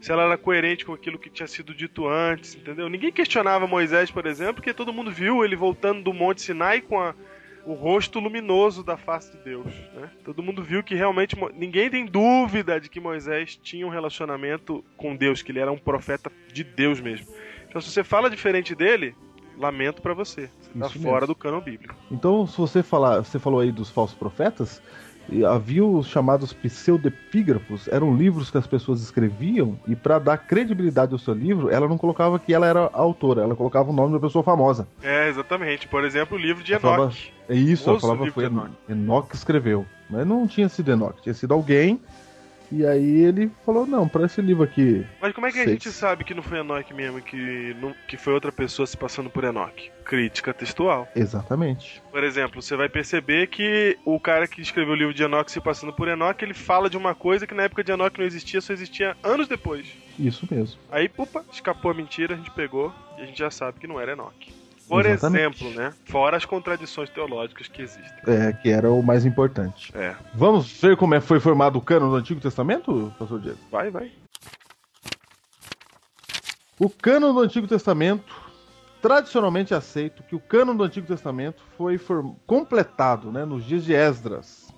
se 0.00 0.10
ela 0.10 0.22
era 0.22 0.38
coerente 0.38 0.84
com 0.84 0.94
aquilo 0.94 1.18
que 1.18 1.28
tinha 1.28 1.46
sido 1.46 1.74
dito 1.74 2.08
antes, 2.08 2.54
entendeu? 2.54 2.88
Ninguém 2.88 3.12
questionava 3.12 3.66
Moisés, 3.66 4.10
por 4.10 4.24
exemplo, 4.24 4.54
porque 4.54 4.72
todo 4.72 4.94
mundo 4.94 5.10
viu 5.10 5.44
ele 5.44 5.54
voltando 5.54 6.02
do 6.02 6.14
Monte 6.14 6.40
Sinai 6.40 6.80
com 6.80 6.98
a, 6.98 7.14
o 7.64 7.74
rosto 7.74 8.18
luminoso 8.18 8.82
da 8.82 8.96
face 8.96 9.32
de 9.32 9.38
Deus. 9.44 9.66
Né? 9.94 10.10
Todo 10.24 10.42
mundo 10.42 10.62
viu 10.62 10.82
que 10.82 10.94
realmente 10.94 11.36
ninguém 11.54 11.90
tem 11.90 12.06
dúvida 12.06 12.80
de 12.80 12.88
que 12.88 13.00
Moisés 13.00 13.56
tinha 13.56 13.86
um 13.86 13.90
relacionamento 13.90 14.84
com 14.96 15.16
Deus, 15.16 15.42
que 15.42 15.52
ele 15.52 15.60
era 15.60 15.70
um 15.70 15.78
profeta 15.78 16.30
de 16.52 16.64
Deus 16.64 17.00
mesmo. 17.00 17.26
Então, 17.68 17.80
se 17.80 17.90
você 17.90 18.02
fala 18.02 18.28
diferente 18.28 18.74
dele, 18.74 19.14
lamento 19.56 20.00
para 20.00 20.14
você. 20.14 20.50
Você 20.60 20.78
tá 20.78 20.88
fora 20.88 21.26
do 21.26 21.34
cano 21.34 21.60
bíblico. 21.60 21.94
Então, 22.10 22.46
se 22.46 22.56
você 22.56 22.82
falar, 22.82 23.20
você 23.20 23.38
falou 23.38 23.60
aí 23.60 23.70
dos 23.70 23.90
falsos 23.90 24.16
profetas, 24.16 24.82
havia 25.44 25.84
os 25.84 26.06
chamados 26.06 26.52
pseudepígrafos, 26.52 27.88
eram 27.88 28.16
livros 28.16 28.50
que 28.50 28.58
as 28.58 28.66
pessoas 28.66 29.00
escreviam 29.02 29.78
e 29.86 29.94
para 29.94 30.18
dar 30.18 30.38
credibilidade 30.38 31.12
ao 31.12 31.18
seu 31.18 31.34
livro, 31.34 31.70
ela 31.70 31.88
não 31.88 31.96
colocava 31.96 32.38
que 32.38 32.52
ela 32.52 32.66
era 32.66 32.90
autora, 32.92 33.42
ela 33.42 33.56
colocava 33.56 33.90
o 33.90 33.92
nome 33.92 34.12
da 34.12 34.20
pessoa 34.20 34.42
famosa. 34.42 34.86
É, 35.02 35.28
exatamente. 35.28 35.86
Por 35.88 36.04
exemplo, 36.04 36.36
o 36.36 36.40
livro 36.40 36.62
de 36.62 36.72
Enoch. 36.72 36.82
Falava, 36.82 37.12
é 37.48 37.54
isso, 37.54 37.88
ela 37.88 38.00
falava 38.00 38.30
foi 38.30 38.44
Enoch. 38.44 38.70
Enoch 38.88 39.34
escreveu, 39.34 39.86
mas 40.08 40.26
não 40.26 40.46
tinha 40.46 40.68
sido 40.68 40.90
Enoch, 40.90 41.22
tinha 41.22 41.34
sido 41.34 41.54
alguém 41.54 42.00
e 42.70 42.86
aí 42.86 43.22
ele 43.22 43.50
falou, 43.64 43.86
não, 43.86 44.08
para 44.08 44.26
esse 44.26 44.40
livro 44.40 44.62
aqui. 44.62 45.04
Mas 45.20 45.32
como 45.32 45.46
é 45.46 45.52
que 45.52 45.58
a 45.58 45.66
gente 45.66 45.90
sabe 45.90 46.24
que 46.24 46.34
não 46.34 46.42
foi 46.42 46.58
Enoch 46.60 46.92
mesmo, 46.94 47.20
que, 47.20 47.74
não, 47.80 47.94
que 48.06 48.16
foi 48.16 48.32
outra 48.32 48.52
pessoa 48.52 48.86
se 48.86 48.96
passando 48.96 49.28
por 49.28 49.44
Enoch? 49.44 49.90
Crítica 50.04 50.52
textual. 50.52 51.08
Exatamente. 51.14 52.02
Por 52.10 52.24
exemplo, 52.24 52.60
você 52.62 52.76
vai 52.76 52.88
perceber 52.88 53.48
que 53.48 53.98
o 54.04 54.18
cara 54.18 54.46
que 54.46 54.60
escreveu 54.60 54.92
o 54.94 54.96
livro 54.96 55.14
de 55.14 55.22
Enoch 55.22 55.50
se 55.50 55.60
passando 55.60 55.92
por 55.92 56.08
Enoch, 56.08 56.42
ele 56.42 56.54
fala 56.54 56.90
de 56.90 56.96
uma 56.96 57.14
coisa 57.14 57.46
que 57.46 57.54
na 57.54 57.64
época 57.64 57.84
de 57.84 57.92
Enoch 57.92 58.18
não 58.18 58.26
existia, 58.26 58.60
só 58.60 58.72
existia 58.72 59.16
anos 59.22 59.48
depois. 59.48 59.86
Isso 60.18 60.46
mesmo. 60.50 60.80
Aí, 60.90 61.08
pupa, 61.08 61.44
escapou 61.52 61.90
a 61.90 61.94
mentira, 61.94 62.34
a 62.34 62.36
gente 62.36 62.50
pegou 62.50 62.92
e 63.18 63.22
a 63.22 63.26
gente 63.26 63.38
já 63.38 63.50
sabe 63.50 63.80
que 63.80 63.86
não 63.86 64.00
era 64.00 64.12
Enoch. 64.12 64.59
Por 64.90 65.06
Exatamente. 65.06 65.64
exemplo, 65.64 65.80
né? 65.80 65.94
Fora 66.06 66.36
as 66.36 66.44
contradições 66.44 67.08
teológicas 67.10 67.68
que 67.68 67.80
existem. 67.80 68.12
É, 68.26 68.52
que 68.52 68.70
era 68.70 68.90
o 68.90 69.00
mais 69.00 69.24
importante. 69.24 69.96
É. 69.96 70.16
Vamos 70.34 70.68
ver 70.80 70.96
como 70.96 71.14
é, 71.14 71.20
foi 71.20 71.38
formado 71.38 71.78
o 71.78 71.80
cano 71.80 72.10
do 72.10 72.16
Antigo 72.16 72.40
Testamento, 72.40 73.14
pastor 73.16 73.40
Diego? 73.40 73.58
Vai, 73.70 73.88
vai. 73.88 74.10
O 76.76 76.90
cano 76.90 77.32
do 77.32 77.38
Antigo 77.38 77.68
Testamento, 77.68 78.34
tradicionalmente 79.00 79.72
aceito 79.72 80.24
que 80.24 80.34
o 80.34 80.40
cano 80.40 80.74
do 80.74 80.82
Antigo 80.82 81.06
Testamento 81.06 81.62
foi 81.78 81.96
completado 82.44 83.30
né, 83.30 83.44
nos 83.44 83.64
dias 83.64 83.84
de 83.84 83.94
Esdras 83.94 84.74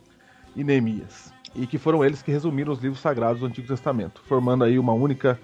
e 0.54 0.62
Neemias. 0.62 1.32
E 1.54 1.66
que 1.66 1.78
foram 1.78 2.04
eles 2.04 2.20
que 2.20 2.30
resumiram 2.30 2.70
os 2.70 2.80
livros 2.80 3.00
sagrados 3.00 3.40
do 3.40 3.46
Antigo 3.46 3.66
Testamento, 3.66 4.20
formando 4.26 4.62
aí 4.62 4.78
uma 4.78 4.92
única 4.92 5.40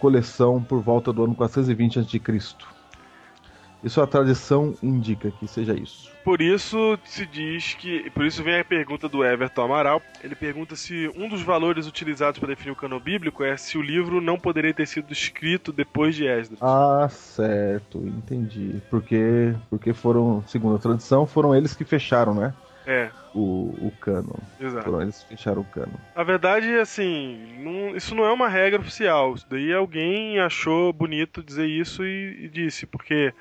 coleção 0.00 0.60
por 0.60 0.80
volta 0.80 1.12
do 1.12 1.22
ano 1.22 1.36
420 1.36 2.00
a.C. 2.00 2.20
Isso 3.82 4.00
a 4.00 4.06
tradição 4.06 4.74
indica 4.82 5.30
que 5.30 5.46
seja 5.46 5.74
isso. 5.74 6.10
Por 6.24 6.42
isso 6.42 6.98
se 7.04 7.24
diz 7.24 7.74
que. 7.74 8.10
Por 8.10 8.26
isso 8.26 8.42
vem 8.42 8.60
a 8.60 8.64
pergunta 8.64 9.08
do 9.08 9.24
Everton 9.24 9.62
Amaral. 9.62 10.02
Ele 10.22 10.34
pergunta 10.34 10.76
se 10.76 11.10
um 11.16 11.28
dos 11.28 11.42
valores 11.42 11.86
utilizados 11.86 12.38
para 12.38 12.48
definir 12.48 12.72
o 12.72 12.76
cano 12.76 12.98
bíblico 12.98 13.44
é 13.44 13.56
se 13.56 13.78
o 13.78 13.82
livro 13.82 14.20
não 14.20 14.38
poderia 14.38 14.74
ter 14.74 14.86
sido 14.86 15.12
escrito 15.12 15.72
depois 15.72 16.14
de 16.14 16.26
Esdras. 16.26 16.60
Ah, 16.60 17.08
certo, 17.08 17.98
entendi. 17.98 18.82
Porque, 18.90 19.54
porque 19.70 19.94
foram, 19.94 20.42
segundo 20.46 20.76
a 20.76 20.78
tradição, 20.78 21.26
foram 21.26 21.54
eles 21.54 21.74
que 21.74 21.84
fecharam, 21.84 22.34
né? 22.34 22.52
É. 22.86 23.10
O, 23.34 23.74
o 23.80 23.92
cano. 24.00 24.34
Exato. 24.58 24.84
Foram 24.84 25.02
eles 25.02 25.22
que 25.22 25.28
fecharam 25.28 25.60
o 25.60 25.64
cano. 25.64 25.92
A 26.16 26.24
verdade, 26.24 26.74
assim, 26.78 27.38
não, 27.58 27.94
isso 27.94 28.14
não 28.14 28.24
é 28.24 28.32
uma 28.32 28.48
regra 28.48 28.80
oficial. 28.80 29.34
Isso 29.34 29.46
daí 29.48 29.72
alguém 29.72 30.40
achou 30.40 30.92
bonito 30.92 31.42
dizer 31.42 31.66
isso 31.66 32.02
e, 32.04 32.44
e 32.44 32.48
disse, 32.48 32.86
porque 32.86 33.32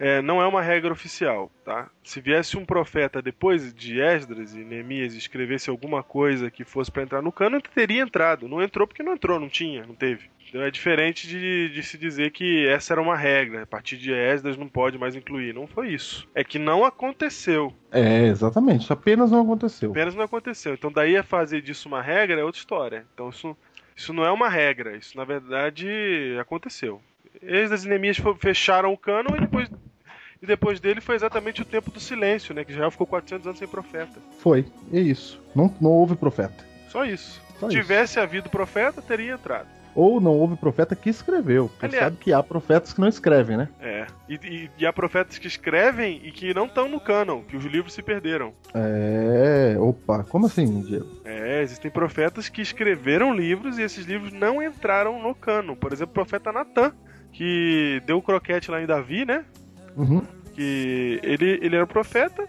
é, 0.00 0.22
não 0.22 0.40
é 0.40 0.46
uma 0.46 0.62
regra 0.62 0.90
oficial, 0.90 1.52
tá? 1.62 1.90
Se 2.02 2.22
viesse 2.22 2.56
um 2.56 2.64
profeta 2.64 3.20
depois 3.20 3.74
de 3.74 4.00
Esdras 4.00 4.54
e 4.54 4.64
Neemias 4.64 5.12
escrevesse 5.12 5.68
alguma 5.68 6.02
coisa 6.02 6.50
que 6.50 6.64
fosse 6.64 6.90
para 6.90 7.02
entrar 7.02 7.20
no 7.20 7.30
cano, 7.30 7.60
teria 7.60 8.02
entrado. 8.02 8.48
Não 8.48 8.62
entrou 8.62 8.88
porque 8.88 9.02
não 9.02 9.12
entrou, 9.12 9.38
não 9.38 9.50
tinha, 9.50 9.84
não 9.84 9.94
teve. 9.94 10.30
Então 10.48 10.62
é 10.62 10.70
diferente 10.70 11.28
de, 11.28 11.68
de, 11.68 11.82
se 11.82 11.98
dizer 11.98 12.30
que 12.30 12.66
essa 12.66 12.94
era 12.94 13.02
uma 13.02 13.14
regra. 13.14 13.62
A 13.62 13.66
partir 13.66 13.98
de 13.98 14.10
Esdras 14.10 14.56
não 14.56 14.68
pode 14.68 14.96
mais 14.96 15.14
incluir. 15.14 15.52
Não 15.52 15.66
foi 15.66 15.92
isso. 15.92 16.26
É 16.34 16.42
que 16.42 16.58
não 16.58 16.82
aconteceu. 16.82 17.70
É, 17.92 18.24
exatamente. 18.26 18.90
Apenas 18.90 19.30
não 19.30 19.42
aconteceu. 19.42 19.90
Apenas 19.90 20.14
não 20.14 20.24
aconteceu. 20.24 20.72
Então 20.72 20.90
daí 20.90 21.14
a 21.14 21.22
fazer 21.22 21.60
disso 21.60 21.88
uma 21.88 22.00
regra 22.00 22.40
é 22.40 22.44
outra 22.44 22.58
história. 22.58 23.06
Então 23.12 23.28
isso, 23.28 23.54
isso 23.94 24.14
não 24.14 24.24
é 24.24 24.32
uma 24.32 24.48
regra. 24.48 24.96
Isso 24.96 25.14
na 25.14 25.24
verdade 25.24 25.86
aconteceu. 26.40 27.02
Esdras 27.42 27.84
e 27.84 27.88
Neemias 27.88 28.16
fecharam 28.40 28.92
o 28.92 28.98
cano 28.98 29.36
e 29.36 29.40
depois 29.40 29.68
e 30.42 30.46
depois 30.46 30.80
dele 30.80 31.00
foi 31.00 31.14
exatamente 31.16 31.62
o 31.62 31.64
tempo 31.64 31.90
do 31.90 32.00
silêncio, 32.00 32.54
né? 32.54 32.64
Que 32.64 32.72
já 32.72 32.90
ficou 32.90 33.06
400 33.06 33.46
anos 33.46 33.58
sem 33.58 33.68
profeta. 33.68 34.18
Foi, 34.38 34.64
é 34.92 34.98
isso. 35.00 35.40
Não, 35.54 35.72
não 35.80 35.90
houve 35.90 36.16
profeta. 36.16 36.64
Só 36.88 37.04
isso. 37.04 37.40
Só 37.58 37.68
Se 37.68 37.74
isso. 37.76 37.82
tivesse 37.82 38.18
havido 38.18 38.48
profeta, 38.48 39.02
teria 39.02 39.34
entrado. 39.34 39.68
Ou 39.94 40.20
não 40.20 40.30
houve 40.38 40.56
profeta 40.56 40.94
que 40.94 41.10
escreveu. 41.10 41.68
Porque 41.68 41.86
Aliás- 41.86 42.04
sabe 42.04 42.16
que 42.16 42.32
há 42.32 42.40
profetas 42.42 42.92
que 42.92 43.00
não 43.00 43.08
escrevem, 43.08 43.56
né? 43.56 43.68
É. 43.80 44.06
E, 44.28 44.34
e, 44.36 44.70
e 44.78 44.86
há 44.86 44.92
profetas 44.92 45.36
que 45.36 45.48
escrevem 45.48 46.20
e 46.24 46.30
que 46.30 46.54
não 46.54 46.66
estão 46.66 46.88
no 46.88 47.00
cânon, 47.00 47.42
que 47.42 47.56
os 47.56 47.64
livros 47.64 47.92
se 47.92 48.00
perderam. 48.00 48.54
É. 48.72 49.76
Opa, 49.78 50.22
como 50.24 50.46
assim, 50.46 50.80
Diego? 50.82 51.06
É, 51.24 51.60
existem 51.60 51.90
profetas 51.90 52.48
que 52.48 52.62
escreveram 52.62 53.34
livros 53.34 53.78
e 53.78 53.82
esses 53.82 54.06
livros 54.06 54.32
não 54.32 54.62
entraram 54.62 55.20
no 55.20 55.34
cânon. 55.34 55.74
Por 55.74 55.92
exemplo, 55.92 56.12
o 56.12 56.14
profeta 56.14 56.52
Natan, 56.52 56.92
que 57.32 58.00
deu 58.06 58.18
o 58.18 58.22
croquete 58.22 58.70
lá 58.70 58.80
em 58.80 58.86
Davi, 58.86 59.24
né? 59.24 59.44
Uhum. 60.00 60.22
que 60.54 61.20
ele, 61.22 61.58
ele 61.62 61.76
era 61.76 61.86
profeta 61.86 62.46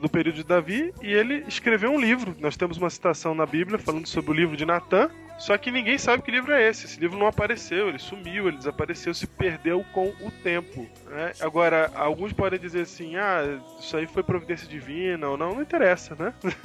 do 0.00 0.08
período 0.08 0.36
de 0.36 0.44
Davi 0.44 0.92
e 1.00 1.12
ele 1.12 1.44
escreveu 1.46 1.90
um 1.90 2.00
livro. 2.00 2.34
Nós 2.40 2.56
temos 2.56 2.76
uma 2.76 2.90
citação 2.90 3.34
na 3.34 3.46
Bíblia 3.46 3.78
falando 3.78 4.06
sobre 4.06 4.30
o 4.32 4.34
livro 4.34 4.56
de 4.56 4.64
Natan, 4.64 5.08
só 5.38 5.56
que 5.56 5.70
ninguém 5.70 5.96
sabe 5.98 6.22
que 6.22 6.30
livro 6.30 6.52
é 6.52 6.68
esse. 6.68 6.86
Esse 6.86 6.98
livro 6.98 7.16
não 7.16 7.28
apareceu, 7.28 7.88
ele 7.88 7.98
sumiu, 7.98 8.48
ele 8.48 8.56
desapareceu, 8.56 9.14
se 9.14 9.26
perdeu 9.26 9.84
com 9.92 10.08
o 10.20 10.30
tempo. 10.42 10.86
né? 11.08 11.32
Agora, 11.40 11.90
alguns 11.94 12.32
podem 12.32 12.58
dizer 12.58 12.82
assim: 12.82 13.16
ah, 13.16 13.60
isso 13.78 13.96
aí 13.96 14.06
foi 14.06 14.22
providência 14.22 14.68
divina 14.68 15.28
ou 15.28 15.36
não, 15.36 15.54
não 15.54 15.62
interessa, 15.62 16.16
né? 16.18 16.34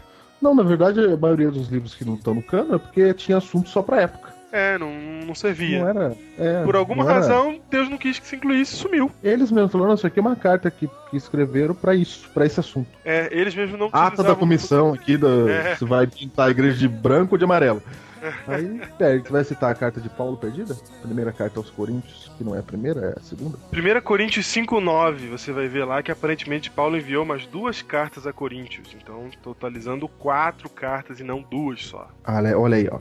Não, 0.41 0.53
na 0.53 0.63
verdade, 0.63 0.99
a 0.99 1.15
maioria 1.15 1.49
dos 1.49 1.69
livros 1.69 1.95
que 1.95 2.03
não 2.03 2.15
estão 2.15 2.33
no 2.33 2.43
cano 2.43 2.75
é 2.75 2.77
porque 2.77 3.13
tinha 3.13 3.37
assunto 3.37 3.69
só 3.69 3.81
pra 3.81 4.01
época. 4.01 4.33
É, 4.55 4.77
não, 4.77 4.91
não 5.25 5.33
servia. 5.33 5.79
Não 5.79 5.89
era. 5.89 6.17
é, 6.37 6.63
Por 6.63 6.75
alguma 6.75 7.03
era- 7.03 7.13
razão, 7.13 7.59
Deus 7.71 7.89
não 7.89 7.97
quis 7.97 8.19
que 8.19 8.27
se 8.27 8.35
incluísse 8.35 8.75
e 8.75 8.77
sumiu. 8.77 9.11
Eles 9.23 9.51
mesmos 9.51 9.71
falaram, 9.71 9.87
não, 9.89 9.95
isso 9.95 10.05
aqui 10.05 10.19
é 10.19 10.21
uma 10.21 10.35
carta 10.35 10.69
que, 10.69 10.87
que 11.09 11.17
escreveram 11.17 11.73
pra 11.73 11.95
isso, 11.95 12.29
pra 12.31 12.45
esse 12.45 12.59
assunto. 12.59 12.87
É, 13.03 13.27
eles 13.31 13.55
mesmos 13.55 13.79
não 13.79 13.87
Ata 13.87 13.99
da 13.99 14.07
utilizavam- 14.09 14.35
comissão 14.39 14.93
aqui 14.93 15.17
da. 15.17 15.27
É. 15.49 15.75
Se 15.75 15.83
vai 15.85 16.05
pintar 16.05 16.49
a 16.49 16.51
igreja 16.51 16.77
de 16.77 16.87
branco 16.87 17.33
ou 17.33 17.37
de 17.39 17.43
amarelo. 17.45 17.81
Aí, 18.47 18.79
perde. 18.97 19.23
Você 19.27 19.31
vai 19.33 19.43
citar 19.43 19.71
a 19.71 19.75
carta 19.75 19.99
de 19.99 20.07
Paulo 20.07 20.37
perdida? 20.37 20.77
Primeira 21.01 21.31
carta 21.33 21.59
aos 21.59 21.69
Coríntios, 21.71 22.31
que 22.37 22.43
não 22.43 22.55
é 22.55 22.59
a 22.59 22.63
primeira, 22.63 23.07
é 23.07 23.19
a 23.19 23.21
segunda. 23.23 23.57
1 23.73 24.01
Coríntios 24.01 24.45
5,9, 24.45 25.29
você 25.29 25.51
vai 25.51 25.67
ver 25.67 25.83
lá 25.83 26.01
que 26.01 26.11
aparentemente 26.11 26.69
Paulo 26.71 26.95
enviou 26.95 27.23
umas 27.23 27.45
duas 27.47 27.81
cartas 27.81 28.25
a 28.25 28.31
Coríntios. 28.31 28.95
Então, 29.01 29.29
totalizando 29.41 30.07
quatro 30.07 30.69
cartas 30.69 31.19
e 31.19 31.23
não 31.23 31.41
duas 31.41 31.85
só. 31.85 32.07
Olha, 32.25 32.57
olha 32.57 32.77
aí, 32.77 32.87
ó. 32.89 32.99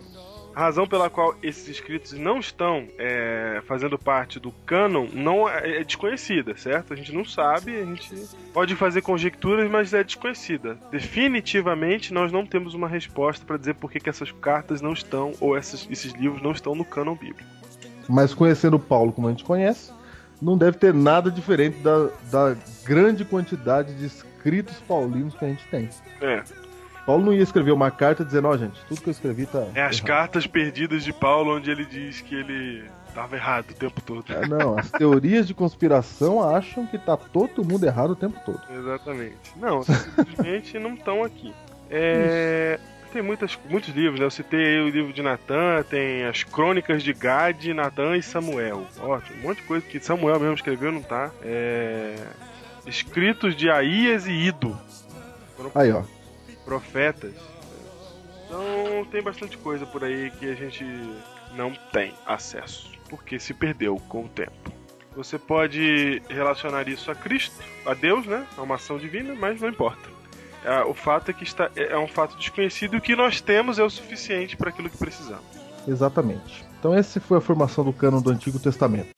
A 0.54 0.60
razão 0.60 0.86
pela 0.86 1.08
qual 1.08 1.34
esses 1.42 1.66
escritos 1.68 2.12
não 2.12 2.38
estão 2.38 2.86
é, 2.98 3.62
fazendo 3.66 3.98
parte 3.98 4.38
do 4.38 4.52
cânon 4.66 5.06
não 5.12 5.48
é, 5.48 5.80
é 5.80 5.84
desconhecida, 5.84 6.56
certo? 6.56 6.92
A 6.92 6.96
gente 6.96 7.12
não 7.12 7.24
sabe, 7.24 7.74
a 7.76 7.84
gente 7.84 8.12
pode 8.52 8.76
fazer 8.76 9.00
conjecturas, 9.00 9.70
mas 9.70 9.94
é 9.94 10.04
desconhecida. 10.04 10.76
Definitivamente, 10.90 12.12
nós 12.12 12.30
não 12.30 12.44
temos 12.44 12.74
uma 12.74 12.88
resposta 12.88 13.44
para 13.46 13.56
dizer 13.56 13.74
por 13.76 13.90
que, 13.90 13.98
que 14.00 14.10
essas 14.10 14.30
cartas 14.32 14.80
não 14.82 14.92
estão, 14.92 15.32
ou 15.40 15.56
essas- 15.56 15.88
esses 15.90 16.12
livros 16.12 16.42
não 16.42 16.52
estão 16.52 16.74
no 16.74 16.84
cânon 16.84 17.14
bíblico. 17.14 17.48
Mas 18.08 18.34
conhecendo 18.34 18.78
Paulo 18.78 19.12
como 19.12 19.28
a 19.28 19.30
gente 19.30 19.44
conhece, 19.44 19.90
não 20.40 20.58
deve 20.58 20.76
ter 20.76 20.92
nada 20.92 21.30
diferente 21.30 21.78
da, 21.78 22.08
da 22.30 22.56
grande 22.84 23.24
quantidade 23.24 23.94
de 23.94 24.06
escritos 24.06 24.76
paulinos 24.88 25.34
que 25.34 25.44
a 25.44 25.48
gente 25.48 25.64
tem. 25.68 25.88
É. 26.20 26.42
Paulo 27.06 27.24
não 27.24 27.32
ia 27.32 27.42
escrever 27.42 27.72
uma 27.72 27.90
carta 27.90 28.24
dizendo, 28.24 28.48
ó, 28.48 28.56
gente, 28.56 28.80
tudo 28.88 29.00
que 29.00 29.08
eu 29.08 29.12
escrevi 29.12 29.46
tá. 29.46 29.66
É 29.74 29.82
as 29.82 29.96
errado." 29.96 30.06
cartas 30.06 30.46
perdidas 30.46 31.04
de 31.04 31.12
Paulo, 31.12 31.56
onde 31.56 31.70
ele 31.70 31.84
diz 31.84 32.20
que 32.20 32.34
ele 32.34 32.84
tava 33.14 33.36
errado 33.36 33.70
o 33.70 33.74
tempo 33.74 34.00
todo. 34.00 34.24
É, 34.32 34.46
não, 34.46 34.78
as 34.78 34.90
teorias 34.90 35.46
de 35.46 35.54
conspiração 35.54 36.42
acham 36.42 36.86
que 36.86 36.98
tá 36.98 37.16
todo 37.16 37.64
mundo 37.64 37.84
errado 37.84 38.10
o 38.10 38.16
tempo 38.16 38.38
todo. 38.44 38.60
Exatamente. 38.70 39.36
Não, 39.56 39.82
simplesmente 39.82 40.78
não 40.78 40.94
estão 40.94 41.22
aqui. 41.22 41.52
É, 41.90 42.78
Tem 43.12 43.20
muitas, 43.20 43.58
muitos 43.68 43.94
livros, 43.94 44.18
né? 44.18 44.24
Eu 44.24 44.30
citei 44.30 44.64
aí 44.64 44.80
o 44.80 44.88
livro 44.88 45.12
de 45.12 45.20
Natan, 45.20 45.82
tem 45.90 46.24
as 46.24 46.42
crônicas 46.42 47.02
de 47.02 47.12
Gad, 47.12 47.62
Natan 47.66 48.16
e 48.16 48.22
Samuel. 48.22 48.86
Ó, 48.98 49.18
tem 49.18 49.36
um 49.36 49.42
monte 49.42 49.58
de 49.58 49.64
coisa 49.64 49.84
que 49.86 50.00
Samuel 50.00 50.40
mesmo 50.40 50.54
escreveu, 50.54 50.90
não 50.90 51.02
tá? 51.02 51.30
É... 51.42 52.14
Escritos 52.86 53.54
de 53.54 53.70
Aías 53.70 54.26
e 54.26 54.32
Ido, 54.32 54.76
Aí, 55.74 55.92
ó. 55.92 56.02
Profetas. 56.64 57.34
Então 58.46 59.04
tem 59.10 59.22
bastante 59.22 59.56
coisa 59.58 59.86
por 59.86 60.04
aí 60.04 60.30
que 60.32 60.50
a 60.50 60.54
gente 60.54 60.84
não 61.54 61.72
tem 61.92 62.12
acesso, 62.26 62.90
porque 63.08 63.38
se 63.38 63.54
perdeu 63.54 63.96
com 64.08 64.24
o 64.24 64.28
tempo. 64.28 64.72
Você 65.14 65.38
pode 65.38 66.22
relacionar 66.28 66.88
isso 66.88 67.10
a 67.10 67.14
Cristo, 67.14 67.54
a 67.84 67.92
Deus, 67.92 68.26
né? 68.26 68.46
A 68.56 68.62
uma 68.62 68.76
ação 68.76 68.98
divina, 68.98 69.34
mas 69.34 69.60
não 69.60 69.68
importa. 69.68 70.08
Ah, 70.64 70.86
O 70.86 70.94
fato 70.94 71.30
é 71.30 71.34
que 71.34 71.44
está, 71.44 71.70
é 71.76 71.98
um 71.98 72.08
fato 72.08 72.36
desconhecido 72.36 72.94
e 72.94 72.98
o 72.98 73.00
que 73.00 73.14
nós 73.14 73.40
temos 73.40 73.78
é 73.78 73.82
o 73.82 73.90
suficiente 73.90 74.56
para 74.56 74.70
aquilo 74.70 74.88
que 74.88 74.96
precisamos. 74.96 75.44
Exatamente. 75.86 76.64
Então 76.78 76.94
essa 76.94 77.20
foi 77.20 77.38
a 77.38 77.40
formação 77.40 77.84
do 77.84 77.92
cânon 77.92 78.20
do 78.22 78.30
Antigo 78.30 78.58
Testamento. 78.58 79.10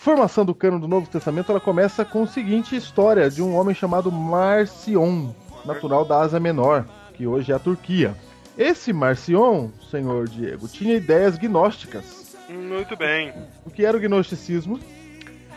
Formação 0.00 0.46
do 0.46 0.54
cânon 0.54 0.80
do 0.80 0.88
Novo 0.88 1.10
Testamento 1.10 1.52
ela 1.52 1.60
começa 1.60 2.06
com 2.06 2.22
a 2.22 2.26
seguinte 2.26 2.74
história 2.74 3.28
de 3.28 3.42
um 3.42 3.54
homem 3.54 3.74
chamado 3.74 4.10
Marcion, 4.10 5.34
natural 5.62 6.06
da 6.06 6.20
Ásia 6.20 6.40
Menor, 6.40 6.86
que 7.12 7.26
hoje 7.26 7.52
é 7.52 7.54
a 7.54 7.58
Turquia. 7.58 8.16
Esse 8.56 8.94
Marcion, 8.94 9.68
senhor 9.90 10.26
Diego, 10.26 10.66
tinha 10.68 10.96
ideias 10.96 11.36
gnósticas. 11.36 12.34
Muito 12.48 12.96
bem. 12.96 13.34
O 13.66 13.70
que 13.70 13.84
era 13.84 13.94
o 13.94 14.00
gnosticismo? 14.00 14.80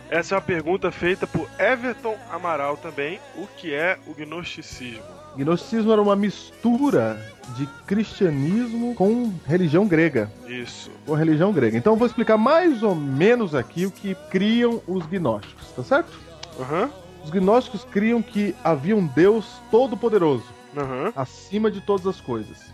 Essa 0.10 0.36
é 0.36 0.38
uma 0.38 0.42
pergunta 0.42 0.92
feita 0.92 1.26
por 1.26 1.50
Everton 1.58 2.18
Amaral 2.30 2.76
também. 2.76 3.22
O 3.38 3.48
que 3.48 3.74
é 3.74 3.98
o 4.06 4.14
gnosticismo? 4.14 5.23
Gnosticismo 5.36 5.92
era 5.92 6.02
uma 6.02 6.16
mistura 6.16 7.20
de 7.58 7.66
cristianismo 7.88 8.96
com 8.96 9.34
religião 9.46 9.88
grega. 9.88 10.32
Isso. 10.48 10.90
Com 11.06 11.14
religião 11.14 11.52
grega. 11.52 11.78
Então 11.78 11.94
eu 11.94 11.98
vou 11.98 12.08
explicar 12.08 12.38
mais 12.38 12.84
ou 12.84 12.96
menos 12.96 13.54
aqui 13.54 13.86
o 13.86 13.92
que 13.92 14.16
criam 14.30 14.82
os 14.88 15.06
gnósticos, 15.06 15.68
tá 15.76 15.84
certo? 15.84 16.12
Aham. 16.60 16.90
Os 17.24 17.30
gnósticos 17.30 17.86
criam 17.86 18.22
que 18.22 18.54
havia 18.64 18.96
um 18.96 19.08
Deus 19.08 19.46
todo-poderoso, 19.72 20.44
Aham. 20.76 21.14
acima 21.16 21.72
de 21.72 21.80
todas 21.82 22.06
as 22.06 22.20
coisas. 22.20 22.74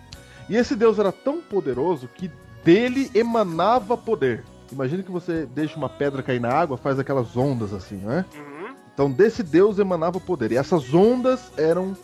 E 0.49 0.55
esse 0.55 0.75
Deus 0.75 0.97
era 0.97 1.11
tão 1.11 1.39
poderoso 1.39 2.07
que 2.07 2.31
dele 2.63 3.11
emanava 3.13 3.95
poder. 3.95 4.43
Imagina 4.71 5.03
que 5.03 5.11
você 5.11 5.45
deixa 5.45 5.77
uma 5.77 5.89
pedra 5.89 6.21
cair 6.23 6.39
na 6.39 6.49
água, 6.49 6.77
faz 6.77 6.97
aquelas 6.99 7.37
ondas 7.37 7.73
assim, 7.73 7.97
né? 7.97 8.25
Uhum. 8.35 8.73
Então 8.93 9.09
desse 9.11 9.43
Deus 9.43 9.79
emanava 9.79 10.19
poder. 10.19 10.51
E 10.51 10.57
essas 10.57 10.93
ondas 10.93 11.51
eram 11.57 11.95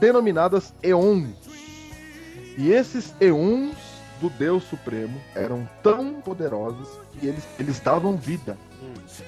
denominadas 0.00 0.72
eons. 0.82 1.34
E 2.56 2.70
esses 2.70 3.14
eons 3.20 3.74
do 4.20 4.30
Deus 4.30 4.64
Supremo 4.64 5.20
eram 5.34 5.68
tão 5.82 6.20
poderosos 6.20 6.88
que 7.12 7.26
eles, 7.26 7.44
eles 7.58 7.80
davam 7.80 8.16
vida. 8.16 8.56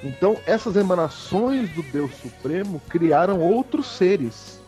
Então 0.03 0.37
essas 0.47 0.77
emanações 0.77 1.71
do 1.71 1.83
Deus 1.83 2.15
Supremo 2.17 2.81
criaram 2.89 3.41
outros 3.41 3.87
seres 3.87 4.61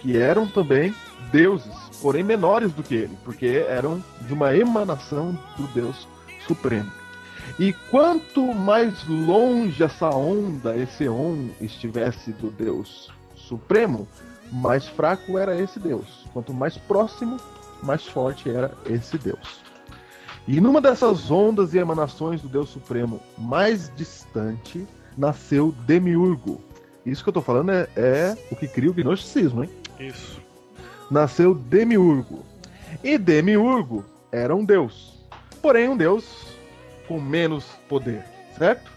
que 0.00 0.16
eram 0.16 0.46
também 0.46 0.94
deuses, 1.30 1.72
porém 2.00 2.24
menores 2.24 2.72
do 2.72 2.82
que 2.82 2.94
ele, 2.94 3.16
porque 3.24 3.64
eram 3.68 4.02
de 4.22 4.32
uma 4.34 4.54
emanação 4.56 5.38
do 5.56 5.66
Deus 5.68 6.08
Supremo. 6.46 6.90
E 7.58 7.72
quanto 7.90 8.52
mais 8.52 9.06
longe 9.06 9.82
essa 9.82 10.10
onda, 10.10 10.76
esse 10.76 11.08
on, 11.08 11.50
estivesse 11.60 12.32
do 12.32 12.50
Deus 12.50 13.10
Supremo, 13.36 14.08
mais 14.52 14.86
fraco 14.86 15.38
era 15.38 15.58
esse 15.58 15.80
Deus. 15.80 16.26
Quanto 16.32 16.52
mais 16.52 16.76
próximo, 16.76 17.38
mais 17.82 18.06
forte 18.06 18.50
era 18.50 18.70
esse 18.86 19.16
Deus. 19.18 19.62
E 20.46 20.60
numa 20.60 20.80
dessas 20.80 21.30
ondas 21.30 21.72
e 21.72 21.78
emanações 21.78 22.42
do 22.42 22.48
Deus 22.48 22.68
Supremo 22.68 23.20
mais 23.38 23.90
distante, 23.96 24.86
nasceu 25.16 25.72
Demiurgo. 25.86 26.60
Isso 27.06 27.22
que 27.22 27.28
eu 27.28 27.32
tô 27.32 27.40
falando 27.40 27.70
é, 27.70 27.88
é 27.96 28.36
o 28.50 28.56
que 28.56 28.68
cria 28.68 28.90
o 28.90 28.94
gnosticismo, 28.94 29.64
hein? 29.64 29.70
Isso. 29.98 30.40
nasceu 31.10 31.54
Demiurgo. 31.54 32.44
E 33.02 33.16
Demiurgo 33.16 34.04
era 34.30 34.54
um 34.54 34.64
deus. 34.64 35.24
Porém, 35.60 35.88
um 35.88 35.96
deus 35.96 36.56
com 37.06 37.20
menos 37.20 37.64
poder, 37.88 38.24
certo? 38.58 38.90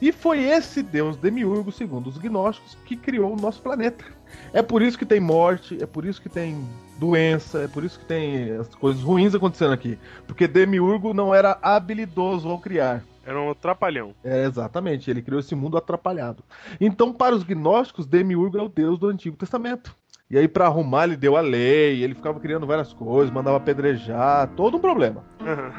E 0.00 0.12
foi 0.12 0.40
esse 0.40 0.82
deus 0.82 1.16
Demiurgo, 1.16 1.70
segundo 1.70 2.08
os 2.08 2.18
gnósticos, 2.18 2.76
que 2.84 2.96
criou 2.96 3.32
o 3.32 3.40
nosso 3.40 3.60
planeta. 3.62 4.04
É 4.52 4.62
por 4.62 4.82
isso 4.82 4.98
que 4.98 5.06
tem 5.06 5.20
morte, 5.20 5.78
é 5.82 5.86
por 5.86 6.04
isso 6.04 6.20
que 6.20 6.28
tem 6.28 6.64
doença, 6.98 7.62
é 7.62 7.68
por 7.68 7.84
isso 7.84 7.98
que 7.98 8.04
tem 8.04 8.50
as 8.52 8.74
coisas 8.74 9.02
ruins 9.02 9.34
acontecendo 9.34 9.72
aqui. 9.72 9.98
Porque 10.26 10.46
Demiurgo 10.48 11.14
não 11.14 11.34
era 11.34 11.58
habilidoso 11.62 12.48
ao 12.48 12.58
criar. 12.58 13.02
Era 13.24 13.40
um 13.40 13.54
trapalhão. 13.54 14.14
É, 14.24 14.44
exatamente, 14.44 15.10
ele 15.10 15.22
criou 15.22 15.40
esse 15.40 15.54
mundo 15.54 15.76
atrapalhado. 15.76 16.42
Então, 16.80 17.12
para 17.12 17.34
os 17.34 17.42
gnósticos, 17.44 18.06
Demiurgo 18.06 18.58
é 18.58 18.62
o 18.62 18.68
deus 18.68 18.98
do 18.98 19.08
Antigo 19.08 19.36
Testamento. 19.36 19.94
E 20.30 20.38
aí, 20.38 20.46
para 20.48 20.66
arrumar, 20.66 21.04
ele 21.04 21.16
deu 21.16 21.36
a 21.36 21.40
lei, 21.40 22.02
ele 22.02 22.14
ficava 22.14 22.38
criando 22.40 22.66
várias 22.66 22.92
coisas, 22.92 23.32
mandava 23.32 23.56
apedrejar, 23.56 24.48
todo 24.56 24.76
um 24.76 24.80
problema. 24.80 25.24
Aham. 25.40 25.72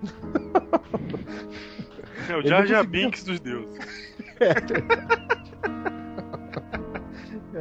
É 2.28 2.36
o 2.36 2.42
Jar 2.42 2.64
Jar 2.66 2.84
conseguia- 2.84 2.84
Binks 2.84 3.24
dos 3.24 3.40
deuses. 3.40 3.78
É 4.40 4.54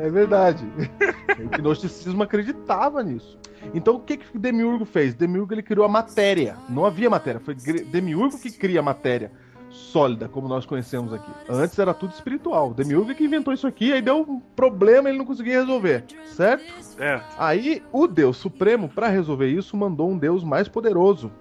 verdade. 0.10 0.66
o 1.40 1.58
gnosticismo 1.58 2.24
acreditava 2.24 3.02
nisso. 3.04 3.38
Então 3.74 3.96
o 3.96 4.00
que 4.00 4.18
que 4.18 4.38
Demiurgo 4.38 4.86
fez? 4.86 5.14
Demiurgo 5.14 5.54
ele 5.54 5.64
criou 5.64 5.86
a 5.86 5.90
matéria. 5.90 6.56
Não 6.70 6.86
havia 6.86 7.10
matéria, 7.10 7.40
foi 7.40 7.56
Demiurgo 7.56 8.40
que 8.40 8.52
cria 8.52 8.80
a 8.80 8.84
matéria 8.84 9.32
sólida, 9.70 10.28
como 10.28 10.48
nós 10.48 10.66
conhecemos 10.66 11.14
aqui. 11.14 11.32
Antes 11.48 11.78
era 11.78 11.94
tudo 11.94 12.14
espiritual. 12.14 12.74
Demiurgo 12.74 13.14
que 13.14 13.24
inventou 13.24 13.54
isso 13.54 13.68
aqui, 13.68 13.94
aí 13.94 14.02
deu 14.02 14.22
um 14.22 14.40
problema 14.40 15.08
e 15.08 15.12
ele 15.12 15.18
não 15.18 15.26
conseguia 15.26 15.60
resolver, 15.60 16.06
certo? 16.26 16.66
É. 16.98 17.22
Aí 17.38 17.84
o 17.92 18.08
Deus 18.08 18.38
Supremo, 18.38 18.90
para 18.90 19.08
resolver 19.08 19.48
isso, 19.48 19.78
mandou 19.78 20.10
um 20.10 20.18
Deus 20.18 20.44
mais 20.44 20.68
poderoso 20.68 21.32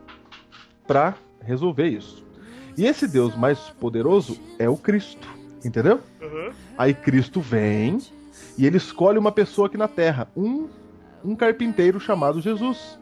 para 0.86 1.14
resolver 1.40 1.88
isso. 1.88 2.24
E 2.76 2.86
esse 2.86 3.09
Deus 3.09 3.34
mais 3.34 3.59
poderoso 3.80 4.38
é 4.59 4.68
o 4.68 4.76
Cristo, 4.76 5.28
entendeu? 5.64 6.01
Uhum. 6.20 6.53
Aí 6.76 6.94
Cristo 6.94 7.40
vem 7.40 7.99
e 8.59 8.66
ele 8.66 8.76
escolhe 8.76 9.18
uma 9.18 9.30
pessoa 9.30 9.68
aqui 9.68 9.76
na 9.76 9.86
Terra, 9.86 10.28
um, 10.36 10.68
um 11.24 11.36
carpinteiro 11.36 12.00
chamado 12.00 12.40
Jesus. 12.40 12.98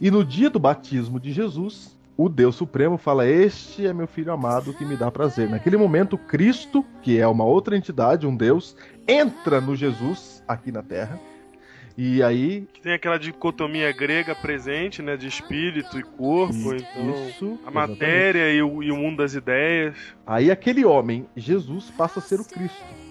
E 0.00 0.10
no 0.10 0.24
dia 0.24 0.48
do 0.48 0.58
batismo 0.58 1.20
de 1.20 1.30
Jesus, 1.30 1.96
o 2.16 2.28
Deus 2.28 2.56
Supremo 2.56 2.96
fala: 2.96 3.26
Este 3.26 3.86
é 3.86 3.92
meu 3.92 4.06
filho 4.06 4.32
amado 4.32 4.72
que 4.72 4.84
me 4.84 4.96
dá 4.96 5.10
prazer. 5.10 5.48
Naquele 5.50 5.76
momento, 5.76 6.16
Cristo, 6.16 6.84
que 7.02 7.18
é 7.18 7.26
uma 7.26 7.44
outra 7.44 7.76
entidade, 7.76 8.26
um 8.26 8.34
Deus, 8.34 8.76
entra 9.06 9.60
no 9.60 9.76
Jesus 9.76 10.42
aqui 10.48 10.72
na 10.72 10.82
Terra. 10.82 11.20
E 11.96 12.22
aí. 12.22 12.66
Tem 12.82 12.94
aquela 12.94 13.18
dicotomia 13.18 13.92
grega 13.92 14.34
presente, 14.34 15.02
né? 15.02 15.16
De 15.16 15.28
espírito 15.28 15.98
e 15.98 16.02
corpo. 16.02 16.74
Então, 16.74 17.28
isso, 17.28 17.58
a 17.66 17.70
matéria 17.70 18.52
e 18.52 18.62
o, 18.62 18.82
e 18.82 18.90
o 18.90 18.96
mundo 18.96 19.18
das 19.18 19.34
ideias. 19.34 19.96
Aí 20.26 20.50
aquele 20.50 20.84
homem, 20.84 21.26
Jesus, 21.36 21.90
passa 21.90 22.18
a 22.18 22.22
ser 22.22 22.40
o 22.40 22.44
Cristo. 22.44 23.03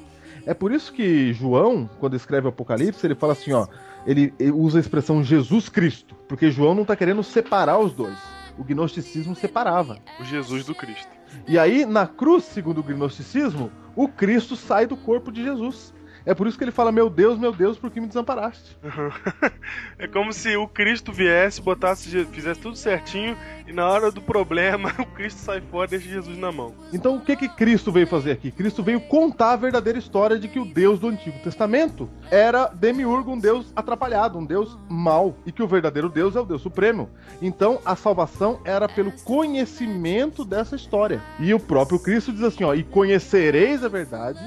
É 0.45 0.53
por 0.53 0.71
isso 0.71 0.91
que 0.91 1.33
João, 1.33 1.89
quando 1.99 2.15
escreve 2.15 2.47
o 2.47 2.49
Apocalipse, 2.49 3.05
ele 3.05 3.15
fala 3.15 3.33
assim, 3.33 3.53
ó, 3.53 3.67
ele, 4.05 4.33
ele 4.39 4.51
usa 4.51 4.77
a 4.77 4.81
expressão 4.81 5.23
Jesus 5.23 5.69
Cristo, 5.69 6.15
porque 6.27 6.51
João 6.51 6.75
não 6.75 6.81
está 6.81 6.95
querendo 6.95 7.23
separar 7.23 7.79
os 7.79 7.93
dois. 7.93 8.17
O 8.57 8.63
gnosticismo 8.63 9.35
separava. 9.35 9.97
O 10.19 10.23
Jesus 10.25 10.65
do 10.65 10.75
Cristo. 10.75 11.07
E 11.47 11.57
aí, 11.57 11.85
na 11.85 12.05
cruz, 12.05 12.43
segundo 12.43 12.79
o 12.79 12.83
gnosticismo, 12.83 13.71
o 13.95 14.07
Cristo 14.07 14.55
sai 14.55 14.85
do 14.85 14.95
corpo 14.95 15.31
de 15.31 15.43
Jesus. 15.43 15.93
É 16.25 16.33
por 16.33 16.47
isso 16.47 16.57
que 16.57 16.63
ele 16.63 16.71
fala: 16.71 16.91
Meu 16.91 17.09
Deus, 17.09 17.37
meu 17.37 17.51
Deus, 17.51 17.77
por 17.77 17.91
que 17.91 17.99
me 17.99 18.07
desamparaste? 18.07 18.77
é 19.99 20.07
como 20.07 20.31
se 20.31 20.55
o 20.55 20.67
Cristo 20.67 21.11
viesse, 21.11 21.61
botasse, 21.61 22.25
fizesse 22.25 22.59
tudo 22.59 22.77
certinho 22.77 23.37
e 23.67 23.73
na 23.73 23.87
hora 23.87 24.11
do 24.11 24.21
problema 24.21 24.93
o 24.99 25.05
Cristo 25.05 25.39
sai 25.39 25.61
fora 25.61 25.87
e 25.87 25.91
deixa 25.91 26.09
Jesus 26.09 26.37
na 26.37 26.51
mão. 26.51 26.73
Então 26.91 27.15
o 27.15 27.21
que 27.21 27.35
que 27.35 27.49
Cristo 27.49 27.91
veio 27.91 28.07
fazer 28.07 28.31
aqui? 28.31 28.51
Cristo 28.51 28.83
veio 28.83 29.01
contar 29.01 29.51
a 29.51 29.57
verdadeira 29.57 29.99
história 29.99 30.39
de 30.39 30.47
que 30.47 30.59
o 30.59 30.65
Deus 30.65 30.99
do 30.99 31.07
Antigo 31.07 31.39
Testamento 31.39 32.09
era 32.31 32.67
demiurgo, 32.67 33.31
um 33.31 33.39
Deus 33.39 33.71
atrapalhado, 33.75 34.37
um 34.37 34.45
Deus 34.45 34.77
mau, 34.89 35.35
e 35.45 35.51
que 35.51 35.63
o 35.63 35.67
verdadeiro 35.67 36.09
Deus 36.09 36.35
é 36.35 36.39
o 36.39 36.45
Deus 36.45 36.61
Supremo. 36.61 37.09
Então 37.41 37.79
a 37.85 37.95
salvação 37.95 38.59
era 38.63 38.87
pelo 38.87 39.11
conhecimento 39.23 40.45
dessa 40.45 40.75
história. 40.75 41.21
E 41.39 41.53
o 41.53 41.59
próprio 41.59 41.99
Cristo 41.99 42.31
diz 42.31 42.43
assim: 42.43 42.63
ó, 42.63 42.73
e 42.73 42.83
conhecereis 42.83 43.83
a 43.83 43.87
verdade 43.87 44.39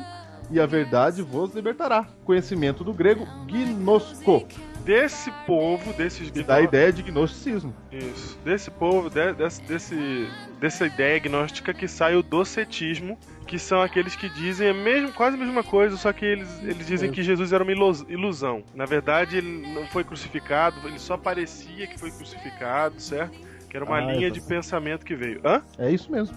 e 0.51 0.61
a 0.61 0.66
verdade 0.66 1.22
vos 1.22 1.55
libertará. 1.55 2.07
Conhecimento 2.24 2.84
do 2.84 2.92
grego 2.92 3.26
gnosko. 3.47 4.47
Desse 4.84 5.32
povo, 5.44 5.92
desses 5.94 6.30
que 6.30 6.44
dá 6.44 6.57
a 6.57 6.62
ideia 6.62 6.92
de 6.92 7.03
gnosticismo. 7.03 7.74
Isso. 7.90 8.38
Desse 8.44 8.70
povo, 8.70 9.11
de, 9.11 9.32
desse, 9.32 9.61
desse, 9.62 10.28
dessa 10.61 10.86
ideia 10.86 11.18
gnóstica 11.18 11.74
que 11.74 11.88
sai 11.88 12.14
o 12.14 12.22
docetismo, 12.22 13.18
que 13.49 13.59
são 13.59 13.82
aqueles 13.82 14.14
que 14.14 14.28
dizem 14.28 14.68
a 14.68 14.74
mesmo, 14.74 15.12
quase 15.12 15.36
a 15.36 15.40
mesma 15.40 15.64
coisa, 15.64 15.97
só 15.97 16.12
que 16.12 16.24
eles, 16.24 16.62
eles 16.62 16.86
dizem 16.86 17.11
que 17.11 17.20
Jesus 17.20 17.53
era 17.53 17.64
uma 17.64 17.72
ilusão. 17.72 18.62
Na 18.76 18.84
verdade, 18.84 19.38
ele 19.38 19.66
não 19.74 19.86
foi 19.88 20.05
crucificado, 20.05 20.76
ele 20.86 21.01
só 21.01 21.16
parecia 21.16 21.88
que 21.88 21.99
foi 21.99 22.12
crucificado, 22.12 23.01
certo? 23.01 23.36
Que 23.68 23.76
era 23.76 23.84
uma 23.84 23.97
ah, 23.97 24.12
linha 24.12 24.30
de 24.30 24.40
pensamento 24.40 25.05
que 25.05 25.16
veio. 25.16 25.40
Hã? 25.44 25.62
É 25.78 25.90
isso 25.90 26.12
mesmo. 26.12 26.36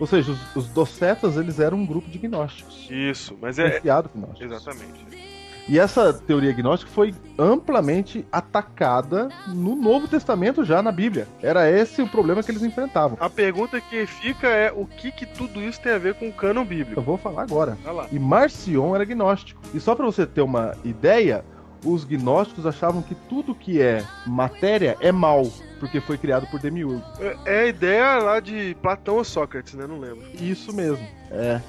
Ou 0.00 0.06
seja, 0.06 0.32
os, 0.32 0.56
os 0.56 0.68
docetas, 0.68 1.36
eles 1.36 1.60
eram 1.60 1.78
um 1.78 1.86
grupo 1.86 2.08
de 2.10 2.18
gnósticos. 2.18 2.88
Isso, 2.90 3.36
mas 3.40 3.58
é... 3.58 3.80
Gnósticos. 3.80 4.40
Exatamente. 4.40 5.24
E 5.66 5.78
essa 5.78 6.12
teoria 6.12 6.52
gnóstica 6.52 6.90
foi 6.90 7.14
amplamente 7.38 8.26
atacada 8.30 9.30
no 9.48 9.74
Novo 9.74 10.06
Testamento 10.06 10.62
já 10.62 10.82
na 10.82 10.92
Bíblia. 10.92 11.26
Era 11.42 11.70
esse 11.70 12.02
o 12.02 12.06
problema 12.06 12.42
que 12.42 12.50
eles 12.50 12.62
enfrentavam. 12.62 13.16
A 13.18 13.30
pergunta 13.30 13.80
que 13.80 14.06
fica 14.06 14.46
é 14.46 14.70
o 14.70 14.84
que, 14.84 15.10
que 15.10 15.24
tudo 15.24 15.62
isso 15.62 15.80
tem 15.80 15.92
a 15.92 15.98
ver 15.98 16.14
com 16.14 16.28
o 16.28 16.32
cânon 16.32 16.66
bíblico? 16.66 17.00
Eu 17.00 17.04
vou 17.04 17.16
falar 17.16 17.42
agora. 17.42 17.78
E 18.12 18.18
Marcion 18.18 18.94
era 18.94 19.04
gnóstico. 19.06 19.60
E 19.72 19.80
só 19.80 19.94
para 19.94 20.04
você 20.04 20.26
ter 20.26 20.42
uma 20.42 20.74
ideia, 20.84 21.42
os 21.84 22.04
gnósticos 22.04 22.66
achavam 22.66 23.02
que 23.02 23.14
tudo 23.14 23.54
que 23.54 23.80
é 23.80 24.04
matéria 24.26 24.96
é 25.00 25.12
mal, 25.12 25.44
porque 25.78 26.00
foi 26.00 26.16
criado 26.16 26.46
por 26.46 26.60
Demiurgo. 26.60 27.02
É, 27.18 27.36
é 27.44 27.60
a 27.60 27.66
ideia 27.66 28.18
lá 28.18 28.40
de 28.40 28.76
Platão 28.80 29.16
ou 29.16 29.24
Sócrates, 29.24 29.74
né? 29.74 29.86
Não 29.86 29.98
lembro. 29.98 30.24
Isso 30.40 30.74
mesmo. 30.74 31.06
É. 31.30 31.60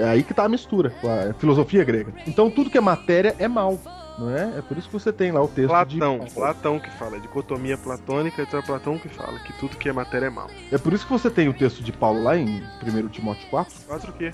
é 0.00 0.08
aí 0.08 0.22
que 0.22 0.34
tá 0.34 0.44
a 0.44 0.48
mistura 0.48 0.90
com 0.90 1.08
a 1.08 1.32
filosofia 1.34 1.84
grega. 1.84 2.12
Então 2.26 2.50
tudo 2.50 2.70
que 2.70 2.78
é 2.78 2.80
matéria 2.80 3.34
é 3.38 3.48
mal. 3.48 3.78
Não 4.18 4.30
é? 4.30 4.58
É 4.58 4.62
por 4.62 4.78
isso 4.78 4.86
que 4.86 4.92
você 4.92 5.12
tem 5.12 5.32
lá 5.32 5.42
o 5.42 5.48
texto 5.48 5.68
Platão, 5.68 6.18
de... 6.20 6.30
Platão 6.32 6.78
que 6.78 6.90
fala, 6.92 7.18
dicotomia 7.18 7.76
platônica, 7.76 8.42
então 8.42 8.60
é 8.60 8.62
Platão 8.62 8.96
que 8.98 9.08
fala 9.08 9.38
que 9.40 9.52
tudo 9.54 9.76
que 9.76 9.88
é 9.88 9.92
matéria 9.92 10.26
é 10.26 10.30
mal. 10.30 10.48
É 10.70 10.78
por 10.78 10.92
isso 10.92 11.04
que 11.04 11.12
você 11.12 11.28
tem 11.28 11.48
o 11.48 11.52
texto 11.52 11.82
de 11.82 11.90
Paulo 11.90 12.22
lá 12.22 12.36
em 12.36 12.62
1 12.82 13.08
Timóteo 13.08 13.48
4. 13.50 13.74
4 13.88 14.10
o 14.10 14.14
quê? 14.14 14.30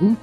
1. 0.00 0.16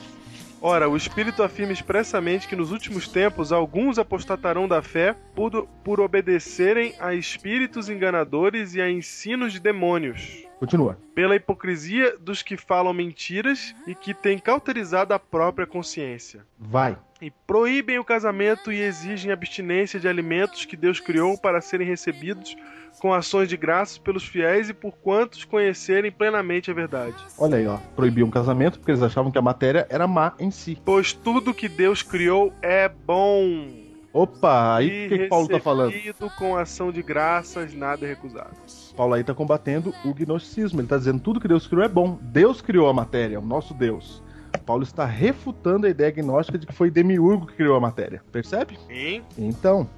Ora, 0.63 0.87
o 0.87 0.95
Espírito 0.95 1.41
afirma 1.41 1.73
expressamente 1.73 2.47
que 2.47 2.55
nos 2.55 2.71
últimos 2.71 3.07
tempos 3.07 3.51
alguns 3.51 3.97
apostatarão 3.97 4.67
da 4.67 4.79
fé 4.79 5.15
por, 5.33 5.67
por 5.83 5.99
obedecerem 5.99 6.93
a 6.99 7.15
espíritos 7.15 7.89
enganadores 7.89 8.75
e 8.75 8.81
a 8.81 8.87
ensinos 8.87 9.53
de 9.53 9.59
demônios. 9.59 10.45
Continua. 10.59 10.99
Pela 11.15 11.35
hipocrisia 11.35 12.15
dos 12.19 12.43
que 12.43 12.55
falam 12.55 12.93
mentiras 12.93 13.73
e 13.87 13.95
que 13.95 14.13
têm 14.13 14.37
cauterizado 14.37 15.15
a 15.15 15.17
própria 15.17 15.65
consciência. 15.65 16.45
Vai. 16.59 16.95
E 17.19 17.31
proíbem 17.31 17.97
o 17.97 18.05
casamento 18.05 18.71
e 18.71 18.79
exigem 18.79 19.31
abstinência 19.31 19.99
de 19.99 20.07
alimentos 20.07 20.65
que 20.65 20.77
Deus 20.77 20.99
criou 20.99 21.35
para 21.39 21.59
serem 21.59 21.87
recebidos 21.87 22.55
com 23.01 23.11
ações 23.11 23.49
de 23.49 23.57
graças 23.57 23.97
pelos 23.97 24.23
fiéis 24.23 24.69
e 24.69 24.75
por 24.75 24.91
quantos 24.91 25.43
conhecerem 25.43 26.11
plenamente 26.11 26.69
a 26.69 26.73
verdade. 26.73 27.15
Olha 27.35 27.57
aí, 27.57 27.65
ó. 27.65 27.77
Proibiam 27.95 28.27
o 28.27 28.31
casamento 28.31 28.77
porque 28.77 28.91
eles 28.91 29.01
achavam 29.01 29.31
que 29.31 29.39
a 29.39 29.41
matéria 29.41 29.87
era 29.89 30.07
má 30.07 30.33
em 30.39 30.51
si. 30.51 30.79
Pois 30.85 31.11
tudo 31.11 31.51
que 31.51 31.67
Deus 31.67 32.03
criou 32.03 32.53
é 32.61 32.87
bom. 32.87 33.71
Opa, 34.13 34.75
aí 34.75 35.07
o 35.07 35.09
que, 35.09 35.17
que 35.17 35.27
Paulo 35.27 35.47
tá 35.47 35.59
falando? 35.59 35.93
com 36.37 36.55
ação 36.55 36.91
de 36.91 37.01
graças, 37.01 37.73
nada 37.73 38.05
é 38.05 38.09
recusado. 38.09 38.51
Paulo 38.95 39.15
aí 39.15 39.23
tá 39.23 39.33
combatendo 39.33 39.95
o 40.05 40.13
gnosticismo. 40.13 40.79
Ele 40.79 40.87
tá 40.87 40.97
dizendo 40.97 41.19
tudo 41.19 41.39
que 41.39 41.47
Deus 41.47 41.65
criou 41.65 41.83
é 41.83 41.89
bom. 41.89 42.19
Deus 42.21 42.61
criou 42.61 42.87
a 42.87 42.93
matéria, 42.93 43.39
o 43.39 43.43
nosso 43.43 43.73
Deus. 43.73 44.21
Paulo 44.63 44.83
está 44.83 45.05
refutando 45.05 45.87
a 45.87 45.89
ideia 45.89 46.11
gnóstica 46.11 46.55
de 46.55 46.67
que 46.67 46.73
foi 46.73 46.91
Demiurgo 46.91 47.47
que 47.47 47.55
criou 47.55 47.75
a 47.75 47.79
matéria. 47.79 48.21
Percebe? 48.31 48.77
Sim. 48.87 49.23
Então, 49.39 49.89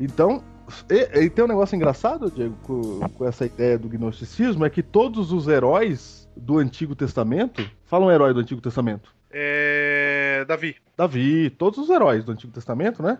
então 0.00 0.42
e, 0.90 1.24
e, 1.24 1.30
tem 1.30 1.44
um 1.44 1.48
negócio 1.48 1.76
engraçado, 1.76 2.30
Diego, 2.30 2.56
com, 2.62 3.00
com, 3.10 3.24
essa 3.26 3.46
ideia 3.46 3.78
do 3.78 3.88
gnosticismo, 3.88 4.64
é 4.64 4.70
que 4.70 4.82
todos 4.82 5.32
os 5.32 5.48
heróis 5.48 6.28
do 6.36 6.58
Antigo 6.58 6.94
Testamento. 6.94 7.68
Fala 7.84 8.06
um 8.06 8.10
herói 8.10 8.32
do 8.32 8.40
Antigo 8.40 8.60
Testamento. 8.60 9.14
É. 9.30 10.44
Davi. 10.46 10.76
Davi, 10.96 11.50
todos 11.50 11.78
os 11.78 11.90
heróis 11.90 12.24
do 12.24 12.32
Antigo 12.32 12.52
Testamento, 12.52 13.02
né? 13.02 13.18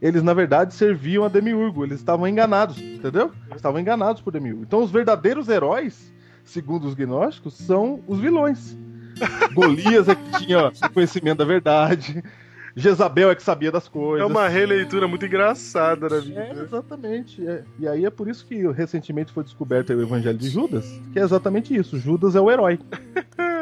Eles, 0.00 0.22
na 0.22 0.34
verdade, 0.34 0.74
serviam 0.74 1.24
a 1.24 1.28
Demiurgo. 1.28 1.84
Eles 1.84 1.98
estavam 1.98 2.26
enganados, 2.26 2.78
entendeu? 2.80 3.32
Eles 3.46 3.56
estavam 3.56 3.80
enganados 3.80 4.20
por 4.20 4.32
Demiurgo. 4.32 4.62
Então, 4.62 4.82
os 4.82 4.90
verdadeiros 4.90 5.48
heróis, 5.48 6.12
segundo 6.44 6.86
os 6.86 6.94
gnósticos, 6.94 7.54
são 7.54 8.02
os 8.06 8.18
vilões. 8.18 8.76
Golias 9.54 10.08
é 10.08 10.14
que 10.14 10.44
tinha 10.44 10.72
conhecimento 10.92 11.38
da 11.38 11.44
verdade. 11.44 12.22
Jezabel 12.76 13.30
é 13.30 13.34
que 13.34 13.42
sabia 13.42 13.70
das 13.70 13.88
coisas. 13.88 14.26
É 14.26 14.30
uma 14.30 14.48
releitura 14.48 15.06
muito 15.06 15.24
engraçada 15.24 16.08
da 16.08 16.18
vida. 16.18 16.40
É, 16.40 16.62
exatamente. 16.62 17.46
É. 17.46 17.62
E 17.78 17.86
aí 17.86 18.04
é 18.04 18.10
por 18.10 18.28
isso 18.28 18.44
que 18.46 18.66
recentemente 18.72 19.32
foi 19.32 19.44
descoberto 19.44 19.90
o 19.90 20.02
Evangelho 20.02 20.38
de 20.38 20.48
Judas, 20.48 21.00
que 21.12 21.18
é 21.18 21.22
exatamente 21.22 21.74
isso. 21.74 21.98
Judas 21.98 22.34
é 22.34 22.40
o 22.40 22.50
herói. 22.50 22.78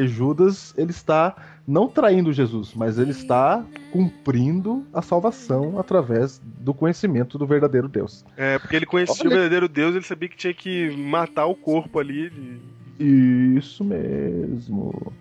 Porque 0.00 0.08
Judas, 0.08 0.72
ele 0.78 0.92
está 0.92 1.36
não 1.66 1.86
traindo 1.86 2.32
Jesus, 2.32 2.72
mas 2.74 2.98
ele 2.98 3.10
está 3.10 3.62
cumprindo 3.92 4.86
a 4.94 5.02
salvação 5.02 5.78
através 5.78 6.40
do 6.42 6.72
conhecimento 6.72 7.36
do 7.36 7.46
verdadeiro 7.46 7.86
Deus. 7.86 8.24
É, 8.36 8.58
porque 8.58 8.76
ele 8.76 8.86
conhecia 8.86 9.26
Olha... 9.26 9.26
o 9.26 9.30
verdadeiro 9.30 9.68
Deus, 9.68 9.94
ele 9.94 10.04
sabia 10.04 10.28
que 10.28 10.36
tinha 10.36 10.54
que 10.54 10.90
matar 10.96 11.46
o 11.46 11.54
corpo 11.54 11.98
ali. 11.98 12.30
De 12.30 12.60
isso 13.02 13.82
mesmo. 13.82 15.12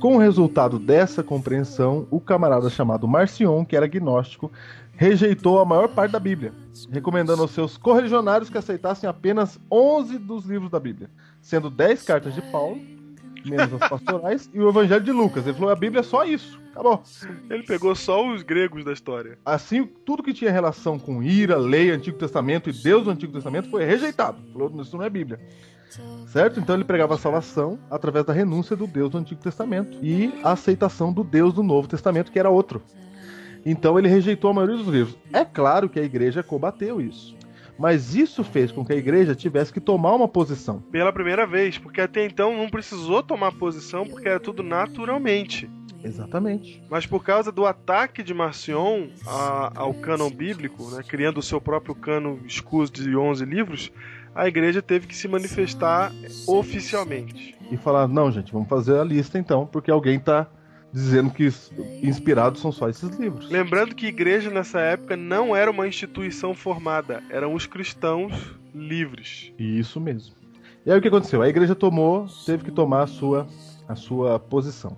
Com 0.00 0.16
o 0.16 0.18
resultado 0.18 0.78
dessa 0.78 1.22
compreensão, 1.22 2.06
o 2.10 2.20
camarada 2.20 2.68
chamado 2.68 3.06
Marcion, 3.06 3.64
que 3.64 3.76
era 3.76 3.86
gnóstico, 3.86 4.50
rejeitou 4.92 5.60
a 5.60 5.64
maior 5.64 5.88
parte 5.88 6.12
da 6.12 6.20
Bíblia, 6.20 6.52
recomendando 6.90 7.42
aos 7.42 7.52
seus 7.52 7.76
correligionários 7.76 8.50
que 8.50 8.58
aceitassem 8.58 9.08
apenas 9.08 9.58
11 9.70 10.18
dos 10.18 10.44
livros 10.44 10.70
da 10.70 10.80
Bíblia, 10.80 11.08
sendo 11.40 11.70
10 11.70 12.02
cartas 12.02 12.34
de 12.34 12.42
Paulo 12.50 12.78
menos 13.44 13.72
as 13.72 13.88
pastorais, 13.88 14.50
e 14.52 14.60
o 14.60 14.68
Evangelho 14.68 15.02
de 15.04 15.12
Lucas. 15.12 15.46
Ele 15.46 15.54
falou: 15.54 15.70
a 15.70 15.76
Bíblia 15.76 16.00
é 16.00 16.02
só 16.02 16.24
isso. 16.24 16.60
Acabou. 16.72 17.02
Ele 17.48 17.62
pegou 17.62 17.94
só 17.94 18.26
os 18.26 18.42
gregos 18.42 18.84
da 18.84 18.92
história. 18.92 19.38
Assim, 19.44 19.84
tudo 20.04 20.22
que 20.22 20.32
tinha 20.32 20.50
relação 20.50 20.98
com 20.98 21.22
ira, 21.22 21.56
lei, 21.56 21.90
Antigo 21.90 22.16
Testamento 22.18 22.70
e 22.70 22.72
Deus 22.72 23.04
do 23.04 23.10
Antigo 23.10 23.32
Testamento 23.32 23.70
foi 23.70 23.84
rejeitado. 23.84 24.38
Falou: 24.52 24.80
isso 24.80 24.96
não 24.96 25.04
é 25.04 25.10
Bíblia. 25.10 25.40
Certo? 26.28 26.60
Então 26.60 26.74
ele 26.74 26.84
pregava 26.84 27.14
a 27.14 27.18
salvação 27.18 27.78
através 27.90 28.24
da 28.24 28.32
renúncia 28.32 28.76
do 28.76 28.86
Deus 28.86 29.10
do 29.10 29.18
Antigo 29.18 29.40
Testamento 29.40 29.98
e 30.02 30.32
a 30.42 30.52
aceitação 30.52 31.12
do 31.12 31.24
Deus 31.24 31.52
do 31.52 31.62
Novo 31.62 31.88
Testamento, 31.88 32.30
que 32.30 32.38
era 32.38 32.50
outro. 32.50 32.82
Então 33.64 33.98
ele 33.98 34.08
rejeitou 34.08 34.50
a 34.50 34.54
maioria 34.54 34.76
dos 34.76 34.86
livros. 34.86 35.16
É 35.32 35.44
claro 35.44 35.88
que 35.88 36.00
a 36.00 36.04
igreja 36.04 36.42
combateu 36.42 37.00
isso. 37.00 37.36
Mas 37.78 38.14
isso 38.14 38.44
fez 38.44 38.70
com 38.70 38.84
que 38.84 38.92
a 38.92 38.96
igreja 38.96 39.34
tivesse 39.34 39.72
que 39.72 39.80
tomar 39.80 40.14
uma 40.14 40.28
posição. 40.28 40.80
Pela 40.92 41.12
primeira 41.12 41.46
vez, 41.46 41.78
porque 41.78 42.02
até 42.02 42.26
então 42.26 42.54
não 42.54 42.68
precisou 42.68 43.22
tomar 43.22 43.52
posição, 43.52 44.06
porque 44.06 44.28
era 44.28 44.38
tudo 44.38 44.62
naturalmente. 44.62 45.70
Exatamente. 46.04 46.82
Mas 46.90 47.06
por 47.06 47.24
causa 47.24 47.50
do 47.50 47.64
ataque 47.64 48.22
de 48.22 48.34
Marcion 48.34 49.08
a, 49.26 49.72
ao 49.74 49.94
cânon 49.94 50.30
bíblico, 50.30 50.90
né, 50.90 51.02
criando 51.06 51.38
o 51.38 51.42
seu 51.42 51.60
próprio 51.60 51.94
cânon 51.94 52.38
escuso 52.46 52.92
de 52.92 53.16
11 53.16 53.44
livros, 53.44 53.90
a 54.34 54.46
igreja 54.46 54.80
teve 54.80 55.06
que 55.06 55.16
se 55.16 55.28
manifestar 55.28 56.12
oficialmente. 56.46 57.56
E 57.70 57.76
falar: 57.76 58.08
não, 58.08 58.30
gente, 58.30 58.52
vamos 58.52 58.68
fazer 58.68 58.98
a 58.98 59.04
lista 59.04 59.38
então, 59.38 59.66
porque 59.66 59.90
alguém 59.90 60.16
está 60.16 60.46
dizendo 60.92 61.30
que 61.30 61.48
inspirados 62.02 62.60
são 62.60 62.72
só 62.72 62.88
esses 62.88 63.10
livros. 63.16 63.48
Lembrando 63.48 63.94
que 63.94 64.06
igreja 64.06 64.50
nessa 64.50 64.80
época 64.80 65.16
não 65.16 65.54
era 65.54 65.70
uma 65.70 65.86
instituição 65.86 66.54
formada, 66.54 67.22
eram 67.30 67.54
os 67.54 67.66
cristãos 67.66 68.56
livres. 68.74 69.52
Isso 69.58 70.00
mesmo. 70.00 70.34
E 70.84 70.90
aí 70.90 70.98
o 70.98 71.02
que 71.02 71.08
aconteceu? 71.08 71.42
A 71.42 71.48
igreja 71.48 71.74
tomou, 71.74 72.26
teve 72.46 72.64
que 72.64 72.70
tomar 72.70 73.02
a 73.02 73.06
sua, 73.06 73.46
a 73.86 73.94
sua 73.94 74.38
posição. 74.38 74.96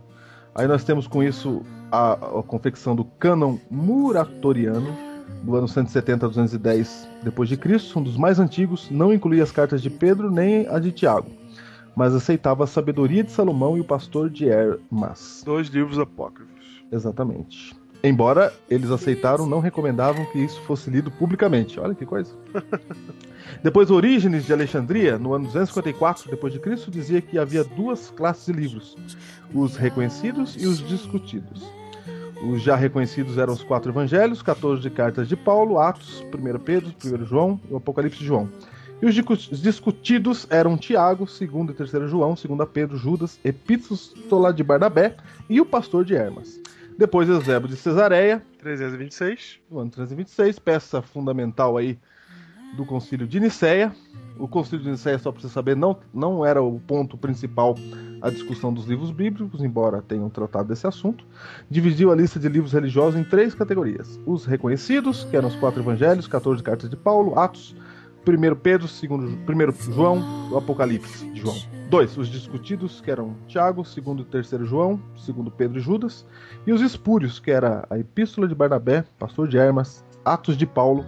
Aí 0.54 0.66
nós 0.66 0.84
temos 0.84 1.06
com 1.06 1.22
isso 1.22 1.62
a, 1.90 2.12
a 2.12 2.42
confecção 2.42 2.94
do 2.94 3.04
cânon 3.04 3.58
muratoriano, 3.70 4.96
do 5.42 5.56
ano 5.56 5.68
170 5.68 6.26
a 6.26 6.28
210 6.28 7.08
depois 7.22 7.48
de 7.48 7.56
Cristo, 7.56 7.98
um 7.98 8.02
dos 8.02 8.16
mais 8.16 8.38
antigos, 8.38 8.88
não 8.90 9.12
incluía 9.12 9.42
as 9.42 9.52
cartas 9.52 9.82
de 9.82 9.90
Pedro 9.90 10.30
nem 10.30 10.66
a 10.68 10.78
de 10.78 10.92
Tiago 10.92 11.30
mas 11.94 12.14
aceitava 12.14 12.64
a 12.64 12.66
sabedoria 12.66 13.22
de 13.22 13.30
Salomão 13.30 13.76
e 13.76 13.80
o 13.80 13.84
pastor 13.84 14.30
de 14.30 14.48
Hermas. 14.48 15.42
Dois 15.44 15.68
livros 15.68 15.98
apócrifos. 15.98 16.82
Exatamente. 16.90 17.76
Embora 18.04 18.52
eles 18.68 18.90
aceitaram, 18.90 19.46
não 19.46 19.60
recomendavam 19.60 20.24
que 20.26 20.38
isso 20.38 20.60
fosse 20.62 20.90
lido 20.90 21.10
publicamente. 21.10 21.78
Olha 21.78 21.94
que 21.94 22.04
coisa. 22.04 22.34
Depois, 23.62 23.90
Orígenes 23.90 24.44
de 24.44 24.52
Alexandria, 24.52 25.18
no 25.18 25.34
ano 25.34 25.46
254 25.46 26.30
depois 26.30 26.52
de 26.52 26.58
Cristo, 26.58 26.90
dizia 26.90 27.20
que 27.20 27.38
havia 27.38 27.62
duas 27.62 28.10
classes 28.10 28.46
de 28.46 28.52
livros: 28.52 28.96
os 29.54 29.76
reconhecidos 29.76 30.60
e 30.60 30.66
os 30.66 30.78
discutidos. 30.78 31.62
Os 32.42 32.60
já 32.60 32.74
reconhecidos 32.74 33.38
eram 33.38 33.52
os 33.52 33.62
quatro 33.62 33.92
evangelhos, 33.92 34.42
14 34.42 34.82
de 34.82 34.90
cartas 34.90 35.28
de 35.28 35.36
Paulo, 35.36 35.78
Atos, 35.78 36.22
1 36.22 36.58
Pedro, 36.58 36.92
1 37.04 37.24
João 37.24 37.60
e 37.70 37.72
o 37.72 37.76
Apocalipse 37.76 38.18
de 38.18 38.26
João. 38.26 38.48
E 39.00 39.06
os 39.06 39.14
discutidos 39.14 40.46
eram 40.50 40.76
Tiago, 40.76 41.24
2 41.24 41.40
e 41.70 41.72
3 41.74 42.10
João, 42.10 42.34
2 42.34 42.68
Pedro, 42.72 42.96
Judas, 42.96 43.38
Epístola 43.44 44.52
de 44.52 44.64
Barnabé 44.64 45.16
e 45.48 45.60
o 45.60 45.66
pastor 45.66 46.04
de 46.04 46.14
Hermas. 46.14 46.60
Depois 46.98 47.28
Eusébio 47.28 47.68
de 47.68 47.76
Cesareia, 47.76 48.42
326. 48.58 49.60
No 49.70 49.78
ano 49.78 49.90
326, 49.90 50.58
peça 50.58 51.00
fundamental 51.00 51.76
aí 51.76 51.96
do 52.76 52.84
concílio 52.84 53.26
de 53.26 53.38
Nicéia. 53.38 53.94
O 54.38 54.48
concílio 54.48 54.84
de 54.84 54.90
Nicéia, 54.90 55.18
só 55.18 55.30
para 55.30 55.40
você 55.40 55.48
saber, 55.48 55.76
não, 55.76 55.96
não 56.12 56.44
era 56.44 56.62
o 56.62 56.80
ponto 56.80 57.16
principal 57.16 57.76
a 58.20 58.30
discussão 58.30 58.72
dos 58.72 58.86
livros 58.86 59.10
bíblicos, 59.10 59.62
embora 59.62 60.00
tenham 60.00 60.30
tratado 60.30 60.68
desse 60.68 60.86
assunto. 60.86 61.24
Dividiu 61.68 62.12
a 62.12 62.14
lista 62.14 62.38
de 62.38 62.48
livros 62.48 62.72
religiosos 62.72 63.20
em 63.20 63.24
três 63.24 63.54
categorias: 63.54 64.18
os 64.24 64.46
reconhecidos, 64.46 65.24
que 65.24 65.36
eram 65.36 65.48
os 65.48 65.56
quatro 65.56 65.82
evangelhos, 65.82 66.28
14 66.28 66.62
cartas 66.62 66.88
de 66.88 66.96
Paulo, 66.96 67.38
Atos, 67.38 67.74
1 68.26 68.54
Pedro, 68.56 68.86
segundo 68.86 69.26
1 69.26 69.92
João, 69.92 70.50
o 70.50 70.56
Apocalipse 70.56 71.26
de 71.30 71.40
João. 71.40 71.56
Dois, 71.90 72.16
os 72.16 72.28
discutidos, 72.28 73.00
que 73.00 73.10
eram 73.10 73.34
Tiago, 73.48 73.84
segundo 73.84 74.22
e 74.22 74.24
terceiro 74.24 74.64
João, 74.64 75.00
segundo 75.16 75.50
Pedro 75.50 75.78
e 75.78 75.82
Judas, 75.82 76.24
e 76.66 76.72
os 76.72 76.80
espúrios, 76.80 77.40
que 77.40 77.50
era 77.50 77.84
a 77.90 77.98
Epístola 77.98 78.46
de 78.46 78.54
Barnabé, 78.54 79.04
pastor 79.18 79.48
de 79.48 79.58
Hermas, 79.58 80.04
Atos 80.24 80.56
de 80.56 80.64
Paulo, 80.64 81.04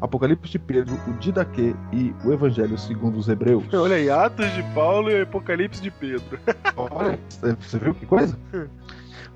Apocalipse 0.00 0.50
de 0.50 0.58
Pedro, 0.58 0.98
o 1.06 1.12
Didaquê 1.14 1.74
e 1.92 2.14
o 2.24 2.32
Evangelho 2.32 2.78
segundo 2.78 3.18
os 3.18 3.28
Hebreus. 3.28 3.64
Olha 3.74 3.96
aí, 3.96 4.10
Atos 4.10 4.50
de 4.52 4.62
Paulo 4.74 5.10
e 5.10 5.22
Apocalipse 5.22 5.82
de 5.82 5.90
Pedro. 5.90 6.38
Olha, 6.76 7.18
você 7.60 7.78
viu 7.78 7.94
que 7.94 8.06
coisa? 8.06 8.38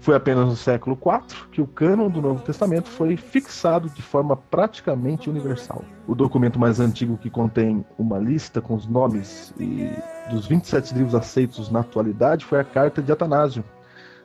Foi 0.01 0.15
apenas 0.15 0.47
no 0.47 0.57
século 0.57 0.99
IV 1.03 1.49
que 1.51 1.63
o 1.63 1.67
cânon 1.67 2.11
do 2.11 2.21
Novo 2.21 2.43
Testamento 2.43 2.91
foi 2.91 3.17
fixado 3.17 3.89
de 3.89 4.03
forma 4.03 4.37
praticamente 4.37 5.31
universal. 5.31 5.83
O 6.07 6.15
documento 6.15 6.59
mais 6.59 6.79
antigo 6.79 7.17
que 7.17 7.31
contém 7.31 7.85
uma 7.99 8.19
lista 8.19 8.61
com 8.61 8.75
os 8.75 8.87
nomes 8.87 9.55
e 9.59 9.91
dos 10.31 10.47
27 10.47 10.93
livros 10.95 11.15
aceitos 11.15 11.71
na 11.71 11.81
atualidade 11.81 12.45
foi 12.45 12.61
a 12.61 12.65
Carta 12.65 13.01
de 13.01 13.11
Atanásio, 13.11 13.65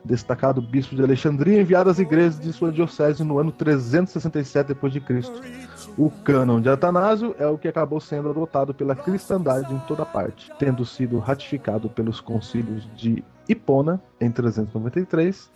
destacado 0.03 0.61
bispo 0.61 0.95
de 0.95 1.03
Alexandria, 1.03 1.61
enviado 1.61 1.89
às 1.89 1.99
igrejas 1.99 2.39
de 2.39 2.51
sua 2.53 2.71
diocese 2.71 3.23
no 3.23 3.39
ano 3.39 3.51
367 3.51 4.73
d.C. 4.73 5.31
O 5.97 6.09
cânon 6.09 6.61
de 6.61 6.69
Atanásio 6.69 7.35
é 7.39 7.47
o 7.47 7.57
que 7.57 7.67
acabou 7.67 7.99
sendo 7.99 8.29
adotado 8.29 8.73
pela 8.73 8.95
cristandade 8.95 9.73
em 9.73 9.79
toda 9.79 10.05
parte, 10.05 10.51
tendo 10.57 10.85
sido 10.85 11.19
ratificado 11.19 11.89
pelos 11.89 12.21
concílios 12.21 12.87
de 12.95 13.23
Hipona, 13.47 14.01
em 14.21 14.31
393, 14.31 15.51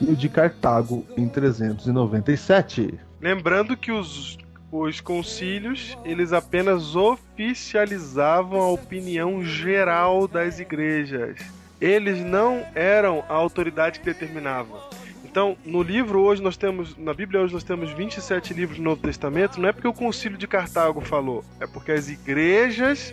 e 0.00 0.10
o 0.10 0.16
de 0.16 0.28
Cartago, 0.28 1.04
em 1.16 1.28
397. 1.28 2.98
Lembrando 3.20 3.76
que 3.76 3.92
os, 3.92 4.38
os 4.72 5.00
concílios, 5.00 5.96
eles 6.04 6.32
apenas 6.32 6.96
oficializavam 6.96 8.60
a 8.60 8.70
opinião 8.70 9.44
geral 9.44 10.26
das 10.26 10.58
igrejas. 10.58 11.38
Eles 11.80 12.20
não 12.20 12.64
eram 12.74 13.24
a 13.28 13.34
autoridade 13.34 14.00
que 14.00 14.06
determinava. 14.06 14.88
Então, 15.24 15.56
no 15.64 15.82
livro 15.82 16.20
hoje 16.20 16.40
nós 16.40 16.56
temos, 16.56 16.96
na 16.96 17.12
Bíblia 17.12 17.40
hoje 17.40 17.52
nós 17.52 17.64
temos 17.64 17.90
27 17.90 18.54
livros 18.54 18.78
do 18.78 18.84
Novo 18.84 19.02
Testamento, 19.02 19.60
não 19.60 19.68
é 19.68 19.72
porque 19.72 19.88
o 19.88 19.92
concílio 19.92 20.38
de 20.38 20.46
Cartago 20.46 21.00
falou, 21.00 21.44
é 21.58 21.66
porque 21.66 21.90
as 21.90 22.08
igrejas 22.08 23.12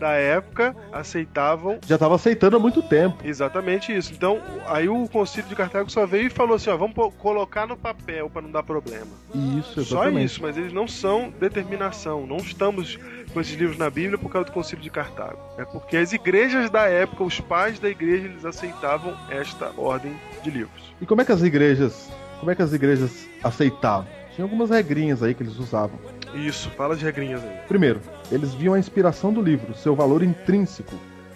da 0.00 0.12
época 0.12 0.74
aceitavam. 0.90 1.78
Já 1.86 1.96
estava 1.96 2.14
aceitando 2.14 2.56
há 2.56 2.58
muito 2.58 2.82
tempo. 2.82 3.18
Exatamente 3.22 3.94
isso. 3.94 4.12
Então, 4.12 4.40
aí 4.66 4.88
o 4.88 5.06
Concílio 5.06 5.48
de 5.48 5.54
Cartago 5.54 5.90
só 5.90 6.06
veio 6.06 6.26
e 6.26 6.30
falou 6.30 6.56
assim: 6.56 6.70
ó, 6.70 6.76
vamos 6.76 6.96
colocar 7.18 7.66
no 7.66 7.76
papel 7.76 8.30
para 8.30 8.42
não 8.42 8.50
dar 8.50 8.62
problema. 8.62 9.10
Isso, 9.58 9.78
exatamente. 9.80 9.84
Só 9.84 10.24
isso, 10.24 10.42
mas 10.42 10.56
eles 10.56 10.72
não 10.72 10.88
são 10.88 11.32
determinação. 11.38 12.26
Não 12.26 12.38
estamos 12.38 12.98
com 13.30 13.40
esses 13.40 13.54
livros 13.54 13.78
na 13.78 13.88
Bíblia 13.88 14.18
por 14.18 14.30
causa 14.30 14.46
do 14.46 14.52
Concílio 14.52 14.82
de 14.82 14.90
Cartago. 14.90 15.38
É 15.58 15.64
porque 15.64 15.96
as 15.96 16.12
igrejas 16.12 16.70
da 16.70 16.88
época, 16.88 17.24
os 17.24 17.40
pais 17.40 17.78
da 17.78 17.88
igreja, 17.88 18.26
eles 18.26 18.44
aceitavam 18.44 19.16
esta 19.30 19.72
ordem 19.76 20.14
de 20.42 20.50
livros. 20.50 20.94
E 21.00 21.06
como 21.06 21.20
é 21.20 21.24
que 21.24 21.32
as 21.32 21.42
igrejas, 21.42 22.10
como 22.38 22.50
é 22.50 22.54
que 22.54 22.62
as 22.62 22.72
igrejas 22.72 23.26
aceitavam? 23.42 24.06
Tinha 24.34 24.44
algumas 24.44 24.70
regrinhas 24.70 25.22
aí 25.22 25.34
que 25.34 25.42
eles 25.42 25.58
usavam. 25.58 25.98
Isso, 26.34 26.70
fala 26.70 26.96
de 26.96 27.04
regrinhas 27.04 27.42
aí. 27.42 27.58
Primeiro, 27.66 28.00
eles 28.30 28.54
viam 28.54 28.74
a 28.74 28.78
inspiração 28.78 29.32
do 29.32 29.42
livro, 29.42 29.74
seu 29.74 29.94
valor 29.94 30.22
intrínseco. 30.22 30.94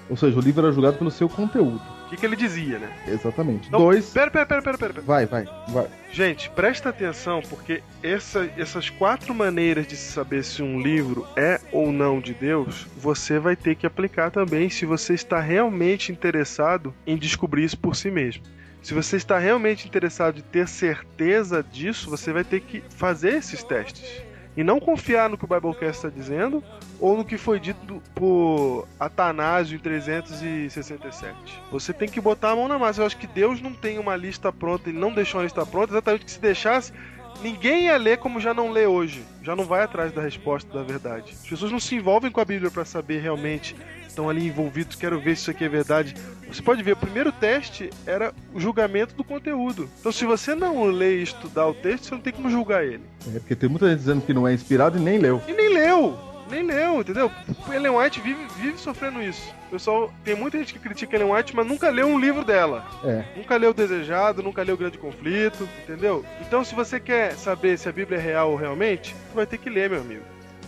Ou 0.08 0.16
seja, 0.16 0.38
o 0.38 0.40
livro 0.40 0.64
era 0.64 0.72
julgado 0.72 0.98
pelo 0.98 1.10
seu 1.10 1.28
conteúdo. 1.28 1.82
Que, 2.14 2.20
que 2.20 2.26
ele 2.26 2.36
dizia, 2.36 2.78
né? 2.78 2.90
Exatamente. 3.08 3.68
Então, 3.68 3.80
Dois. 3.80 4.10
Pera, 4.10 4.30
pera, 4.30 4.46
pera, 4.46 4.62
pera, 4.62 4.78
pera. 4.78 5.00
Vai, 5.02 5.26
vai, 5.26 5.46
vai. 5.68 5.86
Gente, 6.12 6.48
presta 6.50 6.90
atenção, 6.90 7.42
porque 7.42 7.82
essa, 8.02 8.48
essas 8.56 8.88
quatro 8.88 9.34
maneiras 9.34 9.86
de 9.86 9.96
saber 9.96 10.44
se 10.44 10.62
um 10.62 10.80
livro 10.80 11.26
é 11.36 11.60
ou 11.72 11.92
não 11.92 12.20
de 12.20 12.32
Deus, 12.32 12.86
você 12.96 13.38
vai 13.38 13.56
ter 13.56 13.74
que 13.74 13.86
aplicar 13.86 14.30
também 14.30 14.70
se 14.70 14.86
você 14.86 15.14
está 15.14 15.40
realmente 15.40 16.12
interessado 16.12 16.94
em 17.06 17.16
descobrir 17.16 17.64
isso 17.64 17.78
por 17.78 17.96
si 17.96 18.10
mesmo. 18.10 18.44
Se 18.82 18.94
você 18.94 19.16
está 19.16 19.38
realmente 19.38 19.88
interessado 19.88 20.38
em 20.38 20.42
ter 20.42 20.68
certeza 20.68 21.62
disso, 21.62 22.10
você 22.10 22.32
vai 22.32 22.44
ter 22.44 22.60
que 22.60 22.82
fazer 22.90 23.34
esses 23.34 23.62
testes 23.64 24.22
e 24.56 24.62
não 24.62 24.78
confiar 24.78 25.28
no 25.28 25.36
que 25.36 25.44
o 25.44 25.48
Biblecast 25.48 25.96
está 25.96 26.08
dizendo 26.08 26.62
ou 27.04 27.18
no 27.18 27.24
que 27.24 27.36
foi 27.36 27.60
dito 27.60 28.02
por 28.14 28.88
Atanásio 28.98 29.76
em 29.76 29.78
367. 29.78 31.34
Você 31.70 31.92
tem 31.92 32.08
que 32.08 32.18
botar 32.18 32.52
a 32.52 32.56
mão 32.56 32.66
na 32.66 32.78
massa. 32.78 33.02
Eu 33.02 33.06
acho 33.06 33.18
que 33.18 33.26
Deus 33.26 33.60
não 33.60 33.74
tem 33.74 33.98
uma 33.98 34.16
lista 34.16 34.50
pronta, 34.50 34.88
ele 34.88 34.98
não 34.98 35.12
deixou 35.12 35.38
uma 35.38 35.44
lista 35.44 35.66
pronta, 35.66 35.92
exatamente 35.92 36.24
que 36.24 36.30
se 36.30 36.40
deixasse, 36.40 36.94
ninguém 37.42 37.84
ia 37.84 37.98
ler 37.98 38.16
como 38.16 38.40
já 38.40 38.54
não 38.54 38.70
lê 38.70 38.86
hoje. 38.86 39.22
Já 39.42 39.54
não 39.54 39.64
vai 39.64 39.82
atrás 39.82 40.12
da 40.12 40.22
resposta 40.22 40.72
da 40.72 40.82
verdade. 40.82 41.34
As 41.42 41.46
pessoas 41.46 41.70
não 41.70 41.78
se 41.78 41.94
envolvem 41.94 42.30
com 42.30 42.40
a 42.40 42.44
Bíblia 42.46 42.70
para 42.70 42.86
saber 42.86 43.20
realmente 43.20 43.76
estão 44.08 44.30
ali 44.30 44.46
envolvidos, 44.46 44.96
quero 44.96 45.20
ver 45.20 45.36
se 45.36 45.42
isso 45.42 45.50
aqui 45.50 45.64
é 45.64 45.68
verdade. 45.68 46.14
Você 46.48 46.62
pode 46.62 46.82
ver, 46.82 46.92
o 46.92 46.96
primeiro 46.96 47.30
teste 47.32 47.90
era 48.06 48.32
o 48.54 48.60
julgamento 48.60 49.14
do 49.14 49.24
conteúdo. 49.24 49.90
Então, 50.00 50.10
se 50.10 50.24
você 50.24 50.54
não 50.54 50.84
lê 50.84 51.18
e 51.18 51.22
estudar 51.22 51.66
o 51.66 51.74
texto, 51.74 52.04
você 52.04 52.14
não 52.14 52.22
tem 52.22 52.32
como 52.32 52.48
julgar 52.48 52.82
ele. 52.82 53.02
É, 53.34 53.38
porque 53.40 53.54
tem 53.54 53.68
muita 53.68 53.90
gente 53.90 53.98
dizendo 53.98 54.22
que 54.22 54.32
não 54.32 54.48
é 54.48 54.54
inspirado 54.54 54.96
e 54.96 55.00
nem 55.02 55.18
leu. 55.18 55.42
E 55.46 55.52
nem 55.52 55.74
leu! 55.74 56.32
Nem 56.54 56.62
leu, 56.62 57.00
entendeu? 57.00 57.32
Ellen 57.72 57.96
White 57.96 58.20
vive, 58.20 58.46
vive 58.56 58.78
sofrendo 58.78 59.20
isso. 59.20 59.52
Pessoal, 59.72 60.12
tem 60.22 60.36
muita 60.36 60.56
gente 60.56 60.72
que 60.72 60.78
critica 60.78 61.16
Ellen 61.16 61.32
White, 61.32 61.56
mas 61.56 61.66
nunca 61.66 61.90
leu 61.90 62.06
um 62.06 62.16
livro 62.16 62.44
dela. 62.44 62.86
É. 63.02 63.24
Nunca 63.36 63.56
leu 63.56 63.70
o 63.70 63.74
Desejado, 63.74 64.40
nunca 64.40 64.62
leu 64.62 64.76
o 64.76 64.78
Grande 64.78 64.96
Conflito, 64.96 65.68
entendeu? 65.82 66.24
Então, 66.40 66.64
se 66.64 66.72
você 66.72 67.00
quer 67.00 67.32
saber 67.32 67.76
se 67.76 67.88
a 67.88 67.92
Bíblia 67.92 68.20
é 68.20 68.22
real 68.22 68.54
realmente, 68.54 69.16
você 69.28 69.34
vai 69.34 69.46
ter 69.46 69.58
que 69.58 69.68
ler, 69.68 69.90
meu 69.90 70.00
amigo. 70.00 70.22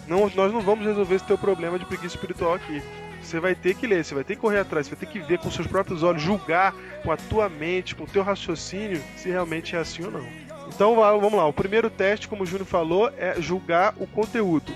Não, 0.09 0.29
nós 0.35 0.53
não 0.53 0.61
vamos 0.61 0.85
resolver 0.85 1.15
esse 1.15 1.25
teu 1.25 1.39
problema 1.39 1.79
de 1.79 1.85
preguiça 1.85 2.17
espiritual 2.17 2.55
aqui. 2.55 2.83
Você 3.23 3.39
vai 3.39 3.55
ter 3.55 3.77
que 3.77 3.87
ler, 3.87 4.05
você 4.05 4.15
vai 4.15 4.25
ter 4.25 4.35
que 4.35 4.41
correr 4.41 4.59
atrás, 4.59 4.89
você 4.89 4.95
vai 4.97 5.07
ter 5.07 5.13
que 5.13 5.25
ver 5.25 5.39
com 5.39 5.53
seus 5.53 5.69
próprios 5.69 6.03
olhos, 6.03 6.21
julgar 6.21 6.75
com 7.05 7.13
a 7.13 7.17
tua 7.17 7.49
mente, 7.49 7.95
com 7.95 8.03
o 8.03 8.09
teu 8.09 8.25
raciocínio, 8.25 9.01
se 9.17 9.29
realmente 9.29 9.77
é 9.77 9.79
assim 9.79 10.05
ou 10.05 10.11
não. 10.11 10.27
Então 10.69 10.97
vamos 10.97 11.35
lá, 11.35 11.47
o 11.47 11.53
primeiro 11.53 11.89
teste, 11.89 12.27
como 12.27 12.43
o 12.43 12.47
Júnior 12.47 12.67
falou, 12.67 13.09
é 13.17 13.41
julgar 13.41 13.95
o 13.99 14.07
conteúdo. 14.07 14.73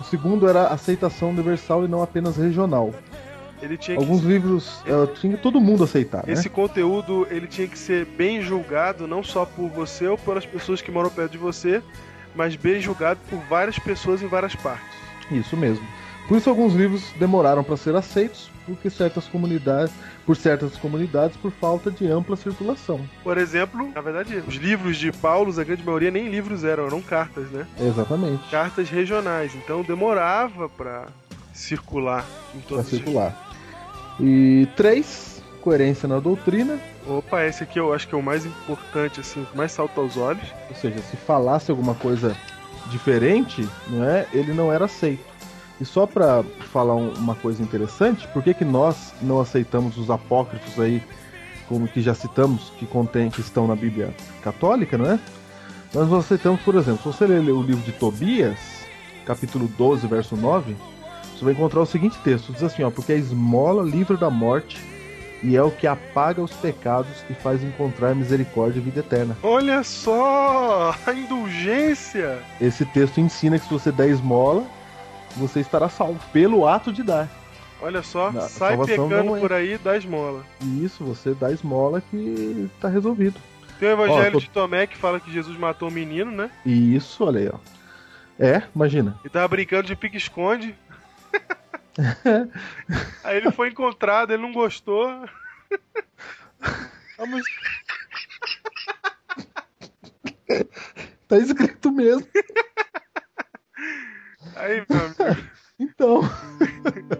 O 0.00 0.04
segundo 0.04 0.48
era 0.48 0.68
aceitação 0.68 1.30
universal 1.30 1.84
e 1.84 1.88
não 1.88 2.02
apenas 2.02 2.36
regional. 2.36 2.92
Ele 3.62 3.76
tinha 3.76 3.96
Alguns 3.96 4.20
que... 4.20 4.26
livros 4.26 4.82
uh, 4.82 5.06
tinha 5.14 5.36
que 5.36 5.42
todo 5.42 5.60
mundo 5.60 5.84
aceitar. 5.84 6.28
Esse 6.28 6.48
né? 6.48 6.54
conteúdo 6.54 7.26
ele 7.30 7.46
tinha 7.46 7.66
que 7.66 7.78
ser 7.78 8.04
bem 8.04 8.42
julgado, 8.42 9.06
não 9.06 9.22
só 9.22 9.46
por 9.46 9.68
você 9.68 10.06
ou 10.06 10.18
pelas 10.18 10.44
pessoas 10.44 10.82
que 10.82 10.90
moram 10.90 11.08
perto 11.08 11.32
de 11.32 11.38
você, 11.38 11.82
mas 12.34 12.54
bem 12.54 12.80
julgado 12.80 13.18
por 13.30 13.38
várias 13.48 13.78
pessoas 13.78 14.22
em 14.22 14.26
várias 14.26 14.54
partes. 14.54 14.96
Isso 15.30 15.56
mesmo. 15.56 15.86
Por 16.28 16.36
isso 16.36 16.50
alguns 16.50 16.74
livros 16.74 17.12
demoraram 17.18 17.62
para 17.62 17.76
ser 17.76 17.94
aceitos, 17.94 18.50
porque 18.64 18.90
certas 18.90 19.26
comunidades, 19.28 19.92
por 20.24 20.36
certas 20.36 20.76
comunidades, 20.76 21.36
por 21.36 21.52
falta 21.52 21.90
de 21.90 22.06
ampla 22.08 22.36
circulação. 22.36 23.00
Por 23.22 23.38
exemplo, 23.38 23.90
na 23.94 24.00
verdade, 24.00 24.42
os 24.46 24.56
livros 24.56 24.96
de 24.96 25.12
Paulo, 25.12 25.58
a 25.58 25.64
grande 25.64 25.84
maioria 25.84 26.10
nem 26.10 26.28
livros 26.28 26.64
eram, 26.64 26.86
eram 26.86 27.00
cartas, 27.00 27.48
né? 27.50 27.66
Exatamente. 27.80 28.50
Cartas 28.50 28.90
regionais, 28.90 29.54
então 29.54 29.82
demorava 29.82 30.68
para 30.68 31.06
circular 31.52 32.26
em 32.54 32.58
Para 32.58 32.68
todos 32.68 32.84
os 32.86 32.90
circular. 32.90 33.48
E 34.18 34.66
três, 34.76 35.40
coerência 35.60 36.08
na 36.08 36.18
doutrina, 36.18 36.78
Opa, 37.08 37.44
esse 37.44 37.62
aqui 37.62 37.78
eu 37.78 37.94
acho 37.94 38.08
que 38.08 38.16
é 38.16 38.18
o 38.18 38.22
mais 38.22 38.44
importante, 38.44 39.20
assim, 39.20 39.40
o 39.40 39.46
que 39.46 39.56
mais 39.56 39.70
salta 39.70 40.00
aos 40.00 40.16
olhos. 40.16 40.42
ou 40.68 40.74
seja, 40.74 40.98
se 40.98 41.16
falasse 41.16 41.70
alguma 41.70 41.94
coisa 41.94 42.36
diferente, 42.88 43.66
não 43.88 44.04
é, 44.04 44.26
ele 44.32 44.52
não 44.52 44.72
era 44.72 44.86
aceito. 44.86 45.35
E 45.80 45.84
só 45.84 46.06
para 46.06 46.42
falar 46.72 46.94
um- 46.94 47.12
uma 47.14 47.34
coisa 47.34 47.62
interessante, 47.62 48.26
por 48.28 48.42
que, 48.42 48.54
que 48.54 48.64
nós 48.64 49.12
não 49.20 49.40
aceitamos 49.40 49.98
os 49.98 50.10
apócrifos 50.10 50.78
aí, 50.80 51.02
como 51.68 51.86
que 51.88 52.00
já 52.00 52.14
citamos, 52.14 52.72
que 52.78 52.86
contém, 52.86 53.28
que 53.30 53.40
estão 53.40 53.66
na 53.66 53.74
Bíblia 53.76 54.14
católica, 54.42 54.96
não 54.96 55.10
é? 55.10 55.18
Nós 55.92 56.08
não 56.08 56.18
aceitamos, 56.18 56.60
por 56.62 56.74
exemplo, 56.76 56.98
se 57.02 57.18
você 57.18 57.26
ler 57.26 57.40
o 57.50 57.62
livro 57.62 57.82
de 57.82 57.92
Tobias, 57.92 58.58
capítulo 59.26 59.68
12, 59.76 60.06
verso 60.06 60.36
9, 60.36 60.74
você 61.36 61.44
vai 61.44 61.52
encontrar 61.52 61.80
o 61.80 61.86
seguinte 61.86 62.16
texto, 62.24 62.52
diz 62.52 62.62
assim, 62.62 62.82
ó, 62.82 62.90
porque 62.90 63.12
a 63.12 63.16
esmola 63.16 63.82
livra 63.82 64.16
da 64.16 64.30
morte 64.30 64.80
e 65.42 65.54
é 65.56 65.62
o 65.62 65.70
que 65.70 65.86
apaga 65.86 66.40
os 66.40 66.52
pecados 66.52 67.24
e 67.28 67.34
faz 67.34 67.62
encontrar 67.62 68.14
misericórdia 68.14 68.78
e 68.78 68.82
vida 68.82 69.00
eterna. 69.00 69.36
Olha 69.42 69.82
só! 69.84 70.94
A 71.06 71.12
indulgência! 71.12 72.38
Esse 72.60 72.84
texto 72.86 73.20
ensina 73.20 73.58
que 73.58 73.66
se 73.66 73.72
você 73.72 73.92
der 73.92 74.08
esmola, 74.08 74.64
você 75.36 75.60
estará 75.60 75.88
salvo 75.88 76.18
pelo 76.32 76.66
ato 76.66 76.92
de 76.92 77.02
dar. 77.02 77.28
Olha 77.80 78.02
só, 78.02 78.32
Não, 78.32 78.40
a 78.40 78.48
sai 78.48 78.76
pecando 78.76 79.36
é. 79.36 79.40
por 79.40 79.52
aí 79.52 79.76
da 79.78 79.96
esmola. 79.96 80.42
E 80.62 80.84
isso, 80.84 81.04
você 81.04 81.34
dá 81.34 81.50
esmola 81.52 82.00
que 82.00 82.70
tá 82.80 82.88
resolvido. 82.88 83.38
Tem 83.78 83.90
o 83.90 83.92
evangelho 83.92 84.28
Ó, 84.28 84.30
tô- 84.32 84.40
de 84.40 84.48
Tomé 84.50 84.86
que 84.86 84.96
fala 84.96 85.20
que 85.20 85.30
Jesus 85.30 85.58
matou 85.58 85.88
o 85.88 85.92
menino, 85.92 86.30
né? 86.30 86.50
E 86.64 86.96
isso, 86.96 87.22
olha 87.24 87.40
aí, 87.40 87.50
ó. 87.52 87.58
É, 88.38 88.62
imagina. 88.74 89.18
E 89.24 89.28
tava 89.28 89.46
brincando 89.48 89.86
de 89.86 89.94
pique-esconde. 89.96 90.74
aí 93.24 93.36
ele 93.36 93.50
foi 93.50 93.68
encontrado, 93.68 94.32
ele 94.32 94.42
não 94.42 94.52
gostou. 94.52 95.06
Tá 101.28 101.36
escrito 101.38 101.90
mesmo. 101.90 102.26
Aí, 104.66 104.84
meu 104.88 104.98
amigo, 104.98 105.42
Então. 105.78 106.20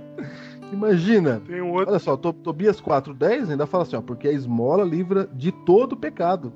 Imagina. 0.73 1.41
tem 1.47 1.61
um 1.63 1.71
outro. 1.73 1.91
Olha 1.91 1.99
só, 1.99 2.17
To- 2.17 2.33
Tobias 2.33 2.81
4,10 2.81 3.51
ainda 3.51 3.67
fala 3.67 3.85
assim, 3.85 3.97
ó, 3.97 4.01
porque 4.03 4.29
a 4.29 4.33
esmola 4.33 4.85
livra 4.85 5.29
de 5.33 5.53
todo 5.53 5.97
pecado 5.97 6.53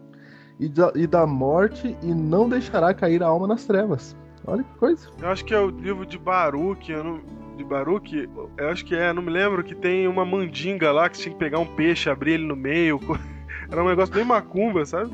e 0.59 0.69
da, 0.69 0.93
e 0.95 1.07
da 1.07 1.27
morte 1.27 1.97
e 2.03 2.15
não 2.15 2.49
deixará 2.49 2.93
cair 2.93 3.23
a 3.23 3.27
alma 3.27 3.47
nas 3.47 3.65
trevas. 3.67 4.17
Olha 4.47 4.65
que 4.65 4.75
coisa. 4.79 5.09
Eu 5.21 5.29
acho 5.29 5.45
que 5.45 5.55
é 5.55 5.61
o 5.61 5.69
livro 5.69 6.05
de 6.07 6.19
Baruch, 6.19 6.91
eu 6.91 7.05
não... 7.05 7.21
de 7.57 7.63
Baruch, 7.65 8.29
eu 8.57 8.69
acho 8.69 8.85
que 8.85 8.95
é, 8.95 9.13
não 9.13 9.23
me 9.23 9.31
lembro, 9.31 9.63
que 9.63 9.75
tem 9.75 10.09
uma 10.09 10.25
mandinga 10.25 10.91
lá 10.91 11.09
que 11.09 11.17
você 11.17 11.25
tinha 11.25 11.33
que 11.35 11.39
pegar 11.39 11.59
um 11.59 11.67
peixe, 11.77 12.11
abrir 12.11 12.33
ele 12.33 12.47
no 12.47 12.57
meio. 12.57 12.99
Era 13.71 13.85
um 13.85 13.89
negócio 13.89 14.13
bem 14.15 14.25
macumba, 14.25 14.85
sabe? 14.85 15.11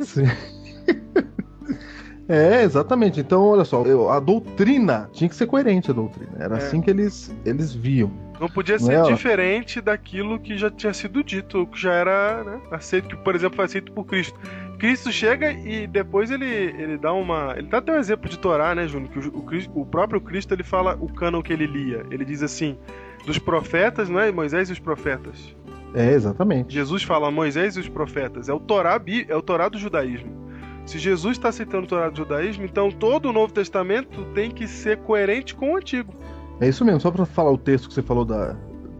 Sim. 0.00 0.24
É, 2.30 2.62
exatamente. 2.62 3.18
Então, 3.20 3.42
olha 3.44 3.64
só, 3.64 3.82
eu- 3.82 4.08
a 4.08 4.20
doutrina 4.20 5.10
tinha 5.12 5.28
que 5.28 5.34
ser 5.34 5.46
coerente 5.46 5.90
a 5.90 5.94
doutrina. 5.94 6.32
Era 6.38 6.54
É. 6.54 6.58
assim 6.58 6.80
que 6.80 6.88
eles, 6.88 7.34
eles 7.44 7.74
viam. 7.74 8.10
Não 8.40 8.48
podia 8.48 8.76
Não 8.78 8.86
ser 8.86 8.92
é, 8.94 9.02
ó. 9.02 9.06
diferente 9.10 9.80
daquilo 9.82 10.38
que 10.38 10.56
já 10.56 10.70
tinha 10.70 10.94
sido 10.94 11.22
dito, 11.22 11.66
que 11.66 11.78
já 11.78 11.92
era 11.92 12.42
né, 12.44 12.60
aceito, 12.70 13.08
que, 13.08 13.16
por 13.16 13.34
exemplo, 13.34 13.56
foi 13.56 13.64
aceito 13.66 13.92
por 13.92 14.04
Cristo. 14.06 14.38
Cristo 14.78 15.12
chega 15.12 15.52
e 15.52 15.86
depois 15.86 16.30
ele, 16.30 16.46
ele 16.46 16.96
dá 16.96 17.12
uma. 17.12 17.54
Ele 17.58 17.66
dá 17.68 17.78
até 17.78 17.92
um 17.92 17.98
exemplo 17.98 18.30
de 18.30 18.38
Torá, 18.38 18.74
né, 18.74 18.86
Júnior? 18.88 19.10
Que 19.10 19.18
o, 19.18 19.38
o 19.38 19.42
Cristo- 19.42 19.72
o 19.78 19.84
próprio 19.84 20.20
Cristo 20.22 20.54
ele 20.54 20.62
fala 20.62 20.96
o 20.98 21.06
cânon 21.12 21.42
que 21.42 21.52
ele 21.52 21.66
lia. 21.66 22.06
Ele 22.10 22.24
diz 22.24 22.42
assim: 22.42 22.78
dos 23.26 23.38
profetas, 23.38 24.08
não 24.08 24.18
é? 24.18 24.32
Moisés 24.32 24.70
e 24.70 24.72
os 24.72 24.78
profetas. 24.78 25.54
É, 25.94 26.12
exatamente. 26.12 26.72
Jesus 26.72 27.02
fala 27.02 27.30
Moisés 27.30 27.76
e 27.76 27.80
os 27.80 27.88
profetas. 27.90 28.48
É 28.48 28.54
o 28.54 28.60
Torá, 28.60 28.98
é 29.28 29.36
o 29.36 29.42
Torá 29.42 29.68
do 29.68 29.76
judaísmo. 29.76 30.48
Se 30.86 30.98
Jesus 30.98 31.36
está 31.36 31.48
aceitando 31.48 31.84
o 31.84 31.86
Torá 31.86 32.08
do 32.08 32.16
judaísmo, 32.16 32.64
então 32.64 32.90
todo 32.90 33.28
o 33.28 33.32
Novo 33.32 33.52
Testamento 33.52 34.24
tem 34.34 34.50
que 34.50 34.66
ser 34.66 34.98
coerente 34.98 35.54
com 35.54 35.72
o 35.72 35.76
Antigo. 35.76 36.12
É 36.60 36.68
isso 36.68 36.84
mesmo. 36.84 37.00
Só 37.00 37.10
pra 37.10 37.24
falar 37.24 37.52
o 37.52 37.58
texto 37.58 37.88
que 37.88 37.94
você 37.94 38.02
falou 38.02 38.24
da, 38.24 38.56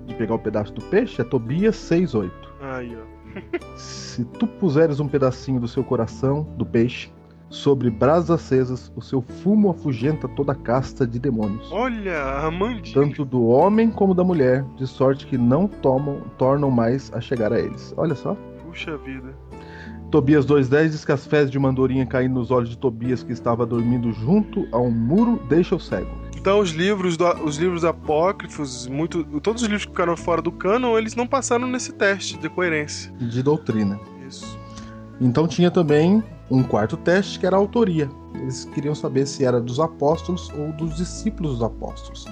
de 0.07 0.15
pegar 0.15 0.35
o 0.35 0.39
pedaço 0.39 0.73
do 0.73 0.83
peixe, 0.83 1.21
é 1.21 1.25
Tobias 1.25 1.77
6,8. 1.77 2.31
Aí, 2.61 2.97
ó. 2.97 3.21
Se 3.77 4.25
tu 4.25 4.47
puseres 4.47 5.01
um 5.01 5.09
pedacinho 5.09 5.61
do 5.61 5.69
seu 5.69 5.85
coração, 5.85 6.43
do 6.57 6.67
peixe, 6.67 7.11
sobre 7.51 7.91
brasas 7.91 8.31
acesas, 8.31 8.93
o 8.95 9.03
seu 9.03 9.21
fumo 9.21 9.71
afugenta 9.71 10.29
toda 10.29 10.53
a 10.53 10.55
casta 10.55 11.07
de 11.07 11.19
demônios. 11.19 11.71
Olha, 11.73 12.47
a 12.47 12.51
mandinga. 12.51 13.01
Tanto 13.01 13.25
do 13.25 13.45
homem 13.47 13.91
como 13.91 14.15
da 14.15 14.23
mulher, 14.23 14.65
de 14.77 14.87
sorte 14.87 15.27
que 15.27 15.37
não 15.37 15.67
tomam, 15.67 16.23
tornam 16.39 16.71
mais 16.71 17.13
a 17.13 17.21
chegar 17.21 17.53
a 17.53 17.59
eles. 17.59 17.93
Olha 17.97 18.15
só. 18.15 18.37
Puxa 18.65 18.97
vida. 18.99 19.35
Tobias 20.11 20.45
2,10 20.45 20.89
diz 20.91 21.05
que 21.05 21.13
as 21.13 21.25
fezes 21.27 21.51
de 21.51 21.57
uma 21.59 21.69
andorinha 21.69 22.05
caindo 22.05 22.35
nos 22.35 22.51
olhos 22.51 22.69
de 22.71 22.77
Tobias, 22.77 23.23
que 23.23 23.33
estava 23.33 23.65
dormindo 23.65 24.13
junto 24.13 24.67
a 24.73 24.79
um 24.79 24.91
muro, 24.91 25.41
deixa 25.49 25.75
o 25.77 25.81
cego. 25.81 26.11
Então 26.37 26.59
os 26.59 26.71
livros, 26.71 27.17
do- 27.17 27.45
os 27.45 27.57
livros 27.59 27.85
apócrifos, 27.85 28.87
muito, 28.87 29.23
todos 29.41 29.63
os 29.63 29.69
livros 29.69 29.85
que 29.85 29.91
ficaram 29.93 30.17
fora 30.17 30.41
do 30.43 30.51
cânon, 30.51 30.99
eles 30.99 31.15
não 31.15 31.27
passaram 31.27 31.67
nesse 31.67 31.93
teste 31.93 32.39
de 32.39 32.49
coerência. 32.49 33.13
de 33.21 33.43
doutrina. 33.43 34.01
Isso. 34.27 34.59
Então 35.21 35.47
tinha 35.47 35.71
também 35.71 36.23
um 36.51 36.63
quarto 36.63 36.97
teste, 36.97 37.39
que 37.39 37.47
era 37.47 37.55
a 37.57 37.59
autoria. 37.59 38.09
Eles 38.35 38.65
queriam 38.65 38.95
saber 38.95 39.27
se 39.27 39.45
era 39.45 39.61
dos 39.61 39.79
apóstolos 39.79 40.51
ou 40.57 40.73
dos 40.73 40.97
discípulos 40.97 41.53
dos 41.55 41.63
apóstolos. 41.63 42.25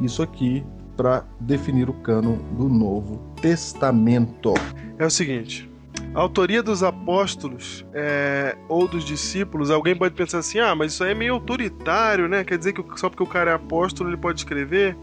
Isso 0.00 0.22
aqui 0.22 0.64
para 0.96 1.24
definir 1.40 1.88
o 1.90 1.92
cânon 1.94 2.36
do 2.56 2.68
Novo 2.68 3.20
Testamento. 3.42 4.54
É 4.98 5.04
o 5.06 5.10
seguinte. 5.10 5.69
A 6.14 6.20
autoria 6.20 6.62
dos 6.62 6.82
apóstolos 6.82 7.86
é, 7.94 8.56
ou 8.68 8.88
dos 8.88 9.04
discípulos, 9.04 9.70
alguém 9.70 9.94
pode 9.94 10.14
pensar 10.14 10.38
assim: 10.38 10.58
ah, 10.58 10.74
mas 10.74 10.92
isso 10.92 11.04
aí 11.04 11.12
é 11.12 11.14
meio 11.14 11.34
autoritário, 11.34 12.28
né? 12.28 12.42
Quer 12.44 12.58
dizer 12.58 12.72
que 12.72 12.82
só 12.98 13.08
porque 13.08 13.22
o 13.22 13.26
cara 13.26 13.52
é 13.52 13.54
apóstolo 13.54 14.10
ele 14.10 14.16
pode 14.16 14.40
escrever? 14.40 14.96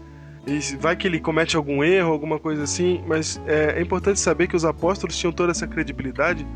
E 0.46 0.58
vai 0.76 0.96
que 0.96 1.06
ele 1.06 1.20
comete 1.20 1.56
algum 1.56 1.84
erro, 1.84 2.10
alguma 2.10 2.38
coisa 2.38 2.62
assim. 2.62 3.02
Mas 3.06 3.40
é, 3.46 3.78
é 3.78 3.82
importante 3.82 4.18
saber 4.20 4.46
que 4.46 4.56
os 4.56 4.64
apóstolos 4.64 5.16
tinham 5.16 5.32
toda 5.32 5.50
essa 5.50 5.66
credibilidade 5.66 6.46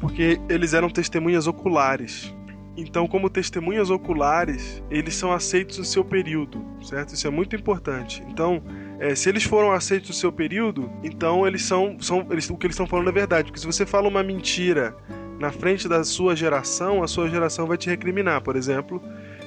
porque 0.00 0.40
eles 0.48 0.72
eram 0.72 0.88
testemunhas 0.88 1.46
oculares. 1.46 2.34
Então, 2.76 3.06
como 3.06 3.28
testemunhas 3.28 3.90
oculares, 3.90 4.82
eles 4.90 5.14
são 5.14 5.32
aceitos 5.32 5.78
no 5.78 5.84
seu 5.84 6.04
período, 6.04 6.64
certo? 6.82 7.14
Isso 7.14 7.26
é 7.26 7.30
muito 7.30 7.54
importante. 7.54 8.24
Então, 8.28 8.62
é, 9.00 9.14
se 9.14 9.30
eles 9.30 9.42
foram 9.42 9.72
aceitos 9.72 10.10
no 10.10 10.14
seu 10.14 10.30
período, 10.30 10.92
então 11.02 11.46
eles 11.46 11.62
são, 11.62 11.96
são 12.00 12.26
eles, 12.30 12.50
o 12.50 12.56
que 12.56 12.66
eles 12.66 12.74
estão 12.74 12.86
falando 12.86 13.08
é 13.08 13.12
verdade. 13.12 13.44
Porque 13.44 13.58
se 13.58 13.66
você 13.66 13.86
fala 13.86 14.06
uma 14.06 14.22
mentira 14.22 14.94
na 15.38 15.50
frente 15.50 15.88
da 15.88 16.04
sua 16.04 16.36
geração, 16.36 17.02
a 17.02 17.08
sua 17.08 17.26
geração 17.26 17.66
vai 17.66 17.78
te 17.78 17.88
recriminar. 17.88 18.42
Por 18.42 18.56
exemplo, 18.56 19.02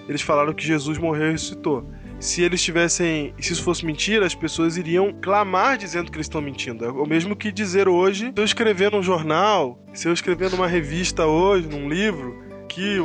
eles 0.10 0.24
falaram 0.24 0.54
que 0.54 0.66
Jesus 0.66 0.98
morreu 0.98 1.28
e 1.28 1.32
ressuscitou. 1.34 1.88
Se 2.20 2.42
eles 2.42 2.64
tivessem. 2.64 3.32
Se 3.40 3.54
isso 3.54 3.64
fosse 3.64 3.86
mentira, 3.86 4.26
as 4.26 4.34
pessoas 4.34 4.76
iriam 4.76 5.14
clamar 5.22 5.78
dizendo 5.78 6.10
que 6.10 6.18
eles 6.18 6.26
estão 6.26 6.42
mentindo. 6.42 6.84
É 6.84 6.90
o 6.90 7.06
mesmo 7.06 7.36
que 7.36 7.52
dizer 7.52 7.88
hoje, 7.88 8.32
se 8.34 8.42
eu 8.42 8.46
escrever 8.46 8.92
num 8.92 9.04
jornal, 9.04 9.80
se 9.94 10.08
eu 10.08 10.14
escrever 10.14 10.50
numa 10.50 10.68
revista 10.68 11.28
hoje, 11.28 11.68
num 11.68 11.88
livro, 11.88 12.42
que 12.68 12.98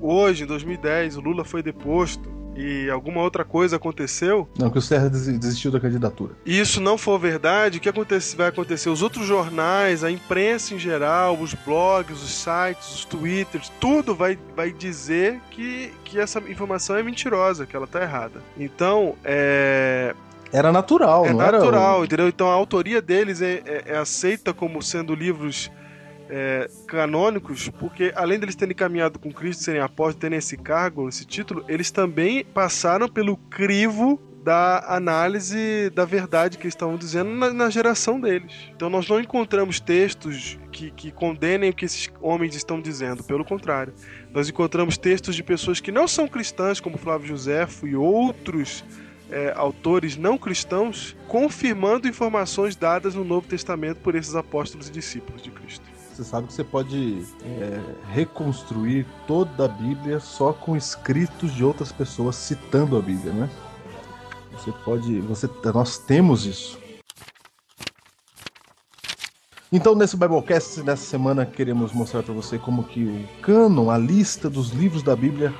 hoje, 0.00 0.42
em 0.42 0.46
2010, 0.46 1.18
o 1.18 1.20
Lula 1.20 1.44
foi 1.44 1.62
deposto. 1.62 2.37
E 2.56 2.90
alguma 2.90 3.22
outra 3.22 3.44
coisa 3.44 3.76
aconteceu. 3.76 4.48
Não, 4.58 4.70
que 4.70 4.78
o 4.78 4.82
Serra 4.82 5.08
desistiu 5.08 5.70
da 5.70 5.78
candidatura. 5.80 6.32
E 6.44 6.58
isso 6.58 6.80
não 6.80 6.98
for 6.98 7.18
verdade, 7.18 7.78
o 7.78 7.80
que 7.80 7.88
acontece, 7.88 8.36
vai 8.36 8.48
acontecer? 8.48 8.90
Os 8.90 9.02
outros 9.02 9.26
jornais, 9.26 10.02
a 10.02 10.10
imprensa 10.10 10.74
em 10.74 10.78
geral, 10.78 11.38
os 11.38 11.54
blogs, 11.54 12.22
os 12.22 12.30
sites, 12.30 12.94
os 12.94 13.04
twitters, 13.04 13.70
tudo 13.80 14.14
vai, 14.14 14.38
vai 14.56 14.72
dizer 14.72 15.40
que, 15.50 15.92
que 16.04 16.18
essa 16.18 16.40
informação 16.40 16.96
é 16.96 17.02
mentirosa, 17.02 17.66
que 17.66 17.76
ela 17.76 17.86
tá 17.86 18.02
errada. 18.02 18.42
Então, 18.56 19.14
é, 19.24 20.14
era 20.52 20.72
natural, 20.72 21.26
é 21.26 21.30
não 21.30 21.38
natural, 21.38 21.96
era? 21.96 22.04
entendeu? 22.06 22.28
Então 22.28 22.48
a 22.48 22.54
autoria 22.54 23.02
deles 23.02 23.42
é, 23.42 23.62
é, 23.64 23.82
é 23.86 23.98
aceita 23.98 24.54
como 24.54 24.82
sendo 24.82 25.14
livros 25.14 25.70
é, 26.28 26.68
canônicos, 26.86 27.68
porque 27.70 28.12
além 28.14 28.38
deles 28.38 28.54
terem 28.54 28.74
caminhado 28.74 29.18
com 29.18 29.32
Cristo, 29.32 29.64
serem 29.64 29.80
apóstolos, 29.80 30.20
terem 30.20 30.38
esse 30.38 30.56
cargo, 30.56 31.08
esse 31.08 31.24
título, 31.24 31.64
eles 31.68 31.90
também 31.90 32.44
passaram 32.44 33.08
pelo 33.08 33.36
crivo 33.36 34.20
da 34.44 34.96
análise 34.96 35.90
da 35.90 36.04
verdade 36.04 36.56
que 36.56 36.64
eles 36.64 36.74
estavam 36.74 36.96
dizendo 36.96 37.30
na, 37.30 37.52
na, 37.52 37.70
geração 37.70 38.20
deles. 38.20 38.52
Então 38.74 38.88
nós 38.88 39.06
não 39.08 39.20
encontramos 39.20 39.80
textos 39.80 40.58
que, 40.72 40.90
que 40.90 41.10
condenem 41.10 41.70
o 41.70 41.74
que 41.74 41.84
esses 41.84 42.08
homens 42.20 42.54
estão 42.54 42.80
dizendo, 42.80 43.22
pelo 43.24 43.44
contrário. 43.44 43.92
Nós 44.32 44.48
encontramos 44.48 44.96
textos 44.96 45.34
de 45.34 45.42
pessoas 45.42 45.80
que 45.80 45.92
não 45.92 46.08
são 46.08 46.26
cristãs, 46.26 46.80
como 46.80 46.96
Flávio 46.96 47.26
Josefo 47.26 47.86
e 47.86 47.94
outros 47.94 48.84
é, 49.30 49.52
autores 49.54 50.16
não 50.16 50.38
cristãos 50.38 51.14
confirmando 51.26 52.08
informações 52.08 52.74
dadas 52.74 53.14
no 53.14 53.24
Novo 53.24 53.46
Testamento 53.46 54.00
por 54.00 54.14
esses 54.14 54.34
apóstolos 54.34 54.88
e 54.88 54.92
discípulos 54.92 55.42
de 55.42 55.50
Cristo. 55.50 55.87
Você 56.18 56.24
sabe 56.24 56.48
que 56.48 56.52
você 56.52 56.64
pode 56.64 57.24
é, 57.44 57.80
reconstruir 58.10 59.06
toda 59.24 59.66
a 59.66 59.68
Bíblia 59.68 60.18
só 60.18 60.52
com 60.52 60.76
escritos 60.76 61.54
de 61.54 61.62
outras 61.62 61.92
pessoas 61.92 62.34
citando 62.34 62.98
a 62.98 63.00
Bíblia, 63.00 63.32
né? 63.32 63.48
Você 64.50 64.72
pode, 64.84 65.20
você, 65.20 65.48
nós 65.72 65.96
temos 65.98 66.44
isso. 66.44 66.76
Então, 69.70 69.94
nesse 69.94 70.16
Biblecast, 70.16 70.82
nessa 70.82 71.04
semana, 71.04 71.46
queremos 71.46 71.92
mostrar 71.92 72.24
para 72.24 72.34
você 72.34 72.58
como 72.58 72.82
que 72.82 73.04
o 73.04 73.40
cânon, 73.40 73.88
a 73.88 73.96
lista 73.96 74.50
dos 74.50 74.70
livros 74.70 75.04
da 75.04 75.14
Bíblia 75.14 75.54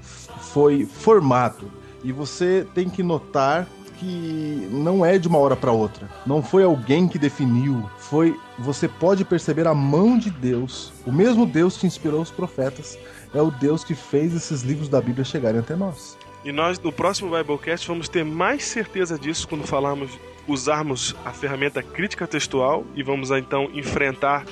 foi 0.00 0.86
formado 0.86 1.68
e 2.04 2.12
você 2.12 2.64
tem 2.72 2.88
que 2.88 3.02
notar 3.02 3.66
que 4.04 4.68
não 4.70 5.04
é 5.04 5.18
de 5.18 5.26
uma 5.26 5.38
hora 5.38 5.56
para 5.56 5.72
outra. 5.72 6.08
Não 6.26 6.42
foi 6.42 6.62
alguém 6.62 7.08
que 7.08 7.18
definiu, 7.18 7.88
foi 7.96 8.38
você 8.58 8.86
pode 8.86 9.24
perceber 9.24 9.66
a 9.66 9.74
mão 9.74 10.18
de 10.18 10.30
Deus. 10.30 10.92
O 11.06 11.12
mesmo 11.12 11.46
Deus 11.46 11.78
que 11.78 11.86
inspirou 11.86 12.20
os 12.20 12.30
profetas 12.30 12.98
é 13.34 13.40
o 13.40 13.50
Deus 13.50 13.82
que 13.82 13.94
fez 13.94 14.34
esses 14.34 14.62
livros 14.62 14.88
da 14.88 15.00
Bíblia 15.00 15.24
chegarem 15.24 15.60
até 15.60 15.74
nós. 15.74 16.18
E 16.44 16.52
nós 16.52 16.78
no 16.78 16.92
próximo 16.92 17.34
Biblecast 17.34 17.88
vamos 17.88 18.08
ter 18.08 18.24
mais 18.24 18.64
certeza 18.64 19.18
disso 19.18 19.48
quando 19.48 19.66
falarmos 19.66 20.10
usarmos 20.46 21.16
a 21.24 21.30
ferramenta 21.30 21.82
crítica 21.82 22.26
textual 22.26 22.84
e 22.94 23.02
vamos 23.02 23.30
então 23.30 23.70
enfrentar 23.72 24.44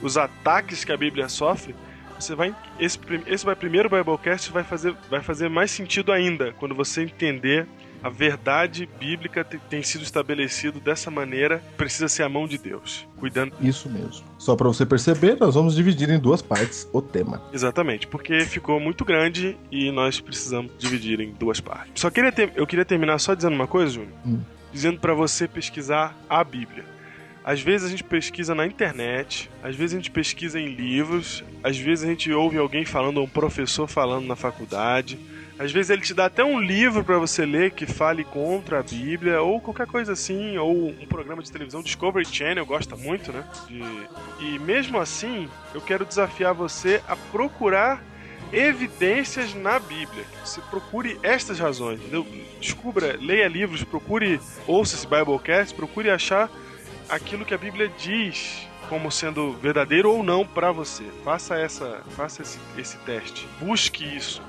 os 0.00 0.16
ataques 0.16 0.84
que 0.84 0.92
a 0.92 0.96
Bíblia 0.96 1.28
sofre 1.28 1.74
você 2.16 2.36
vai 2.36 2.54
esse, 2.78 2.98
esse 3.26 3.44
vai 3.44 3.56
primeiro 3.56 3.90
Biblecast 3.90 4.52
vai 4.52 4.62
fazer 4.62 4.94
vai 5.10 5.20
fazer 5.20 5.48
mais 5.48 5.72
sentido 5.72 6.12
ainda 6.12 6.52
quando 6.52 6.72
você 6.72 7.02
entender 7.02 7.66
a 8.02 8.08
verdade 8.08 8.88
bíblica 8.98 9.44
tem 9.44 9.82
sido 9.82 10.02
estabelecido 10.02 10.80
dessa 10.80 11.10
maneira, 11.10 11.62
precisa 11.76 12.08
ser 12.08 12.22
a 12.22 12.28
mão 12.28 12.46
de 12.46 12.58
Deus, 12.58 13.06
cuidando. 13.16 13.54
Isso 13.60 13.88
mesmo. 13.88 14.24
Só 14.38 14.56
para 14.56 14.68
você 14.68 14.86
perceber, 14.86 15.36
nós 15.38 15.54
vamos 15.54 15.74
dividir 15.74 16.08
em 16.10 16.18
duas 16.18 16.42
partes 16.42 16.88
o 16.92 17.02
tema. 17.02 17.42
Exatamente, 17.52 18.06
porque 18.06 18.40
ficou 18.40 18.80
muito 18.80 19.04
grande 19.04 19.56
e 19.70 19.90
nós 19.90 20.20
precisamos 20.20 20.72
dividir 20.78 21.20
em 21.20 21.32
duas 21.32 21.60
partes. 21.60 22.00
Só 22.00 22.10
queria 22.10 22.32
ter, 22.32 22.52
eu 22.56 22.66
queria 22.66 22.84
terminar 22.84 23.18
só 23.18 23.34
dizendo 23.34 23.54
uma 23.54 23.66
coisa, 23.66 23.92
Júnior. 23.92 24.12
Hum. 24.26 24.40
Dizendo 24.72 25.00
para 25.00 25.14
você 25.14 25.48
pesquisar 25.48 26.16
a 26.28 26.42
Bíblia. 26.44 26.84
Às 27.42 27.60
vezes 27.60 27.86
a 27.86 27.90
gente 27.90 28.04
pesquisa 28.04 28.54
na 28.54 28.66
internet, 28.66 29.50
às 29.62 29.74
vezes 29.74 29.94
a 29.94 29.96
gente 29.96 30.10
pesquisa 30.10 30.60
em 30.60 30.74
livros, 30.74 31.42
às 31.64 31.76
vezes 31.76 32.04
a 32.04 32.08
gente 32.08 32.30
ouve 32.32 32.58
alguém 32.58 32.84
falando, 32.84 33.20
um 33.20 33.28
professor 33.28 33.88
falando 33.88 34.26
na 34.26 34.36
faculdade. 34.36 35.18
Às 35.60 35.70
vezes 35.72 35.90
ele 35.90 36.00
te 36.00 36.14
dá 36.14 36.24
até 36.24 36.42
um 36.42 36.58
livro 36.58 37.04
para 37.04 37.18
você 37.18 37.44
ler 37.44 37.72
que 37.72 37.84
fale 37.84 38.24
contra 38.24 38.80
a 38.80 38.82
Bíblia, 38.82 39.42
ou 39.42 39.60
qualquer 39.60 39.86
coisa 39.86 40.14
assim, 40.14 40.56
ou 40.56 40.88
um 40.88 41.06
programa 41.06 41.42
de 41.42 41.52
televisão, 41.52 41.82
Discovery 41.82 42.24
Channel, 42.24 42.64
gosta 42.64 42.96
muito, 42.96 43.30
né? 43.30 43.44
De... 43.68 43.82
E 44.40 44.58
mesmo 44.60 44.98
assim, 44.98 45.50
eu 45.74 45.82
quero 45.82 46.06
desafiar 46.06 46.54
você 46.54 47.02
a 47.06 47.14
procurar 47.14 48.02
evidências 48.50 49.52
na 49.54 49.78
Bíblia. 49.78 50.24
Você 50.42 50.62
procure 50.62 51.20
estas 51.22 51.58
razões, 51.58 52.00
entendeu? 52.00 52.26
Descubra, 52.58 53.18
leia 53.20 53.46
livros, 53.46 53.84
procure, 53.84 54.40
ouça 54.66 54.96
esse 54.96 55.06
Biblecast, 55.06 55.74
procure 55.74 56.08
achar 56.08 56.50
aquilo 57.06 57.44
que 57.44 57.52
a 57.52 57.58
Bíblia 57.58 57.92
diz 57.98 58.66
como 58.88 59.12
sendo 59.12 59.52
verdadeiro 59.52 60.10
ou 60.10 60.22
não 60.22 60.46
para 60.46 60.72
você. 60.72 61.04
Faça 61.22 61.58
essa, 61.58 62.00
faça 62.16 62.40
esse, 62.40 62.58
esse 62.78 62.96
teste. 62.98 63.46
Busque 63.60 64.04
isso. 64.16 64.42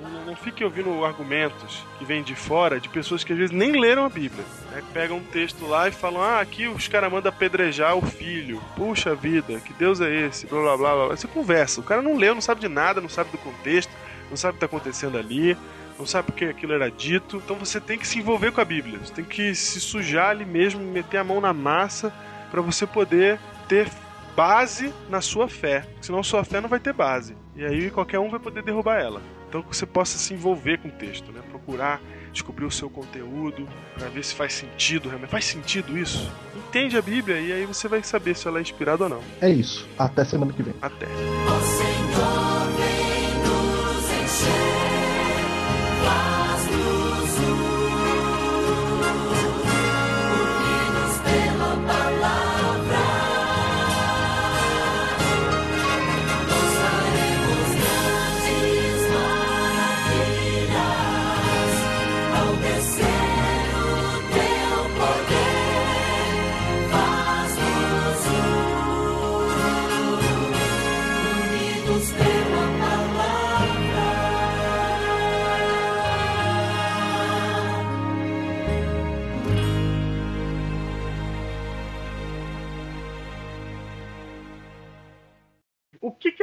Não, 0.00 0.24
não, 0.24 0.36
fique 0.36 0.62
ouvindo 0.62 1.04
argumentos 1.04 1.84
que 1.98 2.04
vêm 2.04 2.22
de 2.22 2.34
fora 2.34 2.78
de 2.78 2.88
pessoas 2.88 3.24
que 3.24 3.32
às 3.32 3.38
vezes 3.38 3.54
nem 3.54 3.72
leram 3.72 4.04
a 4.04 4.08
Bíblia. 4.08 4.44
Né? 4.70 4.82
Pegam 4.92 5.18
um 5.18 5.24
texto 5.24 5.66
lá 5.66 5.88
e 5.88 5.92
falam: 5.92 6.22
Ah, 6.22 6.40
aqui 6.40 6.68
os 6.68 6.86
caras 6.88 7.10
mandam 7.10 7.30
apedrejar 7.30 7.96
o 7.96 8.02
filho. 8.02 8.62
Puxa 8.76 9.14
vida, 9.14 9.58
que 9.60 9.72
Deus 9.72 10.00
é 10.00 10.26
esse? 10.26 10.46
Blá 10.46 10.60
blá 10.60 10.76
blá 10.76 10.94
blá. 10.94 11.16
Você 11.16 11.26
conversa. 11.26 11.80
O 11.80 11.84
cara 11.84 12.00
não 12.00 12.16
leu, 12.16 12.34
não 12.34 12.40
sabe 12.40 12.60
de 12.60 12.68
nada, 12.68 13.00
não 13.00 13.08
sabe 13.08 13.30
do 13.30 13.38
contexto, 13.38 13.92
não 14.30 14.36
sabe 14.36 14.56
o 14.56 14.58
que 14.58 14.64
está 14.64 14.76
acontecendo 14.76 15.18
ali 15.18 15.56
não 15.98 16.06
sabe 16.06 16.26
porque 16.26 16.44
aquilo 16.44 16.72
era 16.72 16.90
dito. 16.90 17.38
Então 17.38 17.56
você 17.56 17.80
tem 17.80 17.98
que 17.98 18.06
se 18.06 18.18
envolver 18.18 18.52
com 18.52 18.60
a 18.60 18.64
Bíblia. 18.64 18.98
Você 18.98 19.12
tem 19.12 19.24
que 19.24 19.54
se 19.54 19.80
sujar 19.80 20.30
ali 20.30 20.44
mesmo, 20.44 20.80
meter 20.80 21.18
a 21.18 21.24
mão 21.24 21.40
na 21.40 21.52
massa 21.52 22.12
para 22.50 22.60
você 22.60 22.86
poder 22.86 23.38
ter 23.68 23.88
base 24.34 24.92
na 25.08 25.20
sua 25.20 25.48
fé. 25.48 25.86
Senão 26.00 26.22
sua 26.22 26.44
fé 26.44 26.60
não 26.60 26.68
vai 26.68 26.78
ter 26.78 26.92
base. 26.92 27.36
E 27.54 27.64
aí 27.64 27.90
qualquer 27.90 28.18
um 28.18 28.28
vai 28.28 28.38
poder 28.38 28.62
derrubar 28.62 29.00
ela. 29.00 29.22
Então 29.48 29.62
que 29.62 29.76
você 29.76 29.86
possa 29.86 30.18
se 30.18 30.34
envolver 30.34 30.78
com 30.78 30.88
o 30.88 30.92
texto, 30.92 31.30
né? 31.32 31.40
Procurar 31.50 32.00
descobrir 32.36 32.66
o 32.66 32.70
seu 32.70 32.90
conteúdo 32.90 33.66
para 33.94 34.08
ver 34.08 34.22
se 34.22 34.34
faz 34.34 34.52
sentido 34.52 35.08
realmente. 35.08 35.30
Faz 35.30 35.46
sentido 35.46 35.96
isso? 35.98 36.30
Entende 36.54 36.96
a 36.96 37.02
Bíblia 37.02 37.40
e 37.40 37.52
aí 37.52 37.64
você 37.64 37.88
vai 37.88 38.02
saber 38.02 38.36
se 38.36 38.46
ela 38.46 38.58
é 38.58 38.62
inspirada 38.62 39.04
ou 39.04 39.10
não. 39.10 39.22
É 39.40 39.48
isso. 39.48 39.88
Até 39.98 40.24
semana 40.24 40.52
que 40.52 40.62
vem. 40.62 40.74
Até. 40.82 41.06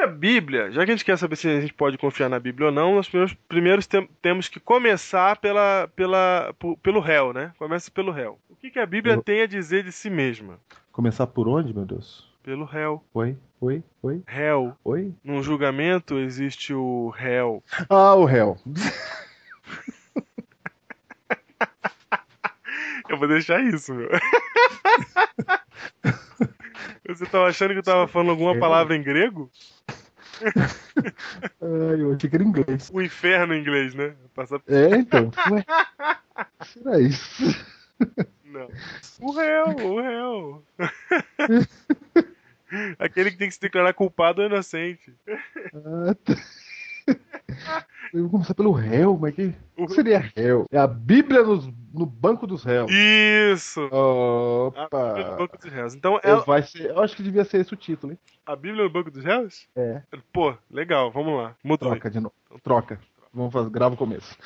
A 0.03 0.07
Bíblia, 0.07 0.69
já 0.71 0.83
que 0.85 0.91
a 0.91 0.95
gente 0.95 1.05
quer 1.05 1.17
saber 1.17 1.35
se 1.35 1.47
a 1.47 1.61
gente 1.61 1.73
pode 1.73 1.97
confiar 1.97 2.29
na 2.29 2.39
Bíblia 2.39 2.67
ou 2.67 2.73
não, 2.73 2.95
nós 2.95 3.07
primeiros, 3.07 3.33
primeiros 3.47 3.87
tem, 3.87 4.07
temos 4.21 4.47
que 4.49 4.59
começar 4.59 5.37
pela, 5.37 5.89
pela, 5.95 6.53
por, 6.59 6.77
pelo 6.77 6.99
réu, 6.99 7.31
né? 7.33 7.53
Começa 7.57 7.89
pelo 7.89 8.11
réu. 8.11 8.37
O 8.49 8.55
que, 8.55 8.69
que 8.69 8.79
a 8.79 8.85
Bíblia 8.85 9.15
Eu... 9.15 9.23
tem 9.23 9.41
a 9.41 9.47
dizer 9.47 9.83
de 9.83 9.91
si 9.91 10.09
mesma? 10.09 10.59
Começar 10.91 11.25
por 11.27 11.47
onde, 11.47 11.73
meu 11.73 11.85
Deus? 11.85 12.29
Pelo 12.43 12.65
réu. 12.65 13.01
Oi, 13.13 13.37
oi, 13.61 13.81
oi. 14.01 14.21
Réu. 14.27 14.75
Oi? 14.83 15.13
Num 15.23 15.41
julgamento 15.41 16.19
existe 16.19 16.73
o 16.73 17.09
réu. 17.09 17.63
Ah, 17.89 18.15
o 18.15 18.25
réu. 18.25 18.57
Eu 23.09 23.17
vou 23.17 23.27
deixar 23.27 23.63
isso, 23.63 23.93
meu. 23.93 24.09
Você 27.07 27.25
tava 27.25 27.47
achando 27.47 27.71
que 27.71 27.79
eu 27.79 27.83
tava 27.83 28.07
falando 28.07 28.31
alguma 28.31 28.57
palavra 28.57 28.95
em 28.95 29.03
grego? 29.03 29.51
Ai, 31.61 32.01
eu 32.01 32.13
achei 32.13 32.29
que 32.29 32.35
era 32.35 32.43
inglês. 32.43 32.89
O 32.93 33.01
inferno 33.01 33.53
em 33.53 33.61
inglês, 33.61 33.93
né? 33.93 34.15
Passar... 34.33 34.61
É, 34.67 34.95
então. 34.95 35.31
Ué, 35.51 35.65
será 36.65 36.99
isso? 36.99 37.43
Não. 38.45 38.69
O 39.19 39.31
réu, 39.31 39.67
o 39.85 40.01
réu. 40.01 40.63
Aquele 42.97 43.31
que 43.31 43.37
tem 43.37 43.47
que 43.47 43.55
se 43.55 43.61
declarar 43.61 43.93
culpado 43.93 44.41
ou 44.41 44.47
inocente. 44.47 45.13
Ah, 45.27 46.15
tá. 46.23 46.33
Eu 48.13 48.21
vou 48.21 48.29
começar 48.29 48.53
pelo 48.53 48.71
réu, 48.71 49.17
mas 49.19 49.33
que, 49.33 49.55
o 49.75 49.87
que 49.87 49.93
seria 49.93 50.19
réu? 50.35 50.65
É 50.71 50.77
a 50.77 50.85
Bíblia 50.85 51.41
nos, 51.41 51.67
no 51.91 52.05
banco 52.05 52.45
dos 52.45 52.63
réus. 52.63 52.91
Isso! 52.91 53.81
Opa! 53.91 55.11
A 55.11 55.13
Bíblia 55.13 55.31
no 55.31 55.37
banco 55.37 55.57
dos 55.57 55.71
réus. 55.71 55.95
Então, 55.95 56.19
É, 56.23 56.29
ela... 56.29 56.41
vai 56.41 56.61
ser, 56.61 56.91
eu 56.91 57.01
acho 57.01 57.15
que 57.15 57.23
devia 57.23 57.43
ser 57.43 57.61
esse 57.61 57.73
o 57.73 57.77
título, 57.77 58.13
hein? 58.13 58.19
a 58.45 58.55
Bíblia 58.55 58.83
no 58.83 58.89
banco 58.89 59.09
dos 59.09 59.23
réus? 59.23 59.67
É. 59.75 60.01
Pô, 60.31 60.55
legal, 60.69 61.11
vamos 61.11 61.35
lá. 61.41 61.55
Mudou. 61.63 61.89
Troca 61.89 62.09
de 62.11 62.19
novo. 62.19 62.35
Troca. 62.61 62.99
Vamos 63.33 63.51
fazer, 63.51 63.69
grava 63.71 63.95
o 63.95 63.97
começo. 63.97 64.37